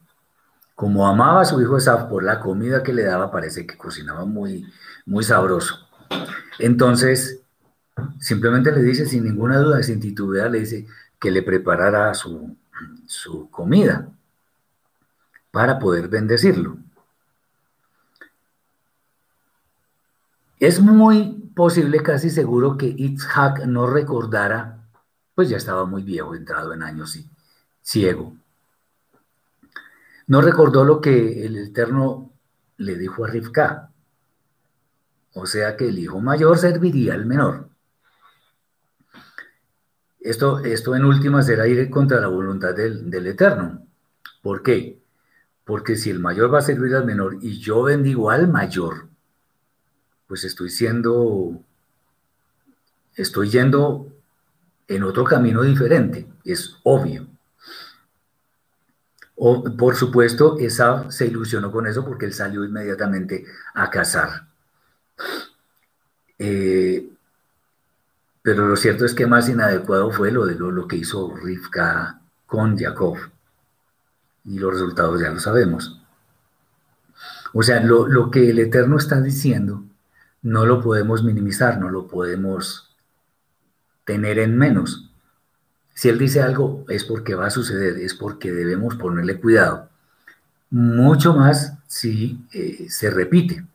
como 0.75 1.07
amaba 1.07 1.41
a 1.41 1.45
su 1.45 1.61
hijo 1.61 1.77
Esaf 1.77 2.09
por 2.09 2.23
la 2.23 2.39
comida 2.39 2.83
que 2.83 2.93
le 2.93 3.03
daba, 3.03 3.31
parece 3.31 3.65
que 3.65 3.77
cocinaba 3.77 4.25
muy, 4.25 4.65
muy 5.05 5.23
sabroso. 5.23 5.87
Entonces, 6.59 7.41
simplemente 8.19 8.71
le 8.71 8.81
dice, 8.81 9.05
sin 9.05 9.23
ninguna 9.23 9.59
duda, 9.59 9.83
sin 9.83 9.99
titubear, 9.99 10.51
le 10.51 10.61
dice 10.61 10.87
que 11.19 11.31
le 11.31 11.43
preparara 11.43 12.13
su, 12.13 12.55
su 13.05 13.49
comida 13.49 14.09
para 15.51 15.77
poder 15.77 16.07
bendecirlo. 16.07 16.77
Es 20.59 20.79
muy 20.79 21.51
posible, 21.55 22.01
casi 22.01 22.29
seguro, 22.29 22.77
que 22.77 22.87
Itzhak 22.87 23.65
no 23.65 23.85
recordara, 23.85 24.87
pues 25.35 25.49
ya 25.49 25.57
estaba 25.57 25.85
muy 25.85 26.03
viejo, 26.03 26.35
entrado 26.35 26.73
en 26.73 26.81
años 26.81 27.15
y 27.15 27.29
ciego 27.81 28.33
no 30.27 30.41
recordó 30.41 30.83
lo 30.83 31.01
que 31.01 31.45
el 31.45 31.57
Eterno 31.57 32.31
le 32.77 32.97
dijo 32.97 33.25
a 33.25 33.27
Rivka. 33.27 33.91
O 35.33 35.45
sea 35.45 35.75
que 35.75 35.89
el 35.89 35.99
hijo 35.99 36.19
mayor 36.21 36.57
serviría 36.57 37.13
al 37.13 37.25
menor. 37.25 37.69
Esto, 40.19 40.59
esto 40.59 40.95
en 40.95 41.03
últimas 41.03 41.45
será 41.45 41.67
ir 41.67 41.89
contra 41.89 42.21
la 42.21 42.27
voluntad 42.27 42.73
del, 42.73 43.09
del 43.09 43.27
Eterno. 43.27 43.85
¿Por 44.41 44.63
qué? 44.63 45.01
Porque 45.65 45.95
si 45.95 46.09
el 46.09 46.19
mayor 46.19 46.53
va 46.53 46.59
a 46.59 46.61
servir 46.61 46.95
al 46.95 47.05
menor 47.05 47.37
y 47.41 47.59
yo 47.59 47.83
bendigo 47.83 48.29
al 48.29 48.47
mayor, 48.47 49.09
pues 50.27 50.43
estoy 50.45 50.69
siendo, 50.69 51.61
estoy 53.15 53.49
yendo 53.49 54.07
en 54.87 55.03
otro 55.03 55.23
camino 55.23 55.61
diferente, 55.63 56.27
es 56.43 56.77
obvio. 56.83 57.27
O, 59.45 59.61
por 59.75 59.93
supuesto, 59.97 60.57
esa 60.57 61.11
se 61.11 61.27
ilusionó 61.27 61.69
con 61.69 61.85
eso 61.85 62.05
porque 62.05 62.25
él 62.25 62.33
salió 62.33 62.63
inmediatamente 62.63 63.45
a 63.73 63.89
cazar. 63.89 64.47
Eh, 66.39 67.09
pero 68.41 68.69
lo 68.69 68.77
cierto 68.77 69.03
es 69.03 69.13
que 69.13 69.27
más 69.27 69.49
inadecuado 69.49 70.11
fue 70.11 70.31
lo 70.31 70.45
de 70.45 70.55
lo, 70.55 70.87
que 70.87 70.95
hizo 70.95 71.35
Rivka 71.35 72.21
con 72.45 72.77
Jacob. 72.77 73.17
Y 74.45 74.59
los 74.59 74.75
resultados 74.75 75.19
ya 75.19 75.29
lo 75.29 75.41
sabemos. 75.41 76.01
O 77.51 77.63
sea, 77.63 77.81
lo, 77.81 78.07
lo 78.07 78.31
que 78.31 78.49
el 78.49 78.59
Eterno 78.59 78.95
está 78.95 79.19
diciendo 79.19 79.83
no 80.41 80.65
lo 80.65 80.81
podemos 80.81 81.21
minimizar, 81.21 81.81
no 81.81 81.89
lo 81.89 82.07
podemos 82.07 82.95
tener 84.05 84.39
en 84.39 84.57
menos. 84.57 85.12
Si 85.93 86.09
Él 86.09 86.17
dice 86.17 86.41
algo 86.41 86.85
es 86.89 87.03
porque 87.03 87.35
va 87.35 87.47
a 87.47 87.51
suceder, 87.51 87.97
es 87.97 88.13
porque 88.15 88.51
debemos 88.51 88.95
ponerle 88.95 89.39
cuidado. 89.39 89.89
Mucho 90.69 91.33
más 91.33 91.73
si 91.87 92.43
eh, 92.51 92.87
se 92.89 93.11
repite. 93.11 93.65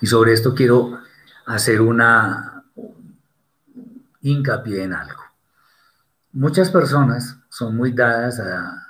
Y 0.00 0.06
sobre 0.06 0.32
esto 0.32 0.54
quiero 0.54 1.00
hacer 1.46 1.80
una 1.80 2.64
hincapié 4.20 4.84
en 4.84 4.92
algo. 4.92 5.22
Muchas 6.32 6.70
personas 6.70 7.38
son 7.48 7.76
muy 7.76 7.92
dadas 7.92 8.40
a, 8.40 8.82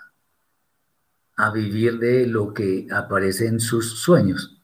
vivir 1.52 1.98
de 1.98 2.26
lo 2.26 2.52
que 2.52 2.88
aparece 2.90 3.46
en 3.46 3.60
sus 3.60 4.00
sueños. 4.00 4.58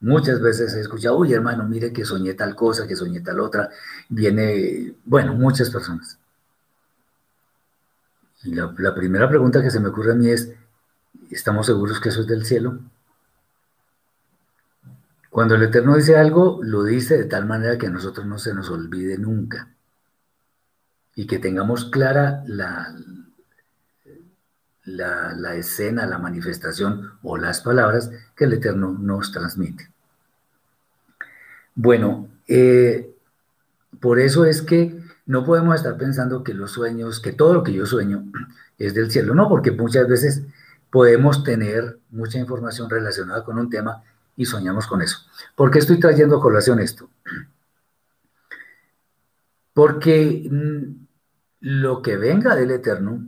Muchas 0.00 0.40
veces 0.40 0.74
he 0.74 0.80
escuchado, 0.80 1.18
uy 1.18 1.32
hermano, 1.32 1.64
mire 1.68 1.92
que 1.92 2.04
soñé 2.04 2.34
tal 2.34 2.56
cosa, 2.56 2.86
que 2.86 2.96
soñé 2.96 3.20
tal 3.20 3.40
otra. 3.40 3.70
Viene, 4.08 4.94
bueno, 5.04 5.34
muchas 5.34 5.70
personas. 5.70 6.18
Y 8.44 8.54
la, 8.54 8.94
primera 8.94 9.28
pregunta 9.28 9.62
que 9.62 9.70
se 9.70 9.80
me 9.80 9.88
ocurre 9.88 10.12
a 10.12 10.16
mí 10.16 10.28
es, 10.28 10.52
¿estamos 11.30 11.66
seguros 11.66 11.98
que 11.98 12.10
eso 12.10 12.20
es 12.20 12.26
del 12.26 12.44
cielo? 12.44 12.78
Cuando 15.30 15.54
el 15.54 15.62
Eterno 15.62 15.96
dice 15.96 16.16
algo, 16.16 16.60
lo 16.62 16.84
dice 16.84 17.16
de 17.16 17.24
tal 17.24 17.46
manera 17.46 17.78
que 17.78 17.86
a 17.86 17.90
nosotros 17.90 18.26
no 18.26 18.38
se 18.38 18.54
nos 18.54 18.70
olvide 18.70 19.18
nunca. 19.18 19.68
Y 21.16 21.26
que 21.26 21.38
tengamos 21.38 21.86
clara 21.86 22.44
la, 22.46 22.94
la, 24.84 25.32
la, 25.34 25.54
escena, 25.54 26.06
la 26.06 26.18
manifestación 26.18 27.12
o 27.22 27.38
las 27.38 27.62
palabras 27.62 28.10
que 28.36 28.44
el 28.44 28.52
Eterno 28.52 28.92
nos 28.92 29.32
transmite. 29.32 29.90
Bueno, 31.74 32.28
eh, 32.46 33.10
por 34.00 34.20
eso 34.20 34.44
es 34.44 34.60
que 34.60 35.03
no 35.26 35.44
podemos 35.44 35.74
estar 35.76 35.96
pensando 35.96 36.44
que 36.44 36.54
los 36.54 36.72
sueños, 36.72 37.20
que 37.20 37.32
todo 37.32 37.54
lo 37.54 37.62
que 37.62 37.72
yo 37.72 37.86
sueño 37.86 38.24
es 38.78 38.94
del 38.94 39.10
cielo, 39.10 39.34
no, 39.34 39.48
porque 39.48 39.70
muchas 39.70 40.08
veces 40.08 40.42
podemos 40.90 41.42
tener 41.44 41.98
mucha 42.10 42.38
información 42.38 42.88
relacionada 42.90 43.44
con 43.44 43.58
un 43.58 43.70
tema 43.70 44.02
y 44.36 44.44
soñamos 44.44 44.86
con 44.86 45.02
eso. 45.02 45.18
¿Por 45.54 45.70
qué 45.70 45.78
estoy 45.78 45.98
trayendo 45.98 46.36
a 46.36 46.40
colación 46.40 46.80
esto? 46.80 47.10
Porque 49.72 50.48
mm, 50.50 51.06
lo 51.60 52.00
que 52.00 52.16
venga 52.16 52.54
del 52.54 52.70
Eterno, 52.70 53.26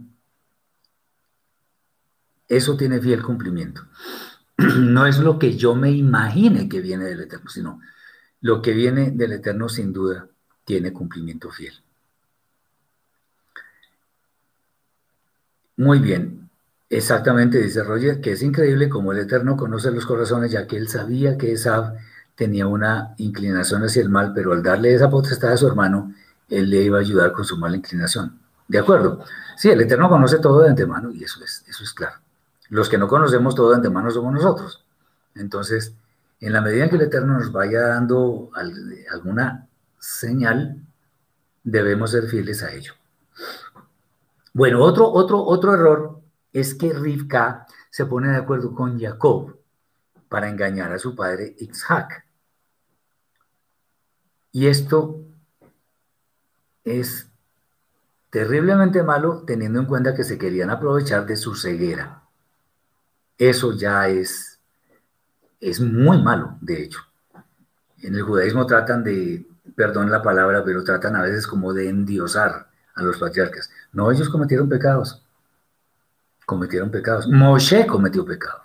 eso 2.47 2.77
tiene 2.77 3.01
fiel 3.01 3.23
cumplimiento. 3.23 3.83
No 4.79 5.07
es 5.07 5.19
lo 5.19 5.39
que 5.39 5.57
yo 5.57 5.75
me 5.75 5.91
imagine 5.91 6.69
que 6.69 6.81
viene 6.81 7.05
del 7.05 7.21
Eterno, 7.21 7.51
sino 7.51 7.81
lo 8.41 8.63
que 8.63 8.73
viene 8.73 9.11
del 9.11 9.33
Eterno 9.33 9.69
sin 9.69 9.93
duda 9.93 10.29
tiene 10.65 10.93
cumplimiento 10.93 11.51
fiel. 11.51 11.75
Muy 15.77 15.99
bien, 15.99 16.49
exactamente 16.89 17.59
dice 17.59 17.83
Roger, 17.85 18.21
que 18.21 18.33
es 18.33 18.43
increíble 18.43 18.89
como 18.89 19.13
el 19.13 19.19
Eterno 19.19 19.57
conoce 19.57 19.91
los 19.91 20.07
corazones, 20.07 20.51
ya 20.51 20.67
que 20.67 20.77
él 20.77 20.89
sabía 20.89 21.37
que 21.37 21.53
Esab 21.53 21.95
tenía 22.35 22.67
una 22.67 23.15
inclinación 23.19 23.83
hacia 23.83 24.03
el 24.03 24.09
mal, 24.09 24.33
pero 24.35 24.53
al 24.53 24.63
darle 24.63 24.95
esa 24.95 25.11
potestad 25.11 25.53
a 25.53 25.57
su 25.57 25.67
hermano, 25.67 26.15
él 26.49 26.71
le 26.71 26.83
iba 26.83 26.99
a 26.99 27.01
ayudar 27.01 27.33
con 27.33 27.45
su 27.45 27.57
mala 27.59 27.77
inclinación. 27.77 28.39
¿De 28.69 28.79
acuerdo? 28.79 29.25
Sí, 29.57 29.69
el 29.71 29.81
Eterno 29.81 30.09
conoce 30.09 30.39
todo 30.39 30.63
de 30.63 30.71
antemano 30.71 31.11
y 31.13 31.25
eso 31.25 31.43
es, 31.45 31.65
eso 31.67 31.85
es 31.85 31.93
claro. 31.93 32.17
Los 32.69 32.89
que 32.89 32.99
no 32.99 33.09
conocemos 33.09 33.55
todo 33.55 33.71
de 33.71 33.77
antemano 33.77 34.11
somos 34.11 34.33
nosotros. 34.33 34.85
Entonces, 35.35 35.95
en 36.41 36.53
la 36.53 36.61
medida 36.61 36.85
en 36.85 36.91
que 36.91 36.97
el 36.97 37.03
Eterno 37.03 37.39
nos 37.39 37.53
vaya 37.53 37.81
dando 37.89 38.51
alguna 39.11 39.67
señal, 39.99 40.81
debemos 41.65 42.11
ser 42.13 42.29
fieles 42.29 42.63
a 42.63 42.73
ello. 42.73 42.95
Bueno, 44.57 44.83
otro, 44.83 45.13
otro, 45.13 45.45
otro 45.45 45.75
error 45.75 46.23
es 46.51 46.75
que 46.75 46.91
Rivka 46.91 47.67
se 47.91 48.07
pone 48.07 48.31
de 48.31 48.39
acuerdo 48.39 48.75
con 48.75 48.99
Jacob 48.99 49.55
para 50.31 50.49
engañar 50.49 50.91
a 50.95 50.99
su 50.99 51.15
padre 51.15 51.55
Isaac. 51.59 52.25
Y 54.53 54.67
esto 54.67 55.21
es 56.85 57.31
terriblemente 58.31 59.03
malo 59.03 59.45
teniendo 59.47 59.79
en 59.79 59.85
cuenta 59.85 60.15
que 60.15 60.25
se 60.25 60.39
querían 60.39 60.71
aprovechar 60.71 61.27
de 61.27 61.37
su 61.37 61.55
ceguera. 61.55 62.23
Eso 63.37 63.75
ya 63.75 64.09
es 64.09 64.59
es 65.61 65.81
muy 65.81 66.23
malo, 66.23 66.57
de 66.63 66.83
hecho. 66.83 67.01
En 68.01 68.15
el 68.15 68.23
judaísmo 68.23 68.65
tratan 68.65 69.05
de, 69.05 69.47
perdón 69.75 70.11
la 70.11 70.23
palabra, 70.23 70.65
pero 70.65 70.83
tratan 70.83 71.15
a 71.15 71.21
veces 71.21 71.47
como 71.47 71.75
de 71.75 71.91
endiosar 71.91 72.71
a 72.95 73.03
los 73.03 73.19
patriarcas. 73.19 73.71
No, 73.97 74.13
ellos 74.13 74.29
cometieron 74.29 74.69
pecados. 74.69 75.25
Cometieron 76.45 76.91
pecados. 76.91 77.27
Moshe 77.29 77.87
cometió 77.87 78.25
pecado. 78.25 78.61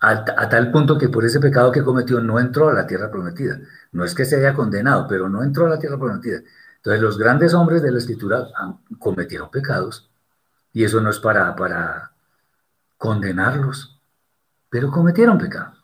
A, 0.00 0.48
tal 0.48 0.72
punto 0.72 0.98
que 0.98 1.08
por 1.08 1.24
ese 1.24 1.38
pecado 1.38 1.70
que 1.70 1.84
cometió 1.84 2.20
no 2.20 2.40
entró 2.40 2.70
a 2.70 2.72
la 2.72 2.86
tierra 2.86 3.10
prometida. 3.10 3.60
No 3.92 4.04
es 4.04 4.14
que 4.14 4.24
se 4.24 4.36
haya 4.36 4.54
condenado, 4.54 5.06
pero 5.06 5.28
no 5.28 5.44
entró 5.44 5.66
a 5.66 5.68
la 5.68 5.78
tierra 5.78 5.98
prometida. 5.98 6.40
Entonces 6.76 7.00
los 7.00 7.18
grandes 7.18 7.54
hombres 7.54 7.82
de 7.82 7.92
la 7.92 7.98
escritura 7.98 8.48
cometieron 8.98 9.50
pecados 9.50 10.10
y 10.72 10.82
eso 10.82 11.00
no 11.00 11.10
es 11.10 11.20
para, 11.20 11.54
para 11.54 12.12
condenarlos 12.96 13.92
pero 14.72 14.90
cometieron 14.90 15.36
pecado. 15.36 15.74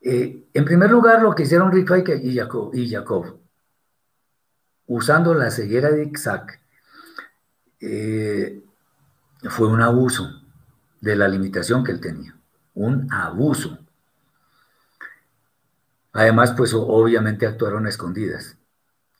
Eh, 0.00 0.46
en 0.54 0.64
primer 0.64 0.88
lugar, 0.88 1.20
lo 1.20 1.34
que 1.34 1.42
hicieron 1.42 1.72
Rifai 1.72 2.04
y 2.22 2.36
Jacob, 2.36 2.70
y 2.72 2.88
Jacob, 2.88 3.40
usando 4.86 5.34
la 5.34 5.50
ceguera 5.50 5.90
de 5.90 6.04
Isaac, 6.04 6.60
eh, 7.80 8.62
fue 9.50 9.68
un 9.68 9.82
abuso 9.82 10.42
de 11.00 11.16
la 11.16 11.28
limitación 11.28 11.84
que 11.84 11.92
él 11.92 12.00
tenía, 12.00 12.36
un 12.74 13.12
abuso. 13.12 13.78
Además, 16.12 16.54
pues 16.56 16.72
obviamente 16.74 17.46
actuaron 17.46 17.86
escondidas. 17.86 18.56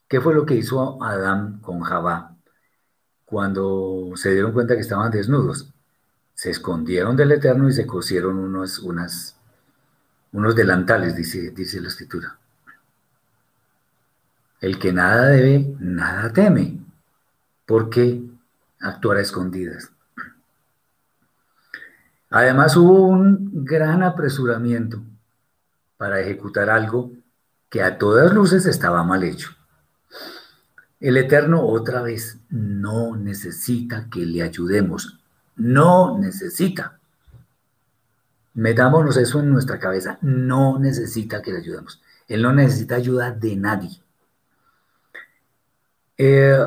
¿Qué 0.08 0.20
fue 0.20 0.34
lo 0.34 0.46
que 0.46 0.54
hizo 0.54 1.02
Adán 1.02 1.60
con 1.60 1.80
Jabá 1.80 2.36
cuando 3.24 4.12
se 4.14 4.32
dieron 4.32 4.52
cuenta 4.52 4.74
que 4.74 4.80
estaban 4.80 5.10
desnudos? 5.10 5.74
se 6.36 6.50
escondieron 6.50 7.16
del 7.16 7.32
Eterno 7.32 7.66
y 7.68 7.72
se 7.72 7.86
cosieron 7.86 8.38
unos, 8.38 8.78
unas, 8.80 9.36
unos 10.32 10.54
delantales, 10.54 11.16
dice, 11.16 11.50
dice 11.50 11.80
la 11.80 11.88
escritura. 11.88 12.38
El 14.60 14.78
que 14.78 14.92
nada 14.92 15.26
debe, 15.28 15.76
nada 15.80 16.32
teme, 16.32 16.78
porque 17.66 18.22
actuará 18.80 19.20
a 19.20 19.22
escondidas. 19.22 19.90
Además 22.30 22.76
hubo 22.76 23.06
un 23.06 23.64
gran 23.64 24.02
apresuramiento 24.02 25.02
para 25.96 26.20
ejecutar 26.20 26.70
algo 26.70 27.12
que 27.68 27.82
a 27.82 27.98
todas 27.98 28.32
luces 28.32 28.66
estaba 28.66 29.04
mal 29.04 29.22
hecho. 29.22 29.50
El 30.98 31.16
Eterno 31.16 31.64
otra 31.66 32.02
vez 32.02 32.38
no 32.48 33.16
necesita 33.16 34.08
que 34.10 34.24
le 34.24 34.42
ayudemos, 34.42 35.18
no 35.56 36.18
necesita. 36.18 36.98
Metámonos 38.54 39.18
eso 39.18 39.40
en 39.40 39.50
nuestra 39.50 39.78
cabeza. 39.78 40.18
No 40.22 40.78
necesita 40.78 41.42
que 41.42 41.52
le 41.52 41.58
ayudemos. 41.58 42.00
Él 42.26 42.40
no 42.40 42.52
necesita 42.52 42.94
ayuda 42.94 43.30
de 43.30 43.54
nadie. 43.54 44.00
Eh, 46.18 46.58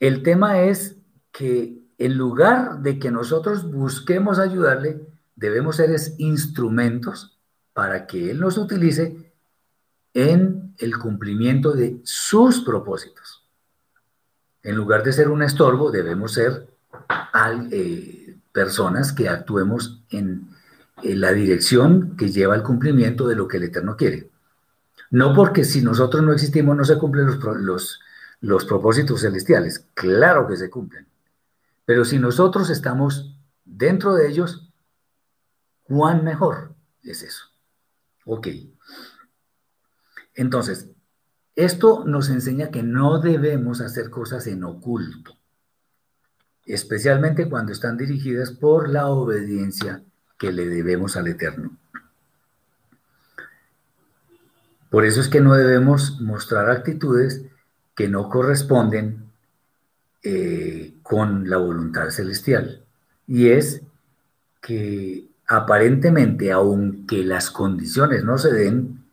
el 0.00 0.22
tema 0.22 0.62
es 0.62 0.96
que 1.32 1.78
en 1.98 2.16
lugar 2.16 2.80
de 2.80 2.98
que 2.98 3.10
nosotros 3.10 3.70
busquemos 3.70 4.38
ayudarle, 4.38 5.00
debemos 5.34 5.76
ser 5.76 5.90
instrumentos 6.18 7.38
para 7.72 8.06
que 8.06 8.30
Él 8.30 8.40
nos 8.40 8.58
utilice 8.58 9.32
en 10.14 10.74
el 10.78 10.98
cumplimiento 10.98 11.72
de 11.72 12.00
sus 12.04 12.60
propósitos. 12.60 13.44
En 14.62 14.76
lugar 14.76 15.02
de 15.02 15.12
ser 15.12 15.28
un 15.28 15.42
estorbo, 15.42 15.90
debemos 15.90 16.32
ser 16.34 16.68
eh, 17.70 18.36
personas 18.52 19.12
que 19.12 19.28
actuemos 19.28 20.02
en, 20.10 20.48
la 21.02 21.32
dirección 21.32 22.16
que 22.16 22.30
lleva 22.30 22.54
al 22.54 22.64
cumplimiento 22.64 23.28
de 23.28 23.36
lo 23.36 23.46
que 23.46 23.58
el 23.58 23.64
Eterno 23.64 23.96
quiere. 23.96 24.30
No 25.10 25.34
porque 25.34 25.64
si 25.64 25.82
nosotros 25.82 26.22
no 26.22 26.32
existimos 26.32 26.76
no 26.76 26.84
se 26.84 26.98
cumplen 26.98 27.26
los, 27.26 28.00
los 28.40 28.64
propósitos 28.64 29.22
celestiales. 29.22 29.86
Claro 29.94 30.46
que 30.46 30.56
se 30.56 30.70
cumplen. 30.70 31.06
Pero 31.84 32.04
si 32.04 32.18
nosotros 32.18 32.68
estamos 32.68 33.34
dentro 33.64 34.14
de 34.14 34.28
ellos, 34.28 34.70
¿cuán 35.84 36.24
mejor 36.24 36.74
es 37.02 37.22
eso? 37.22 37.44
Ok. 38.26 38.48
Entonces, 40.34 40.90
esto 41.56 42.04
nos 42.04 42.28
enseña 42.28 42.70
que 42.70 42.82
no 42.82 43.20
debemos 43.20 43.80
hacer 43.80 44.10
cosas 44.10 44.46
en 44.46 44.64
oculto, 44.64 45.36
especialmente 46.66 47.48
cuando 47.48 47.72
están 47.72 47.96
dirigidas 47.96 48.50
por 48.50 48.90
la 48.90 49.08
obediencia 49.08 50.04
que 50.38 50.52
le 50.52 50.68
debemos 50.68 51.16
al 51.16 51.28
Eterno. 51.28 51.77
Por 54.90 55.04
eso 55.04 55.20
es 55.20 55.28
que 55.28 55.40
no 55.40 55.54
debemos 55.54 56.20
mostrar 56.20 56.70
actitudes 56.70 57.42
que 57.94 58.08
no 58.08 58.28
corresponden 58.28 59.24
eh, 60.22 60.94
con 61.02 61.48
la 61.48 61.58
voluntad 61.58 62.10
celestial. 62.10 62.82
Y 63.26 63.48
es 63.48 63.82
que 64.60 65.26
aparentemente, 65.46 66.52
aunque 66.52 67.24
las 67.24 67.50
condiciones 67.50 68.24
no 68.24 68.38
se 68.38 68.52
den, 68.52 69.04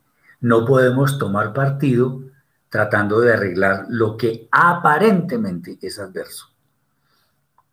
no 0.42 0.66
podemos 0.66 1.18
tomar 1.18 1.54
partido 1.54 2.22
tratando 2.70 3.22
de 3.22 3.34
arreglar 3.34 3.86
lo 3.90 4.18
que 4.18 4.48
aparentemente 4.52 5.78
es 5.82 5.98
adverso. 5.98 6.48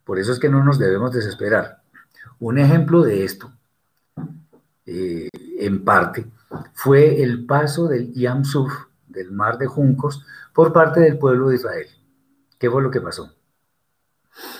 Por 0.03 0.19
eso 0.19 0.31
es 0.31 0.39
que 0.39 0.49
no 0.49 0.63
nos 0.63 0.79
debemos 0.79 1.11
desesperar. 1.11 1.81
Un 2.39 2.57
ejemplo 2.57 3.03
de 3.03 3.23
esto, 3.23 3.51
eh, 4.85 5.29
en 5.59 5.83
parte, 5.83 6.25
fue 6.73 7.21
el 7.23 7.45
paso 7.45 7.87
del 7.87 8.13
Yam 8.13 8.45
Suf, 8.45 8.73
del 9.07 9.31
mar 9.31 9.57
de 9.57 9.67
juncos, 9.67 10.25
por 10.53 10.73
parte 10.73 10.99
del 10.99 11.17
pueblo 11.17 11.49
de 11.49 11.55
Israel. 11.55 11.87
¿Qué 12.59 12.69
fue 12.69 12.81
lo 12.81 12.91
que 12.91 13.01
pasó? 13.01 13.35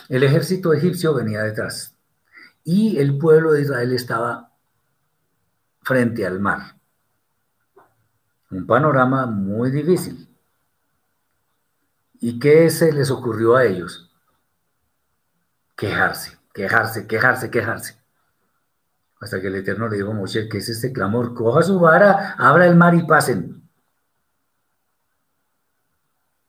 El 0.09 0.23
ejército 0.23 0.73
egipcio 0.73 1.13
venía 1.13 1.41
detrás 1.41 1.95
y 2.63 2.97
el 2.97 3.17
pueblo 3.17 3.53
de 3.53 3.61
Israel 3.61 3.93
estaba 3.93 4.51
frente 5.81 6.25
al 6.25 6.39
mar. 6.39 6.77
Un 8.51 8.65
panorama 8.67 9.25
muy 9.25 9.71
difícil. 9.71 10.29
¿Y 12.19 12.39
qué 12.39 12.69
se 12.69 12.91
les 12.91 13.11
ocurrió 13.11 13.55
a 13.55 13.65
ellos? 13.65 14.11
Quejarse, 15.75 16.37
quejarse, 16.53 17.07
quejarse, 17.07 17.49
quejarse. 17.49 18.02
Hasta 19.23 19.39
que 19.39 19.47
el 19.47 19.55
Eterno 19.55 19.87
le 19.87 19.95
dijo 19.95 20.11
a 20.11 20.13
Moshe, 20.13 20.49
¿qué 20.49 20.57
es 20.57 20.67
este 20.67 20.91
clamor? 20.91 21.33
Coja 21.33 21.61
su 21.61 21.79
vara, 21.79 22.35
abra 22.37 22.67
el 22.67 22.75
mar 22.75 22.93
y 22.93 23.03
pasen. 23.03 23.63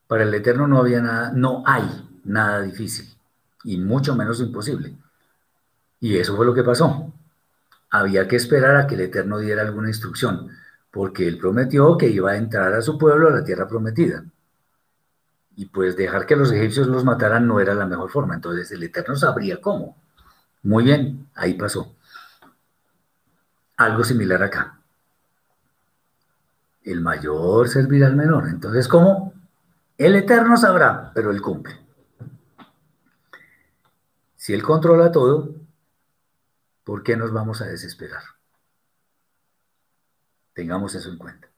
Para 0.09 0.25
el 0.25 0.35
Eterno 0.35 0.67
no 0.67 0.79
había 0.79 1.01
nada, 1.01 1.31
no 1.33 1.63
hay 1.67 1.85
nada 2.25 2.63
difícil 2.63 3.07
y 3.63 3.79
mucho 3.79 4.17
menos 4.17 4.41
imposible. 4.41 4.97
Y 6.01 6.19
eso 6.19 6.35
fue 6.35 6.45
lo 6.45 6.53
que 6.53 6.65
pasó. 6.65 7.13
Había 7.91 8.27
que 8.27 8.35
esperar 8.35 8.75
a 8.75 8.89
que 8.89 8.97
el 8.97 9.03
Eterno 9.03 9.39
diera 9.39 9.63
alguna 9.63 9.87
instrucción, 9.87 10.51
porque 10.91 11.29
él 11.29 11.39
prometió 11.39 11.97
que 11.97 12.09
iba 12.09 12.33
a 12.33 12.37
entrar 12.37 12.73
a 12.73 12.83
su 12.83 12.99
pueblo 12.99 13.29
a 13.29 13.31
la 13.31 13.45
tierra 13.45 13.69
prometida. 13.69 14.25
Y 15.55 15.67
pues 15.67 15.97
dejar 15.97 16.27
que 16.27 16.35
los 16.35 16.51
egipcios 16.51 16.89
los 16.89 17.05
mataran 17.05 17.47
no 17.47 17.61
era 17.61 17.73
la 17.77 17.87
mejor 17.87 18.11
forma. 18.11 18.35
Entonces 18.35 18.73
el 18.73 18.83
Eterno 18.83 19.15
sabría 19.15 19.61
cómo. 19.61 19.97
Muy 20.65 20.83
bien, 20.83 21.29
ahí 21.37 21.55
pasó. 21.55 21.95
Algo 23.77 24.05
similar 24.05 24.43
acá. 24.43 24.81
El 26.83 27.01
mayor 27.01 27.69
servirá 27.69 28.07
al 28.07 28.17
menor. 28.17 28.49
Entonces, 28.49 28.87
¿cómo? 28.87 29.33
El 29.97 30.17
Eterno 30.17 30.57
sabrá, 30.57 31.13
pero 31.15 31.31
Él 31.31 31.41
cumple. 31.41 31.79
Si 34.37 34.53
Él 34.53 34.63
controla 34.63 35.11
todo, 35.11 35.55
¿por 36.85 37.03
qué 37.03 37.17
nos 37.17 37.33
vamos 37.33 37.63
a 37.63 37.67
desesperar? 37.67 38.23
Tengamos 40.53 40.95
eso 40.95 41.11
en 41.11 41.19
cuenta. 41.19 41.49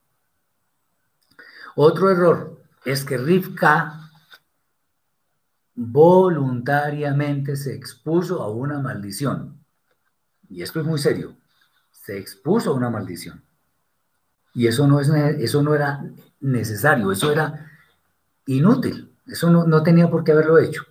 Otro 1.75 2.09
error 2.09 2.61
es 2.85 3.03
que 3.03 3.17
Rivka 3.17 4.09
voluntariamente 5.75 7.55
se 7.55 7.75
expuso 7.75 8.41
a 8.41 8.49
una 8.49 8.79
maldición. 8.79 9.63
Y 10.49 10.63
esto 10.63 10.79
es 10.79 10.85
muy 10.85 10.97
serio. 10.97 11.35
Se 12.07 12.17
expuso 12.17 12.71
a 12.71 12.73
una 12.73 12.89
maldición. 12.89 13.43
Y 14.53 14.67
eso 14.67 14.87
no, 14.87 15.01
es, 15.01 15.09
eso 15.09 15.61
no 15.61 15.75
era 15.75 16.05
necesario, 16.39 17.11
eso 17.11 17.33
era 17.33 17.69
inútil. 18.45 19.13
Eso 19.25 19.49
no, 19.49 19.83
tenía 19.83 20.09
por 20.09 20.23
qué 20.23 20.31
haberlo 20.31 20.57
hecho. 20.57 20.83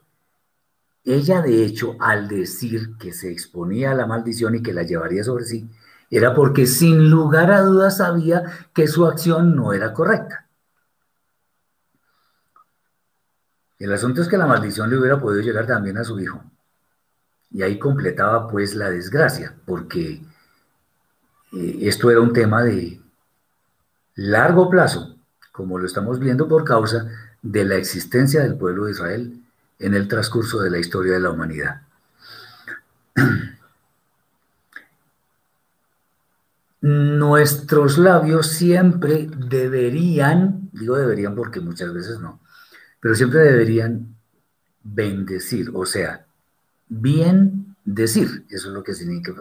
Ella, 1.05 1.41
de 1.41 1.64
hecho, 1.64 1.97
al 2.01 2.29
decir 2.29 2.99
que 2.99 3.14
se 3.14 3.33
exponía 3.33 3.93
a 3.93 3.95
la 3.95 4.05
maldición 4.05 4.57
y 4.57 4.62
que 4.62 4.75
la 4.75 4.83
llevaría 4.83 5.25
sobre 5.25 5.47
sí, 5.47 5.71
era 6.11 6.35
porque 6.35 6.67
sin 6.67 7.09
lugar 7.09 7.51
a 7.51 7.62
dudas 7.62 7.97
sabía 7.97 8.43
que 8.75 8.87
su 8.87 9.07
acción 9.07 9.57
no 9.57 9.73
era 9.73 9.95
correcta. 9.95 10.47
El 13.79 13.91
asunto 13.91 14.21
es 14.21 14.29
que 14.29 14.37
la 14.37 14.47
maldición 14.47 14.91
le 14.91 14.99
hubiera 14.99 15.19
podido 15.19 15.41
llegar 15.41 15.67
también 15.67 15.97
a 15.97 16.05
su 16.05 16.21
hijo. 16.21 16.45
Y 17.51 17.62
ahí 17.62 17.79
completaba 17.79 18.47
pues 18.49 18.75
la 18.75 18.91
desgracia, 18.91 19.55
porque 19.64 20.21
eh, 21.57 21.78
esto 21.82 22.11
era 22.11 22.20
un 22.20 22.32
tema 22.34 22.62
de 22.62 23.00
largo 24.16 24.68
plazo, 24.68 25.16
como 25.52 25.78
lo 25.78 25.86
estamos 25.86 26.18
viendo 26.18 26.46
por 26.48 26.64
causa 26.64 27.09
de 27.40 27.64
la 27.64 27.76
existencia 27.76 28.42
del 28.42 28.57
pueblo 28.57 28.84
de 28.84 28.92
Israel 28.92 29.40
en 29.78 29.94
el 29.94 30.07
transcurso 30.09 30.61
de 30.61 30.70
la 30.70 30.78
historia 30.78 31.14
de 31.14 31.20
la 31.20 31.30
humanidad. 31.30 31.80
Nuestros 36.82 37.96
labios 37.98 38.48
siempre 38.48 39.28
deberían, 39.48 40.68
digo 40.72 40.96
deberían 40.96 41.34
porque 41.34 41.61
muchas 41.61 41.92
veces 41.92 42.20
no, 42.20 42.40
pero 43.00 43.14
siempre 43.14 43.40
deberían 43.40 44.14
bendecir, 44.82 45.70
o 45.74 45.86
sea, 45.86 46.26
bien 46.88 47.66
decir, 47.87 48.45
eso 48.51 48.68
es 48.68 48.74
lo 48.74 48.82
que 48.82 48.93
significa, 48.93 49.32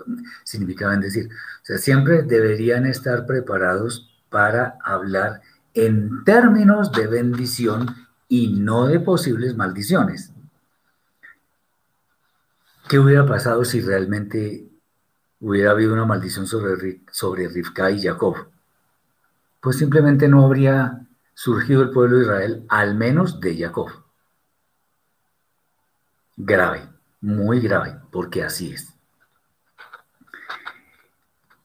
significa 0.44 0.88
bendecir. 0.88 1.28
O 1.28 1.66
sea, 1.66 1.78
siempre 1.78 2.24
deberían 2.24 2.86
estar 2.86 3.26
preparados 3.26 4.10
para 4.30 4.78
hablar 4.84 5.42
en 5.74 6.24
términos 6.24 6.92
de 6.92 7.08
bendición 7.08 7.94
y 8.30 8.60
no 8.60 8.88
de 8.88 9.00
posibles 9.00 9.56
maldiciones. 9.56 10.32
¿Qué 12.88 13.00
hubiera 13.00 13.26
pasado 13.26 13.66
si 13.66 13.82
realmente 13.82 14.70
hubiera 15.40 15.72
habido 15.72 15.94
una 15.94 16.06
maldición 16.06 16.46
sobre, 16.46 17.02
sobre 17.12 17.48
Rivka 17.48 17.90
y 17.90 18.02
Jacob? 18.02 18.36
Pues 19.60 19.78
simplemente 19.78 20.28
no 20.28 20.46
habría 20.46 21.08
surgido 21.34 21.82
el 21.82 21.90
pueblo 21.90 22.18
de 22.18 22.24
Israel, 22.24 22.66
al 22.70 22.96
menos 22.96 23.40
de 23.40 23.58
Jacob. 23.58 23.90
Grave, 26.38 26.95
muy 27.26 27.60
grave, 27.60 27.98
porque 28.12 28.44
así 28.44 28.72
es. 28.72 28.94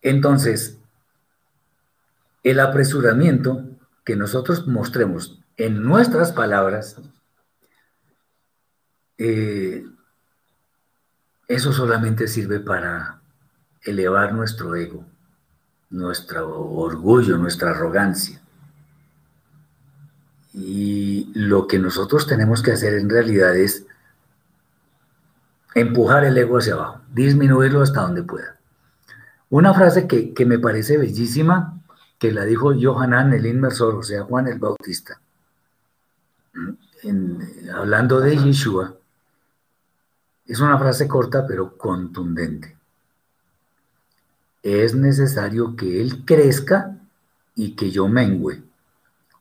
Entonces, 0.01 0.79
el 2.43 2.61
apresuramiento 2.61 3.67
que 4.05 4.17
nosotros 4.17 4.67
mostremos 4.67 5.39
en 5.59 5.83
nuestras 5.83 6.33
palabras, 6.33 6.97
eh, 9.19 9.85
eso 11.47 11.73
solamente 11.75 12.27
sirve 12.27 12.61
para 12.61 13.21
elevar 13.83 14.33
nuestro 14.33 14.75
ego, 14.75 15.05
nuestro 15.91 16.59
orgullo, 16.59 17.37
nuestra 17.37 17.73
arrogancia. 17.73 18.41
Y 20.55 21.31
lo 21.35 21.67
que 21.67 21.79
nosotros 21.79 22.27
tenemos 22.27 22.63
que 22.63 22.73
hacer 22.73 22.95
en 22.95 23.11
realidad 23.11 23.55
es 23.55 23.85
empujar 25.75 26.25
el 26.25 26.37
ego 26.37 26.59
hacia 26.59 26.75
abajo, 26.75 27.01
disminuirlo 27.13 27.83
hasta 27.83 28.03
donde 28.03 28.23
pueda. 28.23 28.57
Una 29.49 29.75
frase 29.75 30.07
que, 30.07 30.33
que 30.33 30.47
me 30.47 30.59
parece 30.59 30.97
bellísima 30.97 31.81
que 32.19 32.33
la 32.33 32.45
dijo 32.45 32.73
Johanan 32.79 33.33
el 33.33 33.47
inmersor, 33.47 33.95
o 33.95 34.03
sea, 34.03 34.25
Juan 34.25 34.47
el 34.47 34.59
Bautista, 34.59 35.21
hablando 37.75 38.21
de 38.21 38.37
Yeshua, 38.37 38.95
es 40.47 40.61
una 40.61 40.79
frase 40.79 41.09
corta 41.09 41.47
pero 41.47 41.79
contundente. 41.79 42.77
Es 44.63 44.95
necesario 44.95 45.77
que 45.77 46.03
Él 46.03 46.25
crezca 46.27 46.99
y 47.55 47.75
que 47.75 47.91
yo 47.91 48.07
mengüe. 48.09 48.63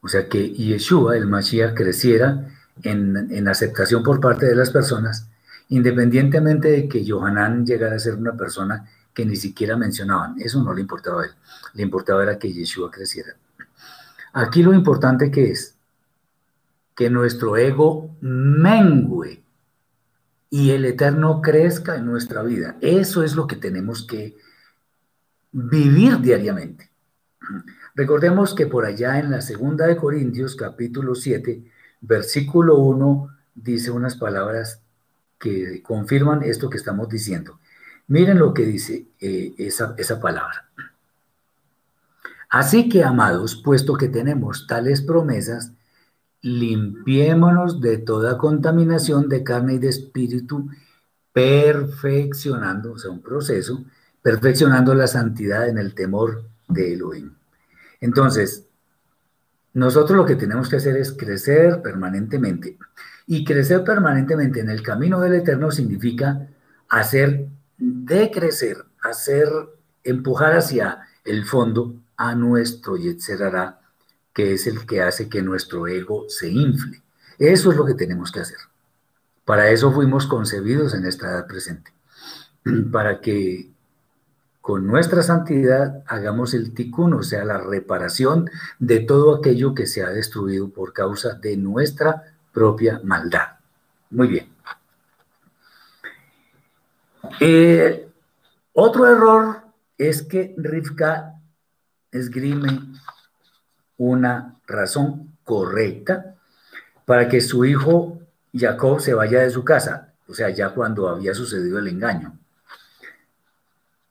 O 0.02 0.08
sea, 0.08 0.30
que 0.30 0.50
Yeshua, 0.50 1.18
el 1.18 1.28
Mashiach, 1.28 1.74
creciera 1.74 2.48
en, 2.84 3.30
en 3.30 3.48
aceptación 3.50 4.04
por 4.04 4.22
parte 4.22 4.46
de 4.46 4.56
las 4.56 4.70
personas, 4.70 5.28
independientemente 5.70 6.70
de 6.70 6.90
que 6.90 7.06
Johanan 7.08 7.66
llegara 7.66 7.96
a 7.96 8.00
ser 8.00 8.16
una 8.16 8.36
persona 8.36 8.90
que 9.14 9.26
ni 9.26 9.36
siquiera 9.36 9.78
mencionaban. 9.78 10.36
Eso 10.40 10.64
no 10.64 10.74
le 10.74 10.82
importaba 10.82 11.24
a 11.24 11.26
él. 11.26 11.32
Le 11.74 11.84
importaba 11.84 12.24
era 12.24 12.40
que 12.40 12.52
Yeshua 12.52 12.92
creciera. 12.92 13.36
Aquí 14.34 14.64
lo 14.64 14.74
importante 14.74 15.32
que 15.32 15.52
es 15.52 15.76
que 16.96 17.10
nuestro 17.10 17.56
ego 17.58 18.16
mengue 18.22 19.44
y 20.50 20.72
el 20.72 20.86
eterno 20.86 21.42
crezca 21.42 21.96
en 21.96 22.06
nuestra 22.06 22.44
vida. 22.44 22.78
Eso 22.82 23.24
es 23.24 23.36
lo 23.36 23.48
que 23.48 23.56
tenemos 23.56 24.06
que 24.06 24.38
vivir 25.52 26.20
diariamente. 26.20 26.90
Recordemos 27.96 28.54
que 28.54 28.68
por 28.68 28.86
allá 28.86 29.20
en 29.20 29.32
la 29.32 29.42
segunda 29.42 29.88
de 29.88 29.98
Corintios, 29.98 30.56
capítulo 30.56 31.16
7, 31.16 31.64
versículo 32.02 32.78
1, 32.78 33.36
dice 33.56 33.92
unas 33.92 34.16
palabras 34.16 34.82
que 35.40 35.82
confirman 35.82 36.44
esto 36.44 36.70
que 36.70 36.78
estamos 36.78 37.10
diciendo. 37.10 37.60
Miren 38.08 38.40
lo 38.40 38.54
que 38.54 38.66
dice 38.66 39.08
eh, 39.20 39.54
esa, 39.58 39.96
esa 39.98 40.20
palabra. 40.20 40.70
Así 42.50 42.90
que, 42.90 43.04
amados, 43.04 43.56
puesto 43.56 43.94
que 43.94 44.10
tenemos 44.10 44.66
tales 44.68 45.02
promesas, 45.02 45.72
limpiémonos 46.42 47.80
de 47.80 48.00
toda 48.00 48.38
contaminación 48.38 49.30
de 49.30 49.44
carne 49.44 49.76
y 49.76 49.78
de 49.78 49.90
espíritu, 49.90 50.68
perfeccionando, 51.32 52.94
o 52.94 52.98
sea, 52.98 53.12
un 53.12 53.22
proceso, 53.22 53.86
perfeccionando 54.22 54.96
la 54.96 55.08
santidad 55.08 55.70
en 55.70 55.78
el 55.78 55.94
temor 55.94 56.44
de 56.68 56.94
Elohim. 56.94 57.34
Entonces, 58.02 58.66
nosotros 59.74 60.18
lo 60.18 60.26
que 60.26 60.36
tenemos 60.36 60.68
que 60.70 60.78
hacer 60.78 60.98
es 60.98 61.12
crecer 61.12 61.82
permanentemente. 61.82 62.78
Y 63.32 63.46
crecer 63.46 63.84
permanentemente 63.84 64.60
en 64.60 64.72
el 64.72 64.82
camino 64.82 65.20
del 65.20 65.36
Eterno 65.36 65.70
significa 65.70 66.48
hacer 66.90 67.46
decrecer, 67.78 68.78
hacer 69.04 69.48
empujar 70.04 70.58
hacia 70.58 71.02
el 71.24 71.46
fondo 71.46 71.94
a 72.18 72.34
nuestro 72.34 72.98
Yetzerará, 72.98 73.82
que 74.34 74.54
es 74.54 74.66
el 74.66 74.84
que 74.88 75.04
hace 75.04 75.30
que 75.30 75.44
nuestro 75.44 75.86
ego 75.86 76.26
se 76.28 76.50
infle. 76.50 77.04
Eso 77.38 77.70
es 77.70 77.78
lo 77.78 77.86
que 77.86 77.94
tenemos 77.94 78.32
que 78.32 78.40
hacer. 78.40 78.58
Para 79.46 79.70
eso 79.70 79.92
fuimos 79.92 80.26
concebidos 80.26 80.96
en 80.96 81.06
esta 81.06 81.30
edad 81.30 81.46
presente, 81.46 81.94
para 82.92 83.22
que 83.22 83.70
con 84.60 84.88
nuestra 84.88 85.22
santidad 85.22 86.04
hagamos 86.08 86.56
el 86.56 86.74
tikkun, 86.74 87.14
o 87.14 87.22
sea, 87.22 87.46
la 87.46 87.60
reparación 87.60 88.50
de 88.80 89.02
todo 89.02 89.36
aquello 89.36 89.76
que 89.76 89.86
se 89.86 90.02
ha 90.02 90.10
destruido 90.10 90.70
por 90.70 90.94
causa 90.94 91.36
de 91.36 91.58
nuestra 91.58 92.29
propia 92.54 93.00
maldad. 93.04 93.58
Muy 94.12 94.28
bien. 94.28 94.50
Eh, 97.40 98.10
otro 98.74 99.08
error 99.08 99.62
es 99.98 100.24
que 100.24 100.54
Rivka 100.58 101.36
esgrime 102.12 102.80
una 103.98 104.60
razón 104.66 105.38
correcta 105.44 106.36
para 107.06 107.28
que 107.28 107.42
su 107.42 107.66
hijo 107.66 108.20
Jacob 108.54 109.00
se 109.00 109.14
vaya 109.14 109.42
de 109.42 109.50
su 109.50 109.64
casa, 109.64 110.14
o 110.28 110.34
sea, 110.34 110.50
ya 110.50 110.70
cuando 110.70 111.08
había 111.10 111.34
sucedido 111.34 111.80
el 111.80 111.88
engaño. 111.88 112.38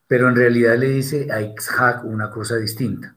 Pero 0.07 0.28
en 0.28 0.36
realidad 0.36 0.76
le 0.76 0.89
dice 0.89 1.28
a 1.30 1.41
Isaac 1.41 2.05
una 2.05 2.30
cosa 2.30 2.57
distinta. 2.57 3.14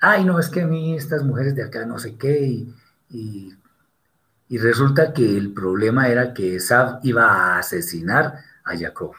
Ay, 0.00 0.24
no, 0.24 0.38
es 0.38 0.48
que 0.48 0.62
a 0.62 0.66
mí 0.66 0.94
estas 0.94 1.22
mujeres 1.22 1.54
de 1.54 1.64
acá 1.64 1.86
no 1.86 1.98
sé 1.98 2.16
qué, 2.16 2.40
y, 2.40 2.74
y, 3.10 3.54
resulta 4.50 5.12
que 5.12 5.36
el 5.36 5.52
problema 5.52 6.08
era 6.08 6.32
que 6.32 6.56
Esab 6.56 7.00
iba 7.02 7.26
a 7.26 7.58
asesinar 7.58 8.40
a 8.64 8.76
Jacob. 8.76 9.12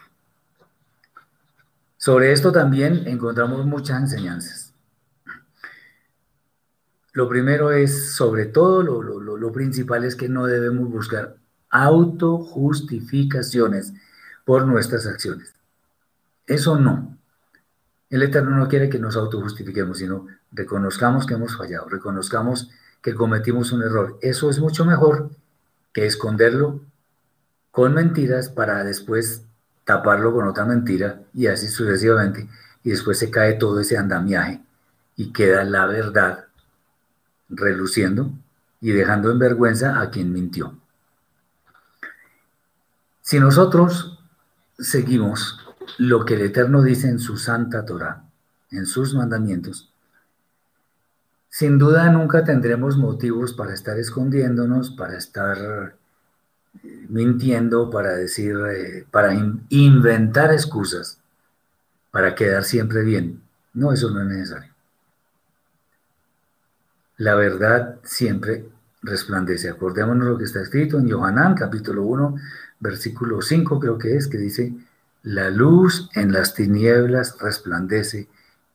Sobre 1.96 2.32
esto 2.32 2.52
también 2.52 3.06
encontramos 3.06 3.64
muchas 3.66 4.00
enseñanzas. 4.00 4.72
Lo 7.12 7.28
primero 7.28 7.72
es, 7.72 8.14
sobre 8.14 8.46
todo, 8.46 8.82
lo, 8.82 9.20
lo 9.20 9.52
principal 9.52 10.04
es 10.04 10.14
que 10.14 10.28
no 10.28 10.46
debemos 10.46 10.88
buscar 10.90 11.36
autojustificaciones 11.70 13.92
por 14.44 14.66
nuestras 14.66 15.06
acciones. 15.06 15.54
Eso 16.46 16.78
no. 16.78 17.16
El 18.08 18.22
Eterno 18.22 18.56
no 18.56 18.68
quiere 18.68 18.88
que 18.88 18.98
nos 18.98 19.16
autojustifiquemos, 19.16 19.98
sino 19.98 20.26
reconozcamos 20.52 21.26
que 21.26 21.34
hemos 21.34 21.56
fallado, 21.56 21.88
reconozcamos 21.88 22.70
que 23.02 23.14
cometimos 23.14 23.72
un 23.72 23.82
error. 23.82 24.18
Eso 24.22 24.50
es 24.50 24.58
mucho 24.58 24.84
mejor 24.84 25.30
que 25.92 26.06
esconderlo 26.06 26.80
con 27.70 27.94
mentiras 27.94 28.48
para 28.48 28.84
después 28.84 29.42
taparlo 29.84 30.32
con 30.32 30.46
otra 30.46 30.64
mentira 30.64 31.20
y 31.34 31.46
así 31.46 31.68
sucesivamente. 31.68 32.48
Y 32.82 32.90
después 32.90 33.18
se 33.18 33.30
cae 33.30 33.54
todo 33.54 33.80
ese 33.80 33.96
andamiaje 33.96 34.60
y 35.16 35.32
queda 35.32 35.64
la 35.64 35.86
verdad 35.86 36.46
reluciendo 37.48 38.30
y 38.80 38.92
dejando 38.92 39.30
en 39.30 39.38
vergüenza 39.38 40.00
a 40.00 40.10
quien 40.10 40.32
mintió. 40.32 40.78
Si 43.22 43.38
nosotros 43.40 44.18
seguimos 44.78 45.58
lo 45.98 46.24
que 46.24 46.34
el 46.34 46.42
Eterno 46.42 46.82
dice 46.82 47.08
en 47.08 47.18
su 47.18 47.36
santa 47.36 47.84
Torah, 47.84 48.24
en 48.70 48.86
sus 48.86 49.14
mandamientos, 49.14 49.90
sin 51.48 51.78
duda 51.78 52.10
nunca 52.10 52.44
tendremos 52.44 52.96
motivos 52.96 53.52
para 53.52 53.74
estar 53.74 53.98
escondiéndonos, 53.98 54.90
para 54.90 55.16
estar 55.16 55.96
eh, 56.82 57.06
mintiendo, 57.08 57.90
para 57.90 58.12
decir, 58.12 58.56
eh, 58.70 59.06
para 59.10 59.34
inventar 59.70 60.52
excusas, 60.52 61.20
para 62.10 62.34
quedar 62.34 62.64
siempre 62.64 63.02
bien. 63.02 63.42
No, 63.72 63.92
eso 63.92 64.10
no 64.10 64.20
es 64.20 64.26
necesario. 64.26 64.72
La 67.16 67.34
verdad 67.34 67.98
siempre 68.04 68.68
resplandece. 69.02 69.68
Acordémonos 69.68 70.28
lo 70.28 70.38
que 70.38 70.44
está 70.44 70.60
escrito 70.60 70.98
en 70.98 71.08
Yohanan, 71.08 71.54
capítulo 71.54 72.02
1, 72.04 72.36
versículo 72.80 73.42
5, 73.42 73.80
creo 73.80 73.98
que 73.98 74.16
es, 74.16 74.28
que 74.28 74.38
dice, 74.38 74.74
la 75.22 75.50
luz 75.50 76.10
en 76.14 76.32
las 76.32 76.54
tinieblas 76.54 77.36
resplandece 77.40 78.28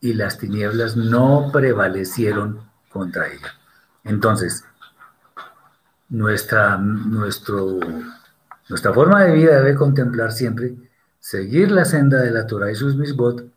y 0.04 0.14
las 0.14 0.38
tinieblas 0.38 0.98
no 0.98 1.50
prevalecieron 1.54 2.60
contra 2.90 3.28
ella. 3.28 3.54
Entonces, 4.04 4.66
nuestra, 6.10 6.78
nuestro, 6.78 7.80
nuestra 8.68 8.94
forma 8.94 9.24
de 9.24 9.32
vida 9.32 9.62
debe 9.62 9.76
contemplar 9.76 10.34
siempre 10.34 10.76
seguir 11.22 11.72
la 11.72 11.86
senda 11.86 12.20
de 12.20 12.32
la 12.32 12.46
Torah 12.46 12.70
y 12.70 12.76
sus 12.76 12.98
misbot 12.98 13.50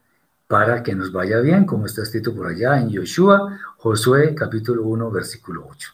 para 0.47 0.85
que 0.85 0.95
nos 0.95 1.11
vaya 1.11 1.41
bien, 1.41 1.67
como 1.67 1.87
está 1.87 2.03
escrito 2.03 2.33
por 2.33 2.47
allá 2.47 2.79
en 2.79 2.91
Yoshua, 2.91 3.59
Josué 3.79 4.33
capítulo 4.37 4.85
1, 4.85 5.11
versículo 5.11 5.67
8. 5.69 5.91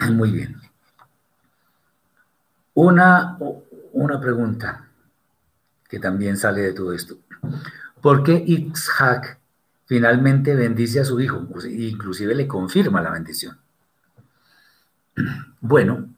Muy 0.10 0.32
bien. 0.32 0.60
Una, 2.74 3.38
una 3.92 4.20
pregunta 4.20 4.88
que 5.88 6.00
también 6.00 6.36
sale 6.36 6.62
de 6.62 6.72
todo 6.72 6.92
esto. 6.92 7.16
¿Por 8.00 8.22
qué 8.22 8.42
Isaac 8.46 9.38
finalmente 9.84 10.54
bendice 10.54 11.00
a 11.00 11.04
su 11.04 11.20
hijo? 11.20 11.46
inclusive 11.68 12.34
le 12.34 12.46
confirma 12.46 13.02
la 13.02 13.10
bendición. 13.10 13.58
Bueno, 15.62 16.08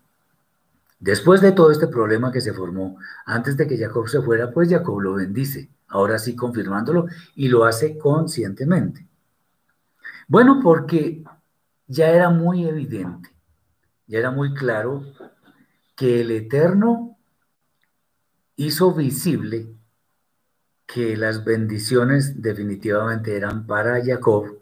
después 1.01 1.41
de 1.41 1.51
todo 1.51 1.73
este 1.73 1.89
problema 1.89 2.31
que 2.31 2.41
se 2.41 2.53
formó, 2.53 2.97
antes 3.27 3.57
de 3.57 3.67
que 3.67 3.77
Jacob 3.77 4.09
se 4.09 4.23
fuera, 4.23 4.53
pues 4.53 4.71
Jacob 4.71 5.01
lo 5.01 5.15
bendice, 5.15 5.69
ahora 5.89 6.17
sí 6.21 6.37
confirmándolo, 6.37 7.07
y 7.35 7.49
lo 7.49 7.65
hace 7.65 7.99
conscientemente. 7.99 9.05
Bueno, 10.29 10.61
porque 10.63 11.25
ya 11.89 12.11
era 12.11 12.31
muy 12.31 12.69
evidente, 12.69 13.35
ya 14.07 14.21
era 14.21 14.31
muy 14.31 14.55
claro 14.55 15.05
que 15.97 16.21
el 16.21 16.31
Eterno 16.31 17.19
hizo 18.55 18.95
visible 18.95 19.75
que 20.93 21.17
las 21.17 21.43
bendiciones 21.43 22.43
definitivamente 22.43 23.35
eran 23.35 23.67
para 23.67 24.05
Jacob, 24.05 24.59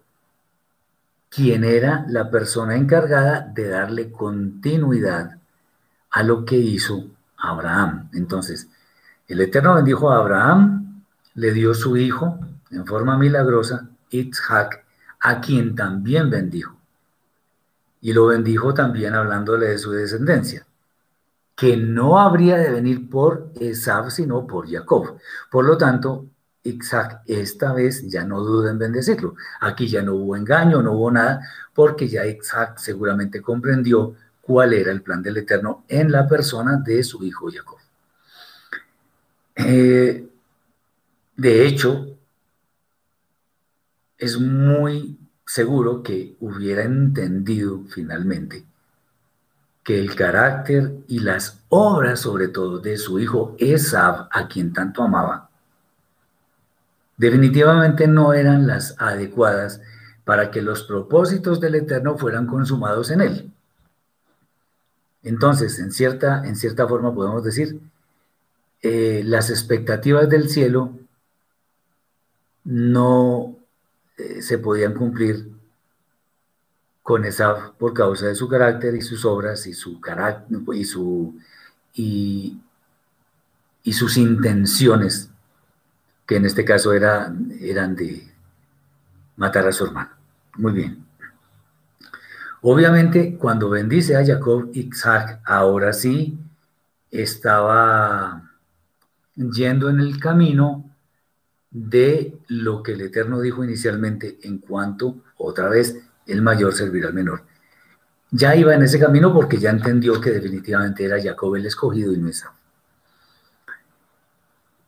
quien 1.29 1.65
era 1.65 2.05
la 2.09 2.31
persona 2.31 2.77
encargada 2.77 3.41
de 3.41 3.69
darle 3.69 4.13
continuidad 4.13 5.39
a 6.11 6.23
lo 6.23 6.45
que 6.45 6.57
hizo 6.57 7.07
Abraham. 7.37 8.11
Entonces, 8.13 8.69
el 9.27 9.41
Eterno 9.41 9.75
bendijo 9.75 10.11
a 10.13 10.19
Abraham, 10.19 11.03
le 11.35 11.53
dio 11.53 11.75
su 11.75 11.97
hijo 11.97 12.39
en 12.71 12.87
forma 12.87 13.19
milagrosa, 13.19 13.89
Itzhak, 14.11 14.85
a 15.19 15.41
quien 15.41 15.75
también 15.75 16.31
bendijo. 16.31 16.77
Y 18.03 18.13
lo 18.13 18.27
bendijo 18.27 18.73
también 18.73 19.15
hablándole 19.15 19.67
de 19.67 19.79
su 19.79 19.91
descendencia 19.91 20.65
que 21.61 21.77
no 21.77 22.19
habría 22.19 22.57
de 22.57 22.71
venir 22.71 23.11
por 23.11 23.53
Esab, 23.61 24.11
sino 24.11 24.47
por 24.47 24.67
Jacob. 24.67 25.19
Por 25.51 25.67
lo 25.67 25.77
tanto, 25.77 26.25
Isaac 26.63 27.21
esta 27.27 27.75
vez 27.75 28.09
ya 28.09 28.25
no 28.25 28.41
duda 28.41 28.71
en 28.71 28.79
bendecirlo. 28.79 29.35
Aquí 29.61 29.87
ya 29.87 30.01
no 30.01 30.15
hubo 30.15 30.37
engaño, 30.37 30.81
no 30.81 30.93
hubo 30.93 31.11
nada, 31.11 31.47
porque 31.75 32.09
ya 32.09 32.25
Isaac 32.25 32.79
seguramente 32.79 33.43
comprendió 33.43 34.15
cuál 34.41 34.73
era 34.73 34.91
el 34.91 35.03
plan 35.03 35.23
del 35.23 35.37
Eterno 35.37 35.85
en 35.87 36.11
la 36.11 36.27
persona 36.27 36.79
de 36.79 37.05
su 37.05 37.23
hijo 37.25 37.51
Jacob. 37.53 37.79
Eh, 39.57 40.27
de 41.37 41.67
hecho, 41.67 42.07
es 44.17 44.41
muy 44.41 45.19
seguro 45.45 46.03
que 46.03 46.37
hubiera 46.41 46.85
entendido 46.85 47.85
finalmente 47.91 48.65
que 49.91 49.99
el 49.99 50.15
carácter 50.15 50.93
y 51.09 51.19
las 51.19 51.65
obras, 51.69 52.21
sobre 52.21 52.47
todo, 52.47 52.79
de 52.79 52.97
su 52.97 53.19
hijo 53.19 53.57
Esab, 53.59 54.29
a 54.31 54.47
quien 54.47 54.73
tanto 54.73 55.03
amaba, 55.03 55.51
definitivamente 57.17 58.07
no 58.07 58.33
eran 58.33 58.69
las 58.69 58.95
adecuadas 59.01 59.81
para 60.25 60.53
que 60.53 60.63
los 60.63 60.85
propósitos 60.85 61.59
del 61.59 61.75
Eterno 61.75 62.17
fueran 62.17 62.47
consumados 62.47 63.11
en 63.11 63.21
él. 63.21 63.53
Entonces, 65.25 65.77
en 65.81 65.91
cierta, 65.91 66.47
en 66.47 66.55
cierta 66.55 66.87
forma 66.87 67.13
podemos 67.13 67.43
decir, 67.43 67.81
eh, 68.83 69.23
las 69.25 69.51
expectativas 69.51 70.29
del 70.29 70.49
cielo 70.51 70.93
no 72.63 73.57
eh, 74.17 74.41
se 74.41 74.57
podían 74.59 74.95
cumplir 74.95 75.51
con 77.11 77.25
esa 77.25 77.73
por 77.73 77.93
causa 77.93 78.29
de 78.29 78.37
su 78.37 78.47
carácter 78.47 78.95
y 78.95 79.01
sus 79.03 79.25
obras 79.25 79.67
y 79.67 79.73
su 79.73 80.01
carácter 80.01 80.61
y 80.75 80.85
su 80.85 81.37
y, 81.93 82.57
sus 83.93 84.17
intenciones 84.17 85.29
que 86.25 86.37
en 86.37 86.45
este 86.45 86.65
caso 86.65 86.93
era, 86.93 87.35
eran 87.59 87.97
de 87.97 88.33
matar 89.35 89.67
a 89.67 89.73
su 89.73 89.87
hermano. 89.87 90.11
Muy 90.55 90.73
bien. 90.73 91.05
Obviamente, 92.63 93.37
cuando 93.37 93.69
bendice 93.69 94.15
a 94.15 94.25
Jacob, 94.25 94.71
Isaac 94.73 95.41
ahora 95.45 95.93
sí 95.93 96.39
estaba 97.11 98.53
yendo 99.35 99.91
en 99.91 99.99
el 99.99 100.21
camino 100.21 100.89
de 101.73 102.39
lo 102.47 102.85
que 102.85 102.93
el 102.93 103.01
Eterno 103.01 103.41
dijo 103.41 103.65
inicialmente 103.65 104.39
en 104.43 104.59
cuanto, 104.59 105.17
otra 105.37 105.69
vez, 105.69 105.97
el 106.27 106.43
mayor 106.43 106.75
servirá 106.75 107.09
al 107.09 107.15
menor. 107.15 107.43
Ya 108.31 108.55
iba 108.55 108.75
en 108.75 108.83
ese 108.83 109.01
camino 109.01 109.33
porque 109.35 109.59
ya 109.59 109.71
entendió 109.71 110.21
que 110.21 110.31
definitivamente 110.31 111.05
era 111.05 111.21
Jacob 111.21 111.57
el 111.57 111.67
escogido 111.67 112.13
y 112.13 112.19
no 112.19 112.29
Esaú. 112.29 112.53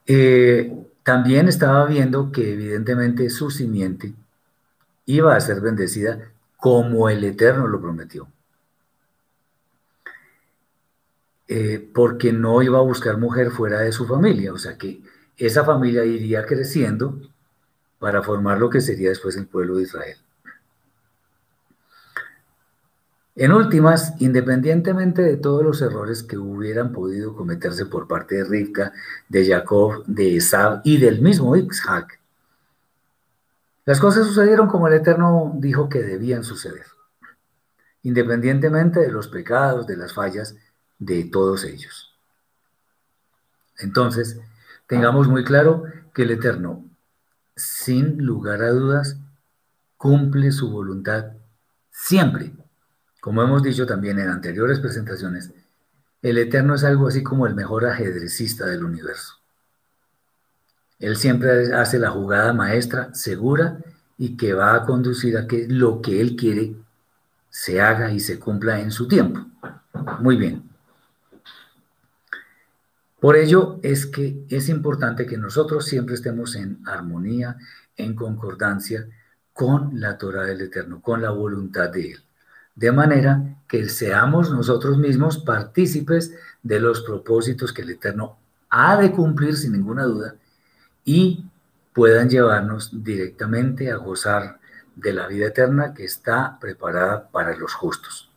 Eh, 0.06 0.72
también 1.02 1.48
estaba 1.48 1.84
viendo 1.86 2.30
que 2.30 2.52
evidentemente 2.52 3.28
su 3.30 3.50
simiente 3.50 4.14
iba 5.06 5.34
a 5.34 5.40
ser 5.40 5.60
bendecida 5.60 6.30
como 6.56 7.08
el 7.08 7.24
Eterno 7.24 7.66
lo 7.66 7.80
prometió. 7.80 8.28
Eh, 11.48 11.90
porque 11.92 12.32
no 12.32 12.62
iba 12.62 12.78
a 12.78 12.82
buscar 12.82 13.18
mujer 13.18 13.50
fuera 13.50 13.80
de 13.80 13.92
su 13.92 14.06
familia, 14.06 14.52
o 14.52 14.58
sea 14.58 14.78
que 14.78 15.02
esa 15.36 15.64
familia 15.64 16.04
iría 16.04 16.46
creciendo 16.46 17.20
para 17.98 18.22
formar 18.22 18.58
lo 18.58 18.70
que 18.70 18.80
sería 18.80 19.10
después 19.10 19.36
el 19.36 19.46
pueblo 19.46 19.76
de 19.76 19.82
Israel. 19.82 20.16
En 23.34 23.52
últimas, 23.52 24.14
independientemente 24.18 25.22
de 25.22 25.38
todos 25.38 25.62
los 25.62 25.80
errores 25.80 26.22
que 26.22 26.36
hubieran 26.36 26.92
podido 26.92 27.34
cometerse 27.34 27.86
por 27.86 28.06
parte 28.06 28.36
de 28.36 28.44
Rivka, 28.44 28.92
de 29.28 29.46
Jacob, 29.46 30.04
de 30.06 30.36
Esab 30.36 30.82
y 30.84 30.98
del 30.98 31.22
mismo 31.22 31.56
Isaac, 31.56 32.20
las 33.84 33.98
cosas 33.98 34.26
sucedieron 34.26 34.68
como 34.68 34.86
el 34.86 34.94
Eterno 34.94 35.52
dijo 35.56 35.88
que 35.88 36.02
debían 36.02 36.44
suceder, 36.44 36.86
independientemente 38.02 39.00
de 39.00 39.10
los 39.10 39.28
pecados, 39.28 39.86
de 39.86 39.96
las 39.96 40.12
fallas 40.12 40.54
de 40.98 41.24
todos 41.24 41.64
ellos. 41.64 42.14
Entonces, 43.78 44.38
tengamos 44.86 45.26
muy 45.26 45.42
claro 45.42 45.84
que 46.14 46.22
el 46.22 46.30
Eterno, 46.32 46.84
sin 47.56 48.18
lugar 48.18 48.62
a 48.62 48.70
dudas, 48.70 49.16
cumple 49.96 50.52
su 50.52 50.70
voluntad 50.70 51.32
siempre. 51.90 52.52
Como 53.22 53.40
hemos 53.40 53.62
dicho 53.62 53.86
también 53.86 54.18
en 54.18 54.28
anteriores 54.28 54.80
presentaciones, 54.80 55.52
el 56.22 56.38
Eterno 56.38 56.74
es 56.74 56.82
algo 56.82 57.06
así 57.06 57.22
como 57.22 57.46
el 57.46 57.54
mejor 57.54 57.86
ajedrecista 57.86 58.66
del 58.66 58.82
universo. 58.82 59.34
Él 60.98 61.16
siempre 61.16 61.72
hace 61.72 62.00
la 62.00 62.10
jugada 62.10 62.52
maestra, 62.52 63.14
segura 63.14 63.78
y 64.18 64.36
que 64.36 64.54
va 64.54 64.74
a 64.74 64.84
conducir 64.84 65.38
a 65.38 65.46
que 65.46 65.68
lo 65.68 66.02
que 66.02 66.20
Él 66.20 66.34
quiere 66.34 66.74
se 67.48 67.80
haga 67.80 68.10
y 68.10 68.18
se 68.18 68.40
cumpla 68.40 68.80
en 68.80 68.90
su 68.90 69.06
tiempo. 69.06 69.46
Muy 70.18 70.36
bien. 70.36 70.68
Por 73.20 73.36
ello 73.36 73.78
es 73.84 74.06
que 74.06 74.44
es 74.48 74.68
importante 74.68 75.26
que 75.26 75.38
nosotros 75.38 75.84
siempre 75.84 76.16
estemos 76.16 76.56
en 76.56 76.80
armonía, 76.88 77.56
en 77.96 78.16
concordancia 78.16 79.06
con 79.52 80.00
la 80.00 80.18
Torah 80.18 80.42
del 80.42 80.62
Eterno, 80.62 81.00
con 81.00 81.22
la 81.22 81.30
voluntad 81.30 81.88
de 81.88 82.14
Él. 82.14 82.24
De 82.74 82.92
manera 82.92 83.56
que 83.68 83.88
seamos 83.88 84.50
nosotros 84.50 84.98
mismos 84.98 85.38
partícipes 85.38 86.34
de 86.62 86.80
los 86.80 87.02
propósitos 87.02 87.72
que 87.72 87.82
el 87.82 87.90
Eterno 87.90 88.38
ha 88.70 88.96
de 88.96 89.12
cumplir 89.12 89.56
sin 89.56 89.72
ninguna 89.72 90.04
duda 90.04 90.34
y 91.04 91.44
puedan 91.92 92.28
llevarnos 92.28 92.90
directamente 93.04 93.90
a 93.90 93.96
gozar 93.96 94.58
de 94.96 95.12
la 95.12 95.26
vida 95.26 95.46
eterna 95.46 95.94
que 95.94 96.04
está 96.04 96.58
preparada 96.60 97.28
para 97.28 97.56
los 97.56 97.74
justos. 97.74 98.30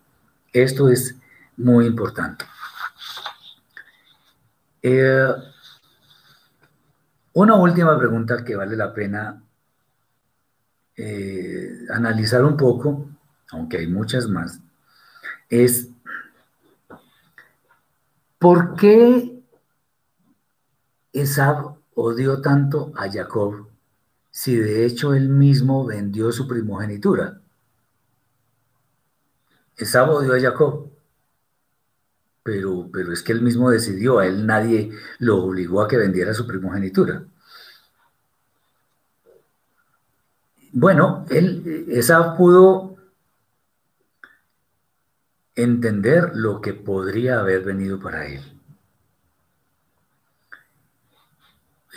Esto 0.51 0.89
es 0.89 1.15
muy 1.57 1.85
importante. 1.85 2.45
Eh, 4.81 5.27
una 7.33 7.55
última 7.55 7.97
pregunta 7.97 8.43
que 8.43 8.55
vale 8.55 8.75
la 8.75 8.93
pena 8.93 9.41
eh, 10.95 11.79
analizar 11.89 12.43
un 12.43 12.55
poco, 12.55 13.09
aunque 13.55 13.77
hay 13.77 13.87
muchas 13.87 14.27
más, 14.27 14.59
es 15.49 15.89
¿por 18.37 18.75
qué 18.75 19.41
esa 21.13 21.75
odió 21.95 22.41
tanto 22.41 22.91
a 22.95 23.09
Jacob 23.09 23.67
si 24.29 24.57
de 24.57 24.85
hecho 24.85 25.13
él 25.13 25.29
mismo 25.29 25.85
vendió 25.85 26.31
su 26.31 26.47
primogenitura? 26.47 27.39
Esab 29.77 30.09
odió 30.09 30.33
a 30.33 30.39
Jacob, 30.39 30.89
pero, 32.43 32.89
pero 32.91 33.11
es 33.11 33.23
que 33.23 33.31
él 33.31 33.41
mismo 33.41 33.69
decidió, 33.71 34.19
a 34.19 34.27
él 34.27 34.45
nadie 34.45 34.91
lo 35.19 35.43
obligó 35.43 35.81
a 35.81 35.87
que 35.87 35.97
vendiera 35.97 36.33
su 36.33 36.45
primogenitura. 36.45 37.25
Bueno, 40.71 41.25
él, 41.29 41.85
Esab 41.89 42.35
pudo 42.35 42.94
entender 45.55 46.31
lo 46.35 46.61
que 46.61 46.73
podría 46.73 47.39
haber 47.39 47.63
venido 47.63 47.99
para 47.99 48.27
él. 48.27 48.41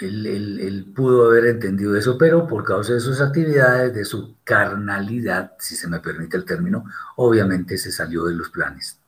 Él, 0.00 0.92
pudo 0.94 1.26
haber 1.26 1.46
entendido 1.46 1.96
eso, 1.96 2.16
pero 2.16 2.46
por 2.46 2.64
causa 2.64 2.92
de 2.92 3.00
sus 3.00 3.20
actividades, 3.20 3.92
de 3.94 4.04
su 4.04 4.36
carnalidad, 4.44 5.52
si 5.58 5.74
se 5.74 5.88
me 5.88 5.98
permite 5.98 6.36
el 6.36 6.44
término, 6.44 6.84
obviamente 7.16 7.76
se 7.78 7.90
salió 7.90 8.24
de 8.24 8.34
los 8.34 8.48
planes. 8.50 9.00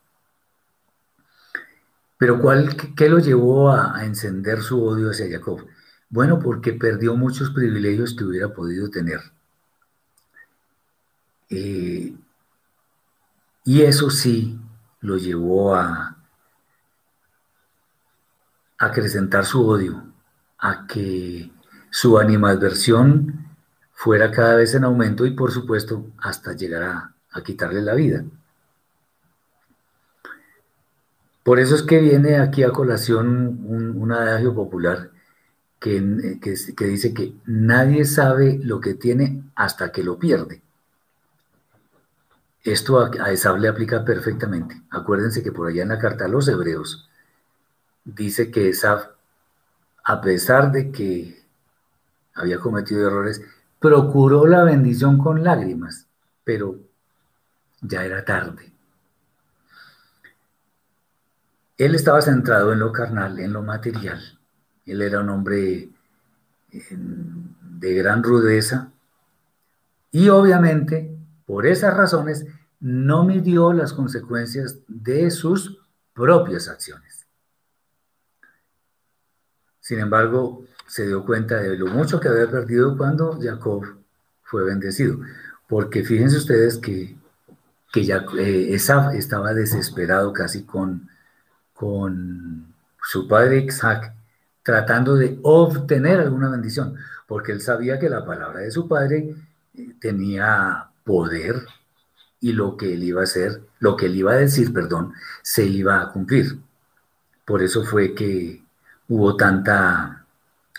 Pero 2.19 2.41
¿cuál, 2.41 2.77
¿qué 2.97 3.09
lo 3.09 3.19
llevó 3.19 3.71
a, 3.71 4.05
encender 4.05 4.63
su 4.63 4.83
odio 4.85 5.11
hacia 5.11 5.31
Jacob? 5.31 5.65
Bueno, 6.09 6.41
porque 6.41 6.73
perdió 6.73 7.15
muchos 7.17 7.51
privilegios 7.51 8.15
que 8.15 8.25
hubiera 8.25 8.53
podido 8.53 8.91
tener. 8.91 9.21
Eh, 11.49 12.15
y 13.65 13.83
eso 13.83 14.11
sí 14.11 14.59
lo 15.01 15.17
llevó 15.17 15.75
a 15.75 16.17
acrecentar 18.79 19.45
su 19.45 19.67
odio 19.67 20.03
a 20.59 20.87
que 20.87 21.51
su 21.91 22.19
animadversión 22.19 23.47
fuera 23.93 24.31
cada 24.31 24.57
vez 24.57 24.75
en 24.75 24.85
aumento 24.85 25.27
y 25.27 25.33
por 25.33 25.51
supuesto 25.51 26.07
hasta 26.19 26.55
llegar 26.55 26.83
a, 26.83 27.43
quitarle 27.43 27.83
la 27.83 27.95
vida. 27.95 28.25
Por 31.43 31.59
eso 31.59 31.75
es 31.75 31.83
que 31.83 32.01
viene 32.01 32.39
aquí 32.39 32.63
a 32.63 32.71
colación 32.71 33.61
un, 33.65 34.13
adagio 34.13 34.55
popular 34.55 35.11
que, 35.79 36.39
que, 36.41 36.85
dice 36.87 37.15
que 37.15 37.35
nadie 37.47 38.05
sabe 38.05 38.59
lo 38.63 38.81
que 38.81 38.95
tiene 38.95 39.45
hasta 39.55 39.93
que 39.93 40.03
lo 40.03 40.19
pierde. 40.19 40.63
Esto 42.63 43.01
a, 43.01 43.11
a 43.11 43.59
le 43.59 43.69
aplica 43.69 44.05
perfectamente. 44.05 44.83
Acuérdense 44.91 45.43
que 45.43 45.53
por 45.53 45.69
allá 45.69 45.83
en 45.83 45.89
la 45.89 45.99
carta 45.99 46.27
a 46.27 46.29
los 46.29 46.47
hebreos 46.49 47.09
dice 48.05 48.51
que 48.51 48.69
Esab 48.69 49.21
a 50.05 50.21
pesar 50.21 50.73
de 50.73 50.91
que 50.91 51.41
había 52.35 52.59
cometido 52.59 53.07
errores, 53.07 53.43
procuró 53.79 54.47
la 54.47 54.65
bendición 54.65 55.19
con 55.19 55.45
lágrimas, 55.45 56.07
pero 56.45 56.79
ya 57.81 58.05
era 58.05 58.25
tarde. 58.25 58.73
Él 61.79 61.95
estaba 61.95 62.21
centrado 62.21 62.73
en 62.73 62.81
lo 62.81 62.93
carnal, 62.93 63.39
en 63.39 63.53
lo 63.53 63.63
material. 63.63 64.21
Él 64.85 65.01
era 65.03 65.21
un 65.21 65.31
hombre 65.31 65.89
de 66.71 67.95
gran 67.95 68.23
rudeza 68.23 68.91
y 70.13 70.29
obviamente 70.29 71.10
por 71.51 71.67
esas 71.67 71.97
razones 71.97 72.47
no 72.79 73.25
midió 73.25 73.73
las 73.73 73.93
consecuencias 73.93 74.79
de 74.87 75.33
sus 75.33 75.81
propias 76.15 76.69
acciones. 76.69 77.27
Sin 79.81 79.99
embargo, 79.99 80.65
se 80.87 81.09
dio 81.09 81.27
cuenta 81.27 81.57
de 81.57 81.77
lo 81.77 81.89
mucho 81.89 82.21
que 82.21 82.29
había 82.29 82.49
perdido 82.49 82.97
cuando 82.97 83.37
Jacob 83.43 83.85
fue 84.45 84.63
bendecido. 84.63 85.19
Porque 85.69 86.05
fíjense 86.05 86.37
ustedes 86.37 86.79
que, 86.79 87.17
que 87.93 88.03
eh, 88.39 88.73
estaba 88.73 89.53
desesperado 89.53 90.33
casi 90.33 90.63
con, 90.63 91.09
con 91.75 92.73
su 93.03 93.27
padre 93.27 93.65
Isaac, 93.65 94.15
tratando 94.63 95.17
de 95.17 95.41
obtener 95.43 96.21
alguna 96.21 96.49
bendición, 96.49 96.95
porque 97.27 97.51
él 97.51 97.61
sabía 97.61 97.99
que 97.99 98.09
la 98.09 98.25
palabra 98.25 98.61
de 98.61 98.71
su 98.71 98.87
padre 98.87 99.35
eh, 99.75 99.95
tenía 100.01 100.90
poder 101.11 101.67
y 102.39 102.53
lo 102.53 102.77
que 102.77 102.95
él 102.95 103.03
iba 103.03 103.21
a 103.21 103.25
hacer, 103.25 103.63
lo 103.81 103.97
que 103.97 104.07
él 104.07 104.15
iba 104.15 104.33
a 104.33 104.37
decir, 104.37 104.73
perdón, 104.73 105.13
se 105.43 105.65
iba 105.65 106.01
a 106.01 106.13
cumplir. 106.13 106.61
Por 107.45 107.63
eso 107.63 107.85
fue 107.85 108.15
que 108.15 108.65
hubo 109.09 109.37
tanta 109.37 110.25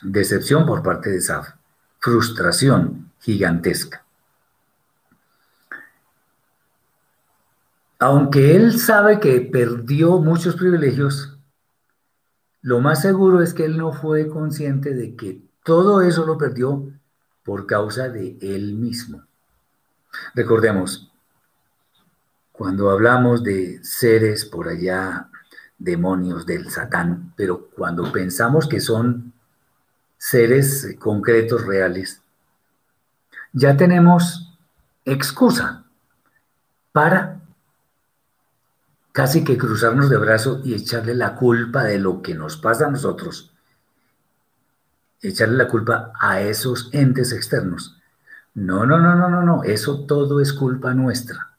decepción 0.01 0.65
por 0.65 0.82
parte 0.82 1.09
de 1.09 1.19
Saf, 1.19 1.49
frustración 1.99 3.11
gigantesca. 3.19 4.05
Aunque 7.99 8.55
él 8.55 8.79
sabe 8.79 9.19
que 9.19 9.41
perdió 9.41 10.17
muchos 10.19 10.55
privilegios, 10.55 11.38
lo 12.61 12.79
más 12.79 13.01
seguro 13.01 13.41
es 13.41 13.53
que 13.53 13.65
él 13.65 13.77
no 13.77 13.91
fue 13.91 14.29
consciente 14.29 14.93
de 14.93 15.13
que 15.17 15.41
todo 15.65 16.01
eso 16.01 16.25
lo 16.25 16.38
perdió 16.38 16.89
por 17.43 17.67
causa 17.67 18.07
de 18.07 18.38
él 18.41 18.75
mismo. 18.75 19.25
Recordemos, 20.34 21.12
cuando 22.51 22.89
hablamos 22.89 23.43
de 23.43 23.84
seres 23.84 24.45
por 24.45 24.68
allá 24.68 25.30
demonios 25.78 26.45
del 26.45 26.70
Satán, 26.70 27.34
pero 27.36 27.70
cuando 27.70 28.12
pensamos 28.12 28.68
que 28.68 28.80
son 28.80 29.34
seres 30.18 30.95
concretos, 30.99 31.66
reales, 31.66 32.22
ya 33.51 33.76
tenemos 33.76 34.55
excusa 35.05 35.84
para 36.91 37.41
casi 39.12 39.43
que 39.43 39.57
cruzarnos 39.57 40.09
de 40.09 40.18
brazos 40.18 40.66
y 40.66 40.74
echarle 40.74 41.16
la 41.16 41.36
culpa 41.36 41.84
de 41.84 41.99
lo 41.99 42.22
que 42.22 42.36
nos 42.36 42.57
pasa 42.57 42.88
a 42.88 42.91
nosotros, 42.91 43.51
echarle 45.22 45.57
la 45.57 45.68
culpa 45.68 46.14
a 46.20 46.41
esos 46.41 46.89
entes 46.93 47.32
externos. 47.32 48.01
No, 48.54 48.86
no, 48.86 48.99
no, 48.99 49.16
no, 49.16 49.30
no, 49.30 49.43
no, 49.43 49.64
eso 49.64 50.06
todo 50.06 50.41
es 50.41 50.54
culpa 50.54 50.93
nuestra 50.93 51.52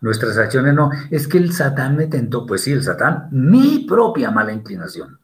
nuestras 0.00 0.38
acciones 0.38 0.74
no. 0.74 0.90
Es 1.10 1.28
que 1.28 1.38
el 1.38 1.52
Satán 1.52 1.96
me 1.96 2.06
tentó. 2.06 2.46
Pues 2.46 2.62
sí, 2.62 2.72
el 2.72 2.82
Satán, 2.82 3.28
mi 3.30 3.80
propia 3.80 4.30
mala 4.30 4.52
inclinación. 4.52 5.18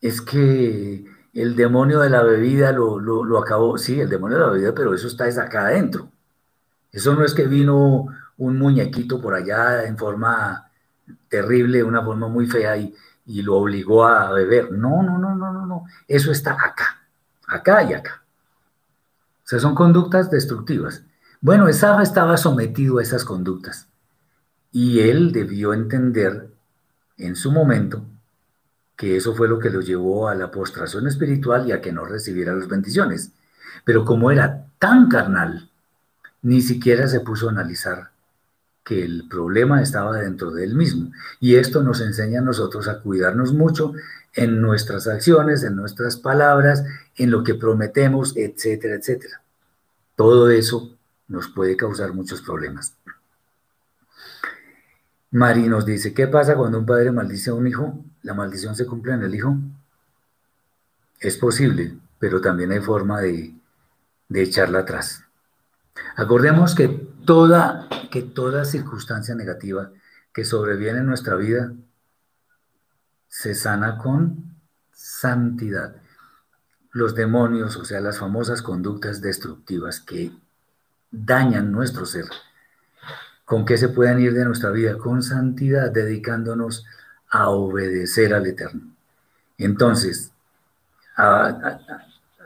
Es 0.00 0.20
que 0.20 1.04
el 1.32 1.56
demonio 1.56 2.00
de 2.00 2.10
la 2.10 2.22
bebida 2.22 2.72
lo, 2.72 3.38
acabó. 3.38 3.78
Sí, 3.78 4.00
el 4.00 4.08
demonio 4.08 4.38
de 4.38 4.44
la 4.44 4.50
bebida, 4.50 4.74
pero 4.74 4.94
eso 4.94 5.06
está 5.06 5.24
acá 5.24 5.66
adentro. 5.66 6.10
Eso 6.90 7.14
no 7.14 7.24
es 7.24 7.34
que 7.34 7.46
vino 7.46 8.06
un 8.36 8.58
muñequito 8.58 9.20
por 9.20 9.34
allá 9.34 9.84
en 9.84 9.96
forma 9.96 10.68
terrible, 11.28 11.82
una 11.82 12.02
forma 12.02 12.28
muy 12.28 12.46
fea 12.46 12.76
y, 12.76 12.94
y 13.26 13.42
lo 13.42 13.56
obligó 13.56 14.04
a 14.04 14.32
beber. 14.32 14.72
No, 14.72 15.02
no, 15.02 15.18
no, 15.18 15.34
no, 15.34 15.52
no, 15.52 15.66
no. 15.66 15.84
Eso 16.06 16.32
está 16.32 16.52
acá, 16.52 17.00
acá 17.46 17.82
y 17.84 17.94
acá. 17.94 18.21
Sea, 19.52 19.60
son 19.60 19.74
conductas 19.74 20.30
destructivas. 20.30 21.02
Bueno, 21.42 21.68
Esaf 21.68 22.00
estaba 22.00 22.38
sometido 22.38 22.96
a 22.96 23.02
esas 23.02 23.22
conductas 23.22 23.86
y 24.70 25.00
él 25.00 25.30
debió 25.30 25.74
entender 25.74 26.48
en 27.18 27.36
su 27.36 27.52
momento 27.52 28.02
que 28.96 29.14
eso 29.14 29.34
fue 29.34 29.48
lo 29.48 29.58
que 29.58 29.68
lo 29.68 29.82
llevó 29.82 30.30
a 30.30 30.34
la 30.34 30.50
postración 30.50 31.06
espiritual 31.06 31.68
y 31.68 31.72
a 31.72 31.82
que 31.82 31.92
no 31.92 32.06
recibiera 32.06 32.54
las 32.54 32.66
bendiciones. 32.66 33.32
Pero 33.84 34.06
como 34.06 34.30
era 34.30 34.68
tan 34.78 35.10
carnal, 35.10 35.68
ni 36.40 36.62
siquiera 36.62 37.06
se 37.06 37.20
puso 37.20 37.48
a 37.48 37.52
analizar 37.52 38.10
que 38.82 39.04
el 39.04 39.28
problema 39.28 39.82
estaba 39.82 40.16
dentro 40.16 40.50
de 40.50 40.64
él 40.64 40.74
mismo. 40.76 41.12
Y 41.40 41.56
esto 41.56 41.82
nos 41.82 42.00
enseña 42.00 42.38
a 42.38 42.42
nosotros 42.42 42.88
a 42.88 43.02
cuidarnos 43.02 43.52
mucho 43.52 43.92
en 44.32 44.62
nuestras 44.62 45.06
acciones, 45.08 45.62
en 45.62 45.76
nuestras 45.76 46.16
palabras, 46.16 46.86
en 47.16 47.30
lo 47.30 47.44
que 47.44 47.54
prometemos, 47.54 48.34
etcétera, 48.34 48.94
etcétera. 48.94 49.41
Todo 50.22 50.50
eso 50.50 50.96
nos 51.26 51.48
puede 51.48 51.76
causar 51.76 52.14
muchos 52.14 52.42
problemas. 52.42 52.96
Mari 55.32 55.68
nos 55.68 55.84
dice, 55.84 56.14
¿qué 56.14 56.28
pasa 56.28 56.54
cuando 56.54 56.78
un 56.78 56.86
padre 56.86 57.10
maldice 57.10 57.50
a 57.50 57.54
un 57.54 57.66
hijo? 57.66 58.04
¿La 58.22 58.32
maldición 58.32 58.76
se 58.76 58.86
cumple 58.86 59.14
en 59.14 59.24
el 59.24 59.34
hijo? 59.34 59.56
Es 61.18 61.36
posible, 61.36 61.98
pero 62.20 62.40
también 62.40 62.70
hay 62.70 62.78
forma 62.78 63.20
de, 63.20 63.52
echarla 64.32 64.78
atrás. 64.78 65.24
Acordemos 66.14 66.76
que 66.76 66.86
toda, 67.26 67.88
que 68.12 68.22
toda 68.22 68.64
circunstancia 68.64 69.34
negativa 69.34 69.90
que 70.32 70.44
sobreviene 70.44 71.00
en 71.00 71.06
nuestra 71.06 71.34
vida 71.34 71.72
se 73.26 73.56
sana 73.56 73.98
con 73.98 74.54
santidad. 74.92 75.96
Los 76.92 77.14
demonios, 77.14 77.76
o 77.76 77.84
sea, 77.84 78.00
las 78.00 78.18
famosas 78.18 78.62
conductas 78.62 79.20
destructivas 79.20 80.00
que 80.00 80.30
dañan 81.10 81.72
nuestro 81.72 82.06
ser. 82.06 82.26
¿Con 83.44 83.64
qué 83.64 83.76
se 83.76 83.88
pueden 83.88 84.20
ir 84.20 84.34
de 84.34 84.44
nuestra 84.44 84.70
vida? 84.70 84.96
Con 84.96 85.22
santidad, 85.22 85.90
dedicándonos 85.90 86.86
a 87.28 87.48
obedecer 87.50 88.34
al 88.34 88.46
Eterno. 88.46 88.82
Entonces, 89.58 90.32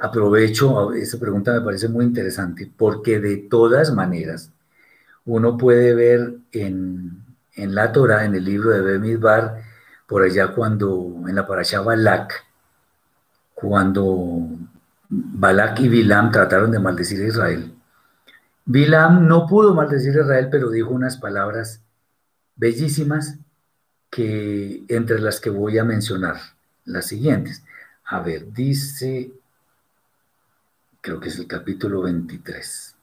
aprovecho, 0.00 0.92
esa 0.92 1.18
pregunta 1.18 1.52
me 1.52 1.60
parece 1.60 1.88
muy 1.88 2.04
interesante, 2.04 2.70
porque 2.76 3.20
de 3.20 3.36
todas 3.36 3.92
maneras, 3.92 4.50
uno 5.24 5.56
puede 5.56 5.94
ver 5.94 6.36
en, 6.52 7.24
la 7.56 7.92
Torah, 7.92 8.24
en 8.24 8.34
el 8.34 8.44
libro 8.44 8.70
de 8.70 8.80
Bemidbar, 8.80 9.62
por 10.06 10.22
allá 10.22 10.48
cuando, 10.48 11.24
en 11.26 11.34
la 11.34 11.46
parasha 11.46 11.80
Balak, 11.80 12.44
cuando 13.56 14.46
Balak 15.08 15.80
y 15.80 15.88
Bilam 15.88 16.30
trataron 16.30 16.70
de 16.70 16.78
maldecir 16.78 17.22
a 17.22 17.26
Israel, 17.26 17.74
Bilam 18.66 19.26
no 19.26 19.46
pudo 19.46 19.74
maldecir 19.74 20.14
a 20.18 20.22
Israel, 20.22 20.48
pero 20.50 20.68
dijo 20.70 20.90
unas 20.90 21.16
palabras 21.16 21.80
bellísimas 22.54 23.38
que 24.10 24.84
entre 24.88 25.20
las 25.20 25.40
que 25.40 25.48
voy 25.48 25.78
a 25.78 25.84
mencionar, 25.84 26.36
las 26.84 27.06
siguientes. 27.06 27.64
A 28.04 28.20
ver, 28.20 28.52
dice, 28.52 29.32
creo 31.00 31.18
que 31.18 31.30
es 31.30 31.38
el 31.38 31.46
capítulo 31.46 32.02
23. 32.02 32.94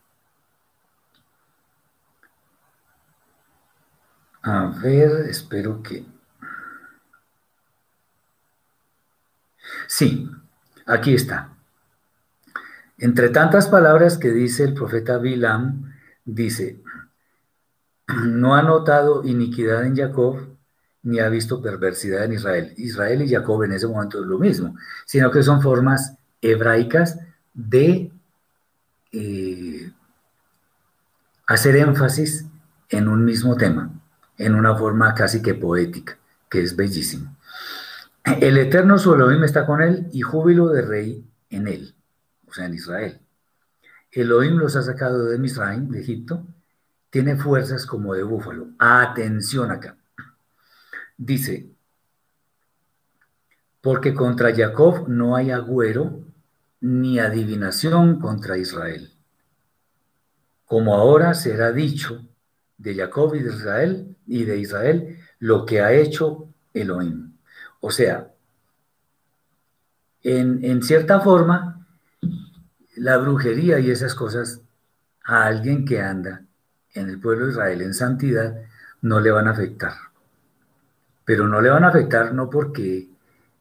A 4.44 4.66
ver, 4.84 5.26
espero 5.30 5.82
que... 5.82 6.06
Sí, 9.88 10.30
aquí 10.86 11.14
está. 11.14 11.50
Entre 12.98 13.30
tantas 13.30 13.68
palabras 13.68 14.18
que 14.18 14.32
dice 14.32 14.64
el 14.64 14.74
profeta 14.74 15.18
Bilam, 15.18 15.94
dice, 16.26 16.82
no 18.26 18.56
ha 18.56 18.62
notado 18.62 19.24
iniquidad 19.24 19.86
en 19.86 19.96
Jacob, 19.96 20.48
ni 21.04 21.20
ha 21.20 21.30
visto 21.30 21.62
perversidad 21.62 22.24
en 22.24 22.34
Israel. 22.34 22.74
Israel 22.78 23.22
y 23.22 23.30
Jacob 23.30 23.64
en 23.64 23.74
ese 23.74 23.88
momento 23.88 24.22
es 24.22 24.26
lo 24.26 24.40
mismo, 24.40 24.76
sino 25.06 25.32
que 25.32 25.44
son 25.44 25.62
formas 25.62 26.16
hebraicas 26.42 27.20
de 27.54 28.12
eh, 29.12 29.92
hacer 31.46 31.76
énfasis 31.76 32.46
en 32.90 33.08
un 33.08 33.26
mismo 33.26 33.56
tema, 33.58 33.92
en 34.38 34.56
una 34.56 34.76
forma 34.76 35.14
casi 35.14 35.42
que 35.42 35.56
poética, 35.56 36.18
que 36.50 36.62
es 36.62 36.76
bellísimo. 36.76 37.36
El 38.24 38.58
eterno 38.58 38.98
su 38.98 39.14
está 39.44 39.66
con 39.66 39.82
él 39.82 40.08
y 40.12 40.22
júbilo 40.22 40.70
de 40.70 40.82
rey 40.82 41.28
en 41.50 41.68
él 41.68 41.96
o 42.54 42.56
sea, 42.56 42.68
en 42.68 42.76
Israel. 42.76 43.20
Elohim 44.12 44.58
los 44.58 44.76
ha 44.76 44.84
sacado 44.84 45.26
de 45.26 45.40
Misraim, 45.40 45.90
de 45.90 46.02
Egipto, 46.02 46.46
tiene 47.10 47.36
fuerzas 47.36 47.88
como 47.88 48.14
de 48.14 48.22
búfalo. 48.22 48.68
Atención 48.78 49.72
acá. 49.72 49.98
Dice, 51.18 51.72
porque 53.82 54.14
contra 54.14 54.56
Jacob 54.56 55.10
no 55.10 55.36
hay 55.36 55.50
agüero 55.50 56.20
ni 56.80 57.18
adivinación 57.18 58.20
contra 58.20 58.60
Israel. 58.60 59.12
Como 60.66 60.94
ahora 60.94 61.34
será 61.34 61.72
dicho 61.72 62.22
de 62.78 62.96
Jacob 62.96 63.34
y 63.34 63.40
de 63.40 63.50
Israel 63.52 64.16
y 64.28 64.44
de 64.44 64.60
Israel 64.60 65.18
lo 65.40 65.66
que 65.66 65.82
ha 65.82 65.92
hecho 65.92 66.50
Elohim. 66.72 67.23
O 67.86 67.92
sea, 67.92 68.32
en, 70.22 70.82
cierta 70.84 71.20
forma, 71.20 71.86
la 72.96 73.18
brujería 73.18 73.78
y 73.80 73.92
esas 73.92 74.16
cosas 74.16 74.62
a 75.26 75.44
alguien 75.48 75.84
que 75.84 76.00
anda 76.00 76.44
en 76.94 77.10
el 77.10 77.20
pueblo 77.20 77.48
de 77.48 77.52
Israel 77.52 77.82
en 77.82 77.94
santidad 77.94 78.56
no 79.02 79.20
le 79.20 79.32
van 79.32 79.50
a 79.50 79.52
afectar. 79.52 79.96
Pero 81.26 81.50
no 81.50 81.60
le 81.60 81.72
van 81.72 81.84
a 81.84 81.90
afectar 81.90 82.34
no 82.34 82.50
porque 82.50 83.10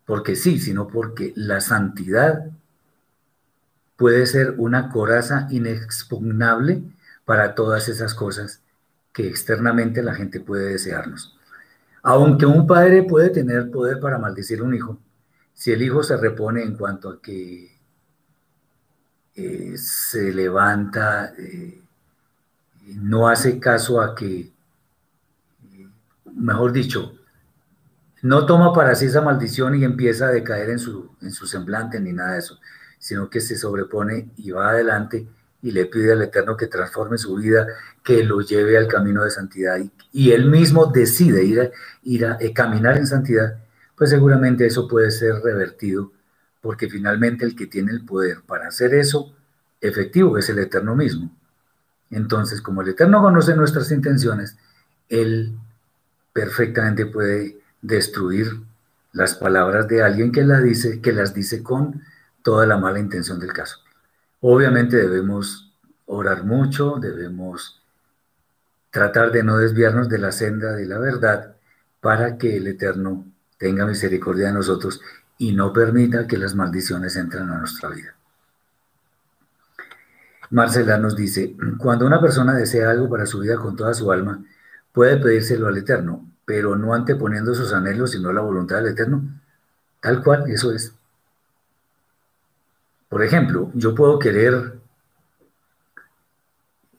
porque 0.07 0.37
sí, 0.37 0.61
sino 0.61 0.87
porque 0.87 1.33
la 1.35 1.61
santidad 1.61 2.47
puede 3.97 4.27
ser 4.27 4.55
una 4.57 4.89
coraza 4.89 5.49
inexpugnable 5.51 6.85
para 7.25 7.57
todas 7.57 7.89
esas 7.89 8.15
cosas 8.15 8.63
que 9.13 9.27
externamente 9.27 10.01
la 10.01 10.15
gente 10.15 10.39
puede 10.39 10.71
desearnos. 10.71 11.37
Aunque 12.03 12.47
un 12.47 12.67
padre 12.67 13.05
puede 13.05 13.31
tener 13.31 13.71
poder 13.71 14.01
para 14.01 14.19
maldecir 14.19 14.61
a 14.61 14.65
un 14.65 14.75
hijo, 14.75 14.99
si 15.55 15.73
el 15.73 15.83
hijo 15.83 16.03
se 16.03 16.17
repone 16.17 16.63
en 16.63 16.77
cuanto 16.77 17.11
a 17.11 17.23
que 17.23 17.79
eh, 19.35 19.75
se 19.77 20.33
levanta, 20.33 21.33
eh, 21.39 21.81
no 22.97 23.29
hace 23.29 23.61
caso 23.61 24.01
a 24.01 24.15
que, 24.15 24.53
mejor 26.35 26.73
dicho, 26.73 27.15
no 28.23 28.47
toma 28.47 28.73
para 28.73 28.95
sí 28.95 29.07
esa 29.07 29.21
maldición 29.21 29.75
y 29.75 29.85
empieza 29.85 30.27
a 30.27 30.31
decaer 30.33 30.71
en 30.71 30.79
su, 30.79 31.11
en 31.21 31.33
su 31.33 31.47
semblante 31.47 32.01
ni 32.01 32.13
nada 32.13 32.33
de 32.33 32.39
eso, 32.41 32.59
sino 32.99 33.31
que 33.31 33.41
se 33.41 33.57
sobrepone 33.57 34.31
y 34.37 34.51
va 34.51 34.71
adelante 34.71 35.27
y 35.63 35.71
le 35.71 35.87
pide 35.87 36.13
al 36.13 36.23
Eterno 36.23 36.57
que 36.57 36.67
transforme 36.67 37.17
su 37.17 37.37
vida, 37.37 37.67
que 38.03 38.25
lo 38.25 38.41
lleve 38.41 38.77
al 38.77 38.89
camino 38.89 39.23
de 39.25 39.31
santidad 39.31 39.79
y, 40.13 40.33
él 40.33 40.51
mismo 40.51 40.87
decide 40.87 41.45
ir 41.45 41.61
a, 41.61 41.71
ir 42.03 42.27
a 42.27 42.37
eh, 42.41 42.53
caminar 42.53 42.99
en 42.99 43.07
santidad, 43.07 43.57
pues 43.97 44.11
seguramente 44.11 44.67
eso 44.67 44.89
puede 44.89 45.11
ser 45.11 45.37
revertido, 45.37 46.13
porque 46.61 46.91
finalmente 46.91 47.45
el 47.45 47.55
que 47.57 47.67
tiene 47.67 47.93
el 47.93 48.05
poder 48.05 48.43
para 48.47 48.69
hacer 48.69 48.93
eso 48.95 49.35
efectivo 49.81 50.39
es 50.39 50.49
el 50.49 50.59
Eterno 50.59 50.95
mismo. 50.95 51.31
Entonces, 52.11 52.61
como 52.61 52.83
el 52.83 52.91
Eterno 52.91 53.23
conoce 53.23 53.57
nuestras 53.57 53.91
intenciones, 53.91 54.57
Él 55.09 55.57
perfectamente 56.33 57.07
puede 57.07 57.59
destruir 57.81 58.61
las 59.13 59.35
palabras 59.35 59.89
de 59.89 60.03
alguien 60.03 60.33
que, 60.33 60.45
la 60.45 60.61
dice, 60.61 61.01
que 61.01 61.13
las 61.13 61.35
dice 61.35 61.63
con 61.63 62.03
toda 62.43 62.67
la 62.67 62.77
mala 62.77 62.99
intención 62.99 63.39
del 63.39 63.53
caso. 63.53 63.82
Obviamente 64.45 64.97
debemos 64.97 65.73
orar 66.07 66.45
mucho, 66.45 66.97
debemos 67.01 67.81
tratar 68.91 69.31
de 69.31 69.45
no 69.45 69.57
desviarnos 69.57 70.09
de 70.09 70.19
la 70.19 70.33
senda 70.33 70.73
de 70.73 70.85
la 70.85 70.99
verdad 70.99 71.55
para 72.01 72.37
que 72.39 72.57
el 72.57 72.67
Eterno 72.67 73.25
tenga 73.57 73.87
misericordia 73.87 74.49
de 74.49 74.55
nosotros 74.55 75.01
y 75.39 75.53
no 75.53 75.73
permita 75.73 76.27
que 76.27 76.39
las 76.39 76.57
maldiciones 76.57 77.15
entren 77.15 77.51
a 77.51 77.59
nuestra 77.59 77.89
vida. 77.91 78.17
Marcela 80.51 80.99
nos 80.99 81.15
dice, 81.15 81.57
cuando 81.79 82.05
una 82.05 82.21
persona 82.21 82.53
desea 82.53 82.91
algo 82.91 83.09
para 83.09 83.27
su 83.27 83.39
vida 83.39 83.57
con 83.57 83.77
toda 83.77 83.95
su 83.95 84.11
alma, 84.11 84.45
puede 84.93 85.19
pedírselo 85.19 85.69
al 85.69 85.79
Eterno, 85.79 86.29
pero 86.45 86.75
no 86.75 86.95
anteponiendo 86.95 87.55
sus 87.55 87.73
anhelos, 87.73 88.11
sino 88.11 88.33
la 88.33 88.41
voluntad 88.41 88.79
del 88.79 88.89
Eterno. 88.89 89.23
Tal 90.01 90.21
cual, 90.21 90.51
eso 90.51 90.73
es. 90.73 90.93
Por 93.13 93.23
ejemplo, 93.23 93.71
yo 93.75 93.95
puedo 93.95 94.19
querer 94.19 94.81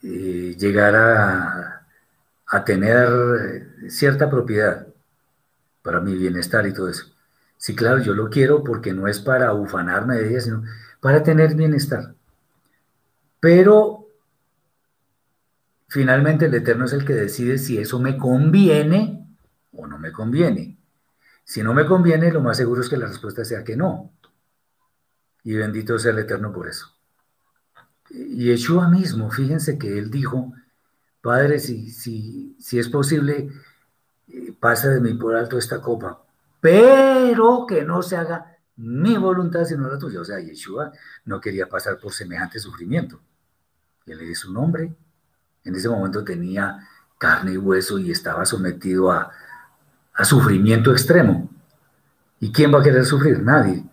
eh, 0.03 0.55
llegar 0.59 0.95
a, 0.95 1.87
a 2.47 2.63
tener 2.65 3.09
cierta 3.89 4.29
propiedad 4.29 4.85
para 5.81 6.01
mi 6.01 6.15
bienestar 6.15 6.67
y 6.67 6.73
todo 6.73 6.89
eso. 6.89 7.05
Sí, 7.57 7.75
claro, 7.75 7.99
yo 7.99 8.13
lo 8.13 8.29
quiero 8.29 8.63
porque 8.63 8.93
no 8.93 9.07
es 9.07 9.19
para 9.19 9.53
ufanarme 9.55 10.17
de 10.17 10.29
ella, 10.29 10.41
sino 10.41 10.63
para 11.01 11.23
tener 11.23 11.55
bienestar. 11.55 12.13
Pero 13.39 14.07
finalmente 15.87 16.45
el 16.45 16.53
Eterno 16.53 16.85
es 16.85 16.93
el 16.93 17.05
que 17.05 17.13
decide 17.13 17.57
si 17.57 17.79
eso 17.79 17.99
me 17.99 18.17
conviene 18.17 19.27
o 19.71 19.87
no 19.87 19.97
me 19.97 20.11
conviene. 20.11 20.77
Si 21.43 21.63
no 21.63 21.73
me 21.73 21.85
conviene, 21.87 22.31
lo 22.31 22.41
más 22.41 22.57
seguro 22.57 22.81
es 22.81 22.89
que 22.89 22.97
la 22.97 23.07
respuesta 23.07 23.45
sea 23.45 23.65
que 23.65 23.75
no. 23.75 24.12
Y 25.43 25.55
bendito 25.55 25.99
sea 25.99 26.11
el 26.11 26.19
Eterno 26.19 26.51
por 26.51 26.67
eso. 26.67 26.87
Y 28.09 28.45
Yeshua 28.45 28.87
mismo, 28.87 29.31
fíjense 29.31 29.77
que 29.77 29.97
él 29.97 30.11
dijo, 30.11 30.53
Padre, 31.21 31.59
si, 31.59 31.89
si, 31.89 32.55
si 32.59 32.79
es 32.79 32.89
posible, 32.89 33.49
eh, 34.27 34.53
pase 34.59 34.89
de 34.89 35.01
mí 35.01 35.13
por 35.13 35.35
alto 35.35 35.57
esta 35.57 35.81
copa, 35.81 36.21
pero 36.59 37.65
que 37.67 37.83
no 37.83 38.01
se 38.01 38.15
haga 38.15 38.57
mi 38.75 39.17
voluntad 39.17 39.65
sino 39.65 39.87
la 39.87 39.97
tuya. 39.97 40.21
O 40.21 40.25
sea, 40.25 40.39
Yeshua 40.39 40.91
no 41.25 41.39
quería 41.39 41.67
pasar 41.67 41.99
por 41.99 42.13
semejante 42.13 42.59
sufrimiento. 42.59 43.19
Él 44.05 44.21
es 44.21 44.39
su 44.39 44.51
nombre. 44.51 44.93
En 45.63 45.75
ese 45.75 45.89
momento 45.89 46.23
tenía 46.23 46.87
carne 47.17 47.53
y 47.53 47.57
hueso 47.57 47.99
y 47.99 48.11
estaba 48.11 48.45
sometido 48.45 49.11
a, 49.11 49.31
sufrimiento 50.23 50.91
extremo. 50.91 51.49
¿Y 52.39 52.51
quién 52.51 52.73
va 52.73 52.79
a 52.79 52.83
querer 52.83 53.05
sufrir? 53.05 53.41
Nadie. 53.41 53.83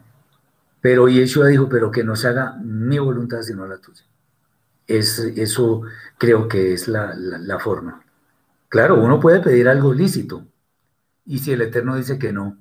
Pero 0.81 1.09
Yeshua 1.09 1.49
dijo, 1.49 1.69
pero 1.69 1.91
que 1.91 2.05
no 2.05 2.17
se 2.17 2.29
haga 2.29 2.57
mi 2.63 2.99
voluntad 2.99 3.43
sino 3.43 3.67
la 3.67 3.79
tuya. 3.79 4.05
Es, 4.87 5.19
eso 5.19 5.83
creo 6.19 6.49
que 6.49 6.73
es 6.73 6.89
la, 6.89 7.15
la, 7.15 7.59
forma. 7.59 8.05
Claro, 8.69 9.01
uno 9.01 9.21
puede 9.21 9.41
pedir 9.41 9.69
algo 9.69 9.93
lícito. 9.95 10.47
Y 11.27 11.39
si 11.39 11.53
el 11.53 11.63
Eterno 11.63 11.97
dice 11.97 12.19
que 12.19 12.33
no, 12.33 12.59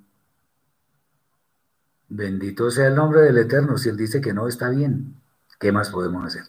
bendito 2.10 2.70
sea 2.70 2.88
el 2.88 2.96
nombre 2.96 3.22
del 3.22 3.38
Eterno. 3.38 3.78
Si 3.78 3.90
Él 3.90 3.98
dice 3.98 4.22
que 4.22 4.34
no, 4.34 4.48
está 4.48 4.70
bien. 4.70 5.16
¿Qué 5.60 5.72
más 5.72 5.90
podemos 5.90 6.26
hacer? 6.26 6.44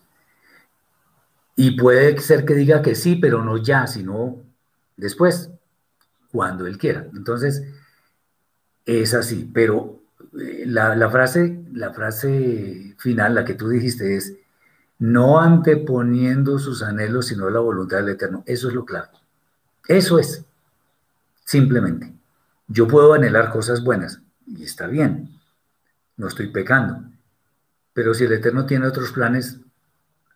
Y 1.57 1.73
puede 1.73 2.19
ser 2.21 2.45
que 2.45 2.55
diga 2.55 2.83
que 2.83 2.95
sí, 2.95 3.17
pero 3.17 3.45
no 3.45 3.57
ya, 3.57 3.87
sino 3.87 4.43
después, 4.97 5.51
cuando 6.33 6.67
él 6.67 6.79
quiera. 6.79 7.07
Entonces, 7.15 7.65
es 8.87 9.15
así. 9.15 9.51
Pero 9.53 10.00
la, 10.33 11.11
frase, 11.11 11.65
la 11.73 11.93
frase 11.93 12.95
final, 12.99 13.35
la 13.35 13.45
que 13.45 13.55
tú 13.55 13.69
dijiste, 13.69 14.17
es 14.17 14.37
no 14.99 15.41
anteponiendo 15.41 16.59
sus 16.59 16.83
anhelos, 16.83 17.27
sino 17.27 17.49
la 17.51 17.61
voluntad 17.61 17.99
del 17.99 18.11
Eterno. 18.11 18.43
Eso 18.47 18.69
es 18.69 18.75
lo 18.75 18.85
claro. 18.85 19.09
Eso 19.89 20.19
es. 20.19 20.45
Simplemente. 21.45 22.13
Yo 22.69 22.87
puedo 22.87 23.15
anhelar 23.15 23.51
cosas 23.51 23.83
buenas 23.83 24.21
y 24.47 24.63
está 24.63 24.87
bien. 24.87 25.31
No 26.17 26.29
estoy 26.29 26.49
pecando. 26.49 27.03
Pero 27.93 28.15
si 28.15 28.25
el 28.25 28.33
Eterno 28.33 28.67
tiene 28.67 28.87
otros 28.87 29.11
planes, 29.11 29.59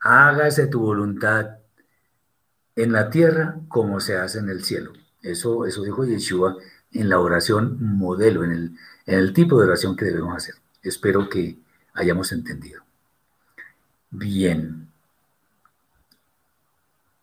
hágase 0.00 0.66
tu 0.66 0.80
voluntad 0.80 1.58
en 2.74 2.92
la 2.92 3.10
tierra 3.10 3.60
como 3.68 4.00
se 4.00 4.16
hace 4.16 4.38
en 4.38 4.48
el 4.48 4.64
cielo. 4.64 4.92
Eso, 5.22 5.66
eso 5.66 5.82
dijo 5.82 6.04
Yeshua 6.04 6.56
en 6.94 7.08
la 7.08 7.18
oración 7.18 7.76
modelo, 7.80 8.44
en 8.44 8.52
el, 8.52 8.70
en 9.06 9.18
el 9.18 9.32
tipo 9.32 9.58
de 9.58 9.66
oración 9.66 9.96
que 9.96 10.06
debemos 10.06 10.36
hacer. 10.36 10.54
Espero 10.82 11.28
que 11.28 11.58
hayamos 11.92 12.32
entendido. 12.32 12.82
Bien. 14.10 14.88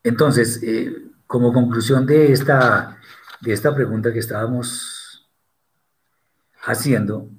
Entonces, 0.04 0.62
eh, 0.62 1.08
como 1.26 1.54
conclusión 1.54 2.06
de 2.06 2.32
esta, 2.32 2.98
de 3.40 3.54
esta 3.54 3.74
pregunta 3.74 4.12
que 4.12 4.20
estábamos 4.20 5.28
haciendo, 6.64 7.30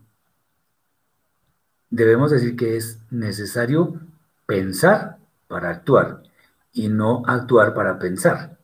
debemos 1.91 2.31
decir 2.31 2.57
que 2.57 2.77
es 2.77 2.99
necesario 3.11 4.01
pensar 4.47 5.19
para 5.49 5.71
actuar 5.71 6.23
y 6.73 6.89
no 6.89 7.23
actuar 7.27 7.75
para 7.75 7.99
pensar. 7.99 8.59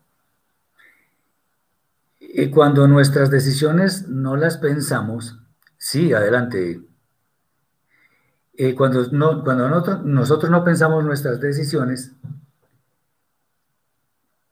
Y 2.31 2.51
cuando 2.51 2.87
nuestras 2.87 3.31
decisiones 3.31 4.07
no 4.07 4.35
las 4.35 4.57
pensamos, 4.57 5.39
sí, 5.77 6.13
adelante. 6.13 6.81
Eh, 8.53 8.75
cuando 8.75 9.07
no, 9.11 9.43
cuando 9.43 9.67
nosotros, 9.67 10.03
nosotros 10.05 10.51
no 10.51 10.63
pensamos 10.63 11.03
nuestras 11.03 11.39
decisiones, 11.39 12.11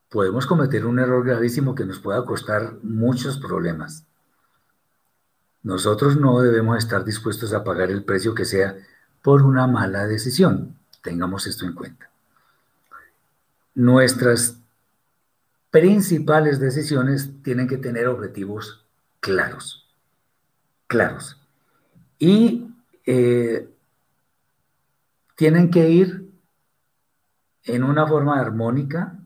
podemos 0.10 0.48
cometer 0.48 0.88
un 0.88 0.98
error 0.98 1.24
gravísimo 1.24 1.76
que 1.76 1.86
nos 1.86 2.00
pueda 2.00 2.26
costar 2.26 2.78
muchos 2.82 3.38
problemas. 3.38 4.08
Nosotros 5.62 6.18
no 6.18 6.42
debemos 6.42 6.80
estar 6.80 7.06
dispuestos 7.06 7.54
a 7.54 7.64
pagar 7.64 7.92
el 7.92 8.04
precio 8.04 8.34
que 8.34 8.46
sea 8.46 8.76
por 9.22 9.44
una 9.44 9.68
mala 9.68 10.08
decisión. 10.08 10.76
Tengamos 11.04 11.46
esto 11.46 11.66
en 11.66 11.74
cuenta 11.74 12.10
nuestras 13.78 14.58
principales 15.72 16.60
decisiones 16.60 17.32
tienen 17.44 17.68
que 17.68 17.78
tener 17.78 18.08
objetivos 18.08 18.86
claros, 19.20 19.88
claros. 20.88 21.42
Y 22.20 22.68
eh, 23.06 23.70
tienen 25.36 25.70
que 25.70 25.90
ir 25.90 26.30
en 27.64 27.84
una 27.84 28.08
forma 28.08 28.40
armónica 28.40 29.20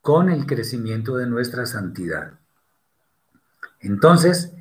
con 0.00 0.30
el 0.30 0.46
crecimiento 0.46 1.16
de 1.16 1.26
nuestra 1.26 1.66
santidad. 1.66 2.38
Entonces, 3.80 4.54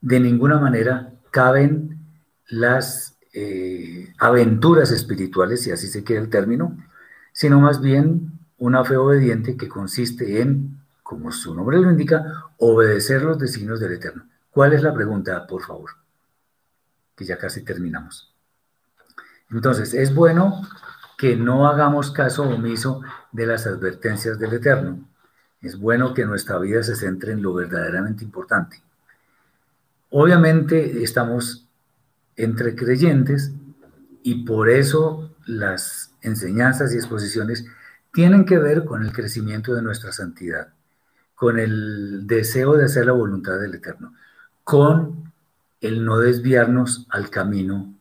de 0.00 0.20
ninguna 0.20 0.58
manera 0.58 1.12
caben 1.30 1.98
las 2.48 3.18
eh, 3.32 4.12
aventuras 4.18 4.90
espirituales, 4.92 5.62
si 5.62 5.70
así 5.70 5.88
se 5.88 6.04
quiere 6.04 6.22
el 6.22 6.30
término, 6.30 6.76
sino 7.32 7.60
más 7.60 7.80
bien 7.80 8.35
una 8.58 8.84
fe 8.84 8.96
obediente 8.96 9.56
que 9.56 9.68
consiste 9.68 10.40
en, 10.40 10.78
como 11.02 11.30
su 11.32 11.54
nombre 11.54 11.78
lo 11.78 11.90
indica, 11.90 12.44
obedecer 12.58 13.22
los 13.22 13.38
designios 13.38 13.80
del 13.80 13.92
Eterno. 13.92 14.24
¿Cuál 14.50 14.72
es 14.72 14.82
la 14.82 14.94
pregunta, 14.94 15.46
por 15.46 15.62
favor? 15.62 15.90
que 17.16 17.24
ya 17.24 17.38
casi 17.38 17.62
terminamos. 17.62 18.32
Entonces, 19.50 19.94
es 19.94 20.14
bueno 20.14 20.62
que 21.18 21.34
no 21.34 21.66
hagamos 21.66 22.10
caso 22.10 22.42
omiso 22.42 23.00
de 23.32 23.46
las 23.46 23.66
advertencias 23.66 24.38
del 24.38 24.52
Eterno. 24.52 25.08
Es 25.62 25.78
bueno 25.78 26.12
que 26.12 26.26
nuestra 26.26 26.58
vida 26.58 26.82
se 26.82 26.94
centre 26.94 27.32
en 27.32 27.42
lo 27.42 27.54
verdaderamente 27.54 28.22
importante. 28.22 28.82
Obviamente 30.10 31.02
estamos 31.02 31.66
entre 32.36 32.76
creyentes 32.76 33.52
y 34.22 34.44
por 34.44 34.68
eso 34.68 35.34
las 35.46 36.12
enseñanzas 36.20 36.92
y 36.92 36.96
exposiciones 36.96 37.66
tienen 38.16 38.46
que 38.46 38.56
ver 38.56 38.86
con 38.86 39.04
el 39.04 39.12
crecimiento 39.12 39.74
de 39.74 39.82
nuestra 39.82 40.10
santidad, 40.10 40.68
con 41.34 41.58
el 41.58 42.26
deseo 42.26 42.72
de 42.72 42.86
hacer 42.86 43.04
la 43.04 43.12
voluntad 43.12 43.60
del 43.60 43.74
Eterno, 43.74 44.14
con 44.64 45.30
el 45.82 46.02
no 46.02 46.16
desviarnos 46.16 47.06
al 47.10 47.28
camino 47.28 47.92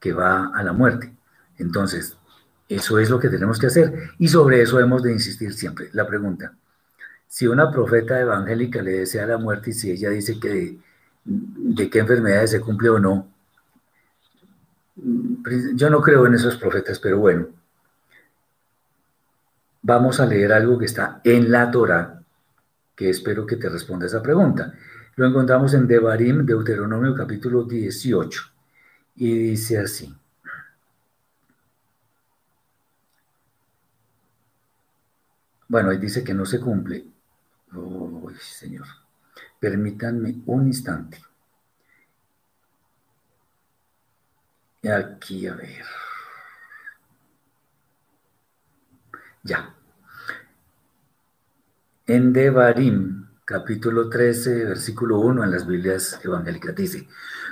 que 0.00 0.12
va 0.12 0.50
a 0.52 0.64
la 0.64 0.72
muerte. 0.72 1.14
Entonces, 1.58 2.16
eso 2.68 2.98
es 2.98 3.08
lo 3.08 3.20
que 3.20 3.28
tenemos 3.28 3.60
que 3.60 3.68
hacer 3.68 4.10
y 4.18 4.26
sobre 4.26 4.62
eso 4.62 4.80
hemos 4.80 5.00
de 5.04 5.12
insistir 5.12 5.54
siempre. 5.54 5.90
La 5.92 6.08
pregunta, 6.08 6.56
si 7.28 7.46
una 7.46 7.70
profeta 7.70 8.18
evangélica 8.18 8.82
le 8.82 8.98
desea 8.98 9.28
la 9.28 9.38
muerte 9.38 9.70
y 9.70 9.74
si 9.74 9.92
ella 9.92 10.10
dice 10.10 10.40
que 10.40 10.76
de, 11.24 11.88
qué 11.88 12.00
enfermedades 12.00 12.50
se 12.50 12.60
cumple 12.60 12.88
o 12.88 12.98
no, 12.98 13.28
yo 15.76 15.88
no 15.88 16.00
creo 16.00 16.26
en 16.26 16.34
esos 16.34 16.56
profetas, 16.56 16.98
pero 16.98 17.20
bueno, 17.20 17.46
vamos 19.82 20.20
a 20.20 20.26
leer 20.26 20.52
algo 20.52 20.78
que 20.78 20.86
está 20.86 21.20
en 21.24 21.50
la 21.50 21.70
Torah, 21.70 22.22
que 22.94 23.10
espero 23.10 23.46
que 23.46 23.56
te 23.56 23.68
responda 23.68 24.06
esa 24.06 24.22
pregunta. 24.22 24.72
Lo 25.16 25.26
encontramos 25.26 25.74
en 25.74 25.86
Devarim, 25.86 26.46
Deuteronomio 26.46 27.14
capítulo 27.14 27.64
18, 27.64 28.42
y 29.16 29.34
dice 29.50 29.78
así. 29.78 30.14
Bueno, 35.68 35.90
ahí 35.90 35.98
dice 35.98 36.22
que 36.22 36.34
no 36.34 36.44
se 36.44 36.60
cumple. 36.60 37.06
Oh, 37.74 38.30
Señor. 38.38 38.86
Permítanme 39.58 40.42
un 40.46 40.66
instante. 40.66 41.18
Aquí, 44.84 45.46
a 45.46 45.54
ver. 45.54 45.84
Ya. 49.42 49.74
En 52.06 52.32
Devarim, 52.32 53.26
capítulo 53.44 54.08
13, 54.08 54.66
versículo 54.66 55.18
1 55.18 55.44
en 55.44 55.50
las 55.50 55.66
Biblias 55.66 56.20
evangélicas, 56.24 56.74
dice, 56.76 57.08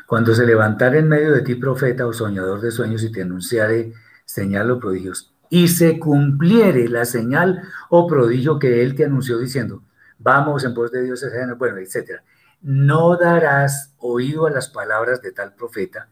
cuando 0.06 0.34
se 0.34 0.46
levantare 0.46 1.00
en 1.00 1.08
medio 1.08 1.32
de 1.32 1.42
ti 1.42 1.56
profeta 1.56 2.06
o 2.06 2.12
soñador 2.12 2.60
de 2.60 2.70
sueños 2.70 3.02
y 3.02 3.10
te 3.10 3.22
anunciare 3.22 3.92
señal 4.24 4.70
o 4.70 4.78
prodigios, 4.78 5.32
y 5.48 5.66
se 5.66 5.98
cumpliere 5.98 6.88
la 6.88 7.04
señal 7.04 7.62
o 7.88 8.06
prodigio 8.06 8.58
que 8.60 8.82
él 8.82 8.94
te 8.94 9.04
anunció 9.04 9.38
diciendo, 9.38 9.82
vamos 10.18 10.62
en 10.64 10.74
pos 10.74 10.92
de 10.92 11.02
Dios, 11.02 11.24
bueno, 11.58 11.78
etcétera. 11.78 12.22
No 12.62 13.16
darás 13.16 13.94
oído 13.98 14.46
a 14.46 14.50
las 14.50 14.68
palabras 14.68 15.22
de 15.22 15.32
tal 15.32 15.54
profeta, 15.54 16.08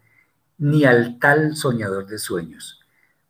ni 0.58 0.84
al 0.84 1.20
tal 1.20 1.54
soñador 1.54 2.06
de 2.06 2.18
sueños, 2.18 2.77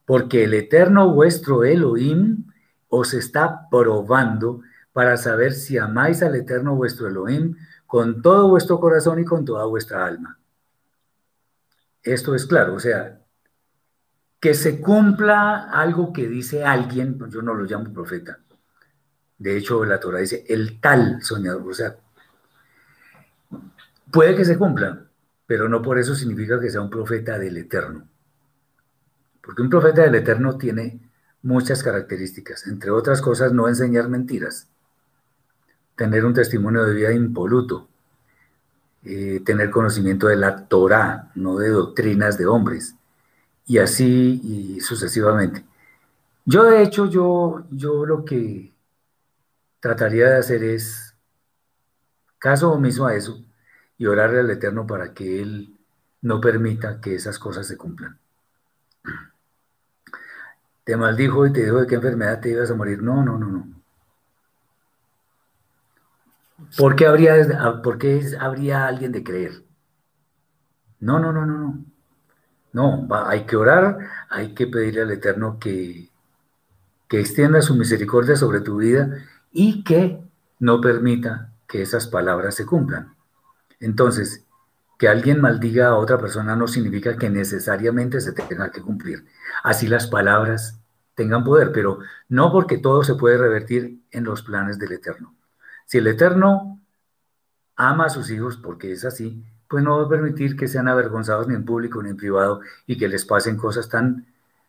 porque 0.08 0.44
el 0.44 0.54
eterno 0.54 1.12
vuestro 1.12 1.64
Elohim 1.64 2.46
os 2.88 3.12
está 3.12 3.68
probando 3.70 4.62
para 4.94 5.18
saber 5.18 5.52
si 5.52 5.76
amáis 5.76 6.22
al 6.22 6.34
eterno 6.34 6.74
vuestro 6.76 7.08
Elohim 7.08 7.54
con 7.86 8.22
todo 8.22 8.48
vuestro 8.48 8.80
corazón 8.80 9.18
y 9.18 9.26
con 9.26 9.44
toda 9.44 9.66
vuestra 9.66 10.06
alma. 10.06 10.38
Esto 12.02 12.34
es 12.34 12.46
claro, 12.46 12.76
o 12.76 12.80
sea, 12.80 13.20
que 14.40 14.54
se 14.54 14.80
cumpla 14.80 15.68
algo 15.70 16.10
que 16.10 16.26
dice 16.26 16.64
alguien, 16.64 17.18
pues 17.18 17.30
yo 17.30 17.42
no 17.42 17.52
lo 17.52 17.64
llamo 17.64 17.92
profeta. 17.92 18.38
De 19.36 19.58
hecho, 19.58 19.84
la 19.84 20.00
Torah 20.00 20.20
dice 20.20 20.42
el 20.48 20.80
tal 20.80 21.20
soñador, 21.20 21.68
o 21.68 21.74
sea, 21.74 21.96
puede 24.10 24.34
que 24.34 24.46
se 24.46 24.56
cumpla, 24.56 25.04
pero 25.44 25.68
no 25.68 25.82
por 25.82 25.98
eso 25.98 26.14
significa 26.14 26.58
que 26.58 26.70
sea 26.70 26.80
un 26.80 26.88
profeta 26.88 27.38
del 27.38 27.58
Eterno. 27.58 28.08
Porque 29.48 29.62
un 29.62 29.70
profeta 29.70 30.02
del 30.02 30.14
Eterno 30.14 30.58
tiene 30.58 31.00
muchas 31.40 31.82
características, 31.82 32.66
entre 32.66 32.90
otras 32.90 33.22
cosas, 33.22 33.50
no 33.50 33.66
enseñar 33.66 34.10
mentiras, 34.10 34.68
tener 35.96 36.26
un 36.26 36.34
testimonio 36.34 36.84
de 36.84 36.92
vida 36.92 37.14
impoluto, 37.14 37.88
eh, 39.04 39.40
tener 39.46 39.70
conocimiento 39.70 40.26
de 40.26 40.36
la 40.36 40.68
Torah, 40.68 41.32
no 41.34 41.56
de 41.56 41.70
doctrinas 41.70 42.36
de 42.36 42.44
hombres, 42.44 42.94
y 43.64 43.78
así 43.78 44.38
y 44.44 44.80
sucesivamente. 44.82 45.64
Yo 46.44 46.64
de 46.64 46.82
hecho, 46.82 47.06
yo, 47.06 47.64
yo 47.70 48.04
lo 48.04 48.26
que 48.26 48.74
trataría 49.80 50.28
de 50.28 50.36
hacer 50.36 50.62
es 50.62 51.14
caso 52.38 52.70
omiso 52.70 53.06
a 53.06 53.14
eso 53.14 53.42
y 53.96 54.04
orarle 54.04 54.40
al 54.40 54.50
Eterno 54.50 54.86
para 54.86 55.14
que 55.14 55.40
Él 55.40 55.74
no 56.20 56.38
permita 56.38 57.00
que 57.00 57.14
esas 57.14 57.38
cosas 57.38 57.66
se 57.66 57.78
cumplan. 57.78 58.18
Te 60.88 60.96
maldijo 60.96 61.44
y 61.44 61.52
te 61.52 61.64
dijo 61.64 61.82
de 61.82 61.86
qué 61.86 61.96
enfermedad 61.96 62.40
te 62.40 62.48
ibas 62.48 62.70
a 62.70 62.74
morir. 62.74 63.02
No, 63.02 63.22
no, 63.22 63.36
no, 63.36 63.46
no. 63.46 63.68
¿Por 66.78 66.96
qué 66.96 67.06
habría, 67.06 67.34
por 67.82 67.98
qué 67.98 68.22
habría 68.40 68.86
alguien 68.86 69.12
de 69.12 69.22
creer? 69.22 69.52
No, 71.00 71.18
no, 71.18 71.30
no, 71.30 71.44
no, 71.44 71.58
no. 71.58 71.84
No, 72.72 73.06
hay 73.26 73.44
que 73.44 73.56
orar, 73.56 73.98
hay 74.30 74.54
que 74.54 74.66
pedirle 74.66 75.02
al 75.02 75.10
Eterno 75.10 75.58
que, 75.58 76.08
que 77.06 77.20
extienda 77.20 77.60
su 77.60 77.74
misericordia 77.74 78.34
sobre 78.34 78.62
tu 78.62 78.78
vida 78.78 79.10
y 79.52 79.84
que 79.84 80.22
no 80.58 80.80
permita 80.80 81.52
que 81.66 81.82
esas 81.82 82.06
palabras 82.06 82.54
se 82.54 82.64
cumplan. 82.64 83.14
Entonces, 83.78 84.46
que 84.98 85.08
alguien 85.08 85.40
maldiga 85.40 85.88
a 85.88 85.96
otra 85.96 86.18
persona 86.18 86.56
no 86.56 86.66
significa 86.66 87.16
que 87.16 87.30
necesariamente 87.30 88.20
se 88.20 88.32
tenga 88.32 88.72
que 88.72 88.82
cumplir. 88.82 89.26
Así 89.62 89.86
las 89.86 90.08
palabras 90.08 90.77
tengan 91.18 91.42
poder, 91.42 91.72
pero 91.72 91.98
no 92.28 92.52
porque 92.52 92.78
todo 92.78 93.02
se 93.02 93.16
puede 93.16 93.36
revertir 93.36 94.00
en 94.12 94.22
los 94.22 94.42
planes 94.42 94.78
del 94.78 94.92
Eterno. 94.92 95.34
Si 95.84 95.98
el 95.98 96.06
Eterno 96.06 96.80
ama 97.74 98.06
a 98.06 98.08
sus 98.08 98.30
hijos, 98.30 98.56
porque 98.56 98.92
es 98.92 99.04
así, 99.04 99.44
pues 99.68 99.82
no 99.82 99.98
va 99.98 100.04
a 100.04 100.08
permitir 100.08 100.56
que 100.56 100.68
sean 100.68 100.86
avergonzados 100.86 101.48
ni 101.48 101.56
en 101.56 101.64
público 101.64 102.00
ni 102.00 102.10
en 102.10 102.16
privado 102.16 102.60
y 102.86 102.96
que 102.96 103.08
les 103.08 103.24
pasen 103.24 103.56
cosas 103.56 103.88
tan, 103.88 104.26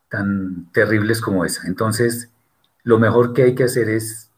tan 0.09 0.71
terribles 0.73 1.21
como 1.21 1.45
esa. 1.45 1.67
Entonces, 1.67 2.31
lo 2.83 2.97
mejor 2.97 3.33
que 3.33 3.43
hay 3.43 3.53
que 3.53 3.65
hacer 3.65 3.87
es 3.87 4.31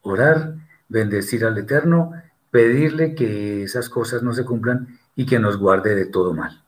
orar, 0.00 0.56
bendecir 0.88 1.44
al 1.44 1.56
Eterno, 1.56 2.10
pedirle 2.50 3.14
que 3.14 3.62
esas 3.62 3.88
cosas 3.88 4.24
no 4.24 4.32
se 4.32 4.44
cumplan 4.44 4.98
y 5.14 5.26
que 5.26 5.38
nos 5.38 5.58
guarde 5.58 5.94
de 5.94 6.06
todo 6.06 6.34
mal. 6.34 6.60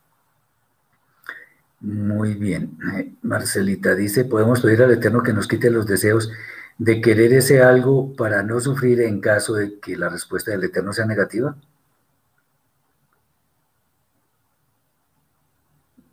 Muy 1.85 2.32
bien. 2.35 2.78
Marcelita 3.20 3.94
dice, 3.94 4.24
podemos 4.24 4.62
pedir 4.62 4.82
al 4.82 4.93
Eterno 4.93 5.23
que 5.23 5.35
nos 5.35 5.47
quite 5.47 5.70
los 5.70 5.86
deseos 5.86 6.31
de 6.78 7.02
querer 7.02 7.35
ese 7.35 7.62
algo 7.62 8.16
para 8.16 8.43
no 8.43 8.59
sufrir 8.61 9.02
en 9.02 9.20
caso 9.20 9.55
de 9.55 9.78
que 9.81 9.97
la 9.97 10.09
respuesta 10.09 10.51
del 10.51 10.65
Eterno 10.65 10.94
sea 10.94 11.05
negativa. 11.05 11.56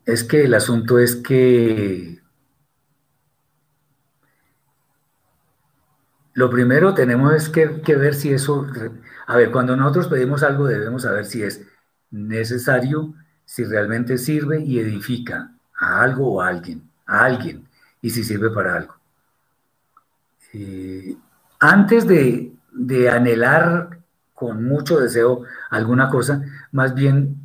Es 0.04 0.24
que 0.24 0.44
el 0.44 0.52
asunto 0.52 0.98
es 0.98 1.16
que 1.16 2.20
lo 6.34 6.50
primero 6.50 6.92
tenemos 6.92 7.48
que, 7.48 7.66
ver 7.96 8.14
si 8.14 8.32
eso, 8.34 8.66
a 9.26 9.36
ver, 9.38 9.50
cuando 9.50 9.74
nosotros 9.74 10.08
pedimos 10.08 10.42
algo 10.42 10.66
debemos 10.66 11.02
saber 11.02 11.24
si 11.24 11.42
es 11.42 11.62
necesario, 12.10 13.14
si 13.46 13.64
realmente 13.64 14.18
sirve 14.18 14.60
y 14.60 14.78
edifica 14.78 15.52
a 15.82 16.00
algo 16.00 16.34
o 16.34 16.40
a 16.40 16.48
alguien, 16.48 16.88
a 17.06 17.24
alguien, 17.24 17.66
y 18.00 18.10
si 18.10 18.22
sirve 18.22 18.50
para 18.50 18.76
algo. 18.76 18.94
Eh, 20.54 21.16
antes 21.58 22.06
de, 22.06 22.52
de 22.72 23.10
anhelar 23.10 23.98
con 24.32 24.64
mucho 24.64 25.00
deseo 25.00 25.42
alguna 25.70 26.08
cosa, 26.08 26.42
más 26.70 26.94
bien 26.94 27.36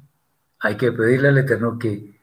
hay 0.59 0.77
que 0.77 0.91
pedirle 0.91 1.29
al 1.29 1.37
Eterno 1.37 1.79
que 1.79 2.19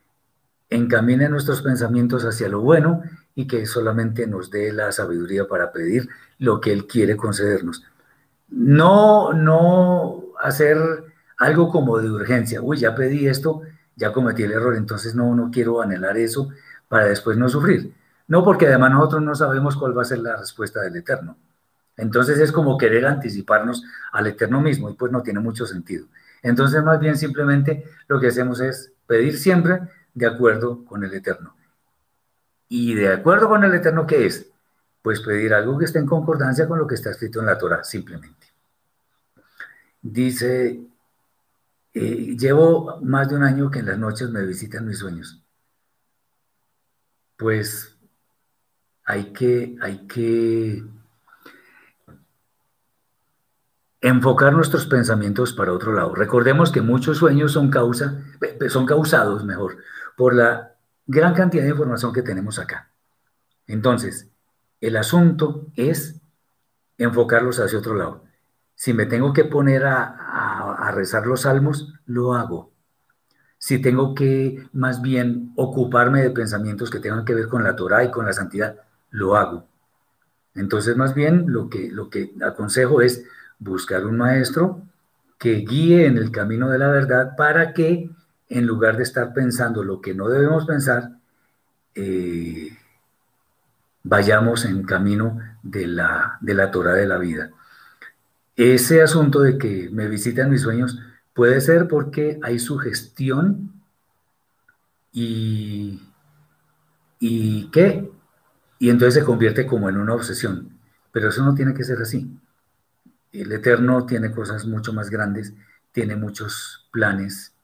encamine 0.70 1.28
nuestros 1.28 1.62
pensamientos 1.62 2.24
hacia 2.24 2.48
lo 2.48 2.60
bueno 2.60 3.02
y 3.34 3.46
que 3.46 3.66
solamente 3.66 4.26
nos 4.26 4.50
dé 4.50 4.72
la 4.72 4.92
sabiduría 4.92 5.46
para 5.46 5.72
pedir 5.72 6.08
lo 6.38 6.60
que 6.60 6.72
Él 6.72 6.86
quiere 6.86 7.16
concedernos. 7.16 7.84
No, 8.50 9.32
no 9.32 10.24
hacer 10.40 10.78
algo 11.38 11.70
como 11.70 11.98
de 11.98 12.10
urgencia. 12.10 12.60
Uy, 12.62 12.78
ya 12.78 12.94
pedí 12.94 13.26
esto, 13.26 13.62
ya 13.96 14.12
cometí 14.12 14.42
el 14.42 14.52
error, 14.52 14.76
entonces 14.76 15.14
no, 15.14 15.34
no 15.34 15.50
quiero 15.50 15.80
anhelar 15.80 16.16
eso 16.16 16.48
para 16.88 17.06
después 17.06 17.36
no 17.36 17.48
sufrir. 17.48 17.94
No, 18.26 18.42
porque 18.44 18.66
además 18.66 18.92
nosotros 18.92 19.22
no 19.22 19.34
sabemos 19.34 19.76
cuál 19.76 19.96
va 19.96 20.02
a 20.02 20.06
ser 20.06 20.18
la 20.18 20.36
respuesta 20.36 20.80
del 20.80 20.96
Eterno. 20.96 21.36
Entonces 21.96 22.38
es 22.38 22.50
como 22.50 22.76
querer 22.78 23.06
anticiparnos 23.06 23.84
al 24.12 24.26
Eterno 24.26 24.60
mismo 24.60 24.90
y 24.90 24.94
pues 24.94 25.12
no 25.12 25.22
tiene 25.22 25.40
mucho 25.40 25.66
sentido. 25.66 26.06
Entonces 26.42 26.82
más 26.82 26.98
bien 26.98 27.16
simplemente 27.16 27.84
lo 28.08 28.18
que 28.18 28.28
hacemos 28.28 28.60
es 28.60 28.92
pedir 29.06 29.38
siempre 29.38 29.80
de 30.14 30.26
acuerdo 30.26 30.84
con 30.84 31.04
el 31.04 31.12
Eterno. 31.12 31.54
¿Y 32.68 32.94
de 32.94 33.12
acuerdo 33.12 33.48
con 33.48 33.62
el 33.64 33.74
Eterno 33.74 34.06
qué 34.06 34.26
es? 34.26 34.50
Pues 35.02 35.20
pedir 35.20 35.52
algo 35.54 35.78
que 35.78 35.84
esté 35.84 35.98
en 35.98 36.06
concordancia 36.06 36.66
con 36.66 36.78
lo 36.78 36.86
que 36.86 36.94
está 36.94 37.10
escrito 37.10 37.40
en 37.40 37.46
la 37.46 37.58
Torah, 37.58 37.84
simplemente. 37.84 38.46
Dice, 40.00 40.80
eh, 41.94 42.36
llevo 42.36 43.00
más 43.02 43.28
de 43.28 43.36
un 43.36 43.44
año 43.44 43.70
que 43.70 43.78
en 43.78 43.86
las 43.86 43.98
noches 43.98 44.28
me 44.30 44.44
visitan 44.44 44.86
mis 44.86 44.98
sueños. 44.98 45.42
Pues 47.36 47.96
hay 49.04 49.32
que, 49.32 49.76
hay 49.80 50.06
que 50.06 50.84
enfocar 54.00 54.52
nuestros 54.52 54.86
pensamientos 54.86 55.52
para 55.52 55.72
otro 55.72 55.92
lado. 55.92 56.14
Recordemos 56.14 56.70
que 56.70 56.80
muchos 56.80 57.18
sueños 57.18 57.52
son, 57.52 57.70
causa, 57.70 58.22
son 58.68 58.86
causados, 58.86 59.44
mejor, 59.44 59.78
por 60.16 60.34
la 60.34 60.74
gran 61.06 61.32
cantidad 61.32 61.62
de 61.62 61.70
información 61.70 62.12
que 62.12 62.22
tenemos 62.22 62.58
acá. 62.58 62.90
Entonces, 63.66 64.28
el 64.80 64.96
asunto 64.96 65.68
es 65.76 66.20
enfocarlos 66.98 67.60
hacia 67.60 67.78
otro 67.78 67.94
lado. 67.94 68.24
Si 68.74 68.92
me 68.92 69.06
tengo 69.06 69.32
que 69.32 69.44
poner 69.44 69.86
a, 69.86 70.23
rezar 70.90 71.26
los 71.26 71.42
salmos, 71.42 71.92
lo 72.06 72.34
hago. 72.34 72.72
Si 73.58 73.80
tengo 73.80 74.14
que 74.14 74.68
más 74.72 75.00
bien 75.00 75.52
ocuparme 75.56 76.22
de 76.22 76.30
pensamientos 76.30 76.90
que 76.90 77.00
tengan 77.00 77.24
que 77.24 77.34
ver 77.34 77.48
con 77.48 77.64
la 77.64 77.76
Torah 77.76 78.04
y 78.04 78.10
con 78.10 78.26
la 78.26 78.32
santidad, 78.32 78.76
lo 79.10 79.36
hago. 79.36 79.66
Entonces, 80.54 80.96
más 80.96 81.14
bien, 81.14 81.46
lo 81.48 81.68
que, 81.68 81.90
lo 81.90 82.10
que 82.10 82.32
aconsejo 82.42 83.00
es 83.00 83.24
buscar 83.58 84.04
un 84.04 84.18
maestro 84.18 84.82
que 85.38 85.56
guíe 85.56 86.06
en 86.06 86.18
el 86.18 86.30
camino 86.30 86.70
de 86.70 86.78
la 86.78 86.88
verdad 86.88 87.36
para 87.36 87.72
que 87.72 88.10
en 88.48 88.66
lugar 88.66 88.96
de 88.96 89.02
estar 89.02 89.32
pensando 89.32 89.82
lo 89.82 90.00
que 90.00 90.14
no 90.14 90.28
debemos 90.28 90.66
pensar, 90.66 91.10
eh, 91.94 92.68
vayamos 94.02 94.64
en 94.64 94.84
camino 94.84 95.40
de 95.62 95.86
la, 95.86 96.38
de 96.40 96.54
la 96.54 96.70
Torah 96.70 96.94
de 96.94 97.06
la 97.06 97.18
vida. 97.18 97.50
Ese 98.56 99.02
asunto 99.02 99.40
de 99.40 99.58
que 99.58 99.88
me 99.90 100.08
visitan 100.08 100.50
mis 100.50 100.62
sueños 100.62 100.98
puede 101.32 101.60
ser 101.60 101.88
porque 101.88 102.38
hay 102.42 102.58
sugestión 102.58 103.72
y, 105.12 106.00
y 107.18 107.70
qué, 107.70 108.10
y 108.78 108.90
entonces 108.90 109.14
se 109.14 109.24
convierte 109.26 109.66
como 109.66 109.88
en 109.88 109.96
una 109.96 110.14
obsesión. 110.14 110.78
Pero 111.10 111.28
eso 111.28 111.44
no 111.44 111.54
tiene 111.54 111.74
que 111.74 111.84
ser 111.84 112.00
así. 112.00 112.30
El 113.32 113.50
Eterno 113.52 114.06
tiene 114.06 114.30
cosas 114.30 114.66
mucho 114.66 114.92
más 114.92 115.10
grandes, 115.10 115.54
tiene 115.92 116.16
muchos 116.16 116.88
planes 116.92 117.54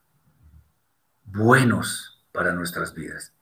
buenos 1.24 2.24
para 2.32 2.52
nuestras 2.52 2.94
vidas. 2.94 3.32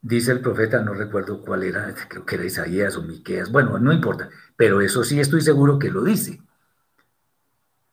Dice 0.00 0.32
el 0.32 0.40
profeta, 0.40 0.80
no 0.82 0.94
recuerdo 0.94 1.40
cuál 1.40 1.64
era, 1.64 1.92
creo 2.08 2.24
que 2.24 2.36
era 2.36 2.44
Isaías 2.44 2.96
o 2.96 3.02
Miqueas, 3.02 3.50
bueno, 3.50 3.78
no 3.78 3.92
importa, 3.92 4.30
pero 4.56 4.80
eso 4.80 5.02
sí 5.04 5.18
estoy 5.18 5.40
seguro 5.40 5.78
que 5.78 5.90
lo 5.90 6.04
dice. 6.04 6.40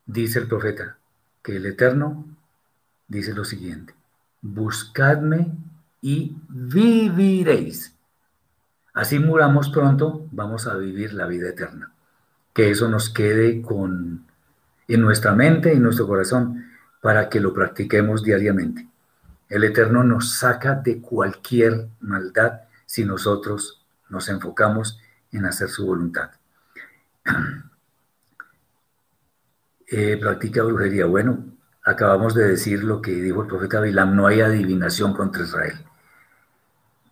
Dice 0.06 0.40
el 0.40 0.48
profeta 0.48 0.98
que 1.42 1.56
el 1.56 1.66
Eterno 1.66 2.26
dice 3.08 3.34
lo 3.34 3.44
siguiente, 3.44 3.96
buscadme 4.42 5.52
y 6.02 6.38
viviréis. 6.48 7.96
Así 8.94 9.20
muramos 9.20 9.70
pronto, 9.70 10.28
vamos 10.32 10.68
a 10.68 10.76
vivir 10.76 11.14
la 11.14 11.26
vida 11.26 11.50
eterna 11.50 11.92
que 12.56 12.72
eso 12.72 12.88
nos 12.88 13.10
quede 13.10 13.62
con, 13.62 14.26
en 14.88 15.02
nuestra 15.02 15.34
mente 15.34 15.74
y 15.74 15.80
nuestro 15.80 16.08
corazón 16.08 16.72
para 17.02 17.28
que 17.28 17.42
lo 17.42 17.54
practiquemos 17.54 18.24
diariamente. 18.24 18.88
El 19.50 19.64
Eterno 19.64 20.04
nos 20.04 20.34
saca 20.34 20.76
de 20.76 21.02
cualquier 21.02 21.90
maldad 22.00 22.62
si 22.86 23.06
nosotros 23.06 23.86
nos 24.10 24.30
enfocamos 24.30 25.00
en 25.32 25.46
hacer 25.46 25.70
su 25.70 25.86
voluntad. 25.86 26.32
Eh, 29.88 30.18
practica 30.18 30.64
brujería. 30.64 31.06
Bueno, 31.06 31.46
acabamos 31.84 32.34
de 32.34 32.48
decir 32.48 32.84
lo 32.84 33.04
que 33.04 33.12
dijo 33.12 33.44
el 33.44 33.48
profeta 33.48 33.80
Bilam, 33.80 34.16
no 34.16 34.26
hay 34.26 34.42
adivinación 34.42 35.14
contra 35.14 35.44
Israel. 35.44 35.86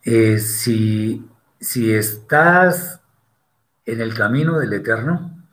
Eh, 0.01 0.39
si, 0.39 1.23
si 1.59 1.93
estás 1.93 2.99
en 3.85 4.01
el 4.01 4.15
camino 4.15 4.59
del 4.59 4.73
Eterno, 4.73 5.45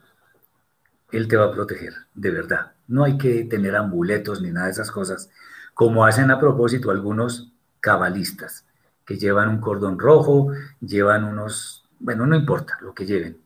él 1.13 1.29
te 1.29 1.37
va 1.37 1.47
a 1.47 1.53
proteger, 1.53 1.93
de 2.15 2.31
verdad. 2.31 2.73
No 2.89 3.05
hay 3.05 3.19
que 3.19 3.45
tener 3.45 3.77
amuletos 3.77 4.41
ni 4.41 4.51
nada 4.51 4.67
de 4.67 4.73
esas 4.73 4.91
cosas, 4.91 5.31
como 5.75 6.05
hacen 6.05 6.31
a 6.31 6.39
propósito 6.39 6.91
algunos 6.91 7.53
cabalistas, 7.81 8.65
que 9.05 9.19
llevan 9.19 9.49
un 9.49 9.61
cordón 9.61 9.99
rojo, 9.99 10.53
llevan 10.81 11.25
unos, 11.25 11.85
bueno, 11.99 12.27
no 12.27 12.37
importa 12.37 12.79
lo 12.81 12.95
que 12.95 13.07
lleven, 13.07 13.39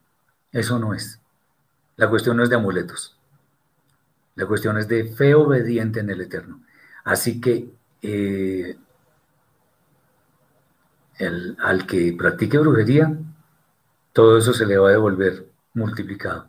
eso 0.52 0.78
no 0.78 0.94
es. 0.94 1.20
La 1.96 2.10
cuestión 2.10 2.36
no 2.36 2.42
es 2.42 2.50
de 2.50 2.56
amuletos, 2.56 3.16
la 4.34 4.46
cuestión 4.46 4.78
es 4.78 4.88
de 4.88 5.04
fe 5.04 5.34
obediente 5.34 6.00
en 6.00 6.10
el 6.10 6.20
Eterno. 6.20 6.62
Así 7.04 7.40
que 7.40 7.70
eh, 8.02 8.76
al 11.58 11.86
que 11.86 12.14
practique 12.18 12.58
brujería, 12.58 13.16
todo 14.12 14.38
eso 14.38 14.52
se 14.52 14.66
le 14.66 14.78
va 14.78 14.88
a 14.88 14.92
devolver 14.92 15.46
multiplicado. 15.74 16.48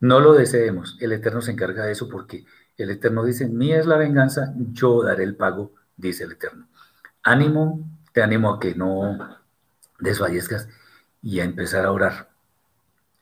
No 0.00 0.20
lo 0.20 0.34
deseemos, 0.34 0.96
el 1.00 1.12
Eterno 1.12 1.40
se 1.40 1.52
encarga 1.52 1.84
de 1.86 1.92
eso 1.92 2.08
porque 2.08 2.44
el 2.76 2.90
Eterno 2.90 3.24
dice, 3.24 3.48
mía 3.48 3.78
es 3.78 3.86
la 3.86 3.96
venganza, 3.96 4.52
yo 4.72 5.02
daré 5.02 5.24
el 5.24 5.36
pago, 5.36 5.72
dice 5.96 6.24
el 6.24 6.32
Eterno. 6.32 6.68
Ánimo, 7.22 7.88
te 8.12 8.22
animo 8.22 8.52
a 8.52 8.60
que 8.60 8.74
no 8.74 9.38
desfallezcas 9.98 10.68
y 11.22 11.40
a 11.40 11.44
empezar 11.44 11.84
a 11.84 11.92
orar. 11.92 12.30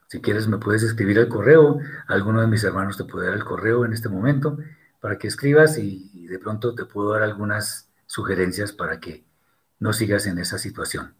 Si 0.08 0.20
quieres 0.20 0.46
me 0.46 0.58
puedes 0.58 0.82
escribir 0.82 1.18
el 1.18 1.28
correo, 1.28 1.78
alguno 2.06 2.40
de 2.40 2.46
mis 2.46 2.62
hermanos 2.64 2.96
te 2.96 3.04
puede 3.04 3.26
dar 3.26 3.36
el 3.36 3.44
correo 3.44 3.84
en 3.84 3.92
este 3.92 4.08
momento 4.08 4.58
para 5.00 5.18
que 5.18 5.28
escribas 5.28 5.78
y, 5.78 6.26
de 6.26 6.38
pronto 6.38 6.74
te 6.74 6.84
puedo 6.84 7.12
dar 7.12 7.22
algunas 7.22 7.90
sugerencias 8.06 8.72
para 8.72 9.00
que 9.00 9.24
no 9.78 9.92
sigas 9.92 10.26
en 10.26 10.38
esa 10.38 10.58
situación. 10.58 11.14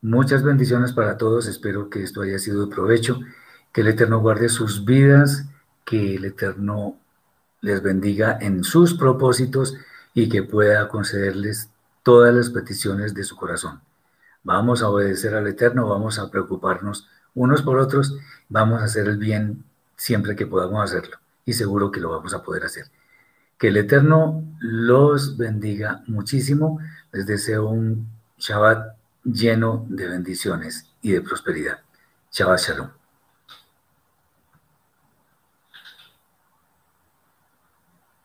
Muchas 0.00 0.42
bendiciones 0.42 0.92
para 0.92 1.16
todos, 1.16 1.46
espero 1.46 1.90
que 1.90 2.02
esto 2.02 2.22
haya 2.22 2.38
sido 2.38 2.66
de 2.66 2.74
provecho 2.74 3.20
que 3.72 3.82
el 3.82 3.88
Eterno 3.88 4.20
guarde 4.20 4.48
sus 4.48 4.84
vidas, 4.84 5.46
que 5.84 6.14
el 6.14 6.24
Eterno 6.24 6.98
les 7.60 7.82
bendiga 7.82 8.38
en 8.40 8.64
sus 8.64 8.94
propósitos 8.94 9.76
y 10.14 10.28
que 10.28 10.42
pueda 10.42 10.88
concederles 10.88 11.68
todas 12.02 12.34
las 12.34 12.50
peticiones 12.50 13.14
de 13.14 13.24
su 13.24 13.36
corazón. 13.36 13.80
Vamos 14.42 14.82
a 14.82 14.88
obedecer 14.88 15.34
al 15.34 15.46
Eterno, 15.46 15.88
vamos 15.88 16.18
a 16.18 16.30
preocuparnos 16.30 17.08
unos 17.34 17.62
por 17.62 17.78
otros, 17.78 18.16
vamos 18.48 18.80
a 18.80 18.84
hacer 18.84 19.08
el 19.08 19.18
bien 19.18 19.64
siempre 19.96 20.36
que 20.36 20.46
podamos 20.46 20.82
hacerlo 20.82 21.18
y 21.44 21.52
seguro 21.52 21.90
que 21.90 22.00
lo 22.00 22.10
vamos 22.10 22.34
a 22.34 22.42
poder 22.42 22.64
hacer. 22.64 22.86
Que 23.58 23.68
el 23.68 23.76
Eterno 23.78 24.44
los 24.60 25.36
bendiga 25.36 26.02
muchísimo. 26.06 26.78
Les 27.12 27.26
deseo 27.26 27.68
un 27.68 28.08
Shabbat 28.38 28.96
lleno 29.24 29.86
de 29.88 30.08
bendiciones 30.08 30.86
y 31.00 31.12
de 31.12 31.22
prosperidad. 31.22 31.80
Shabbat 32.30 32.60
Shalom. 32.60 32.95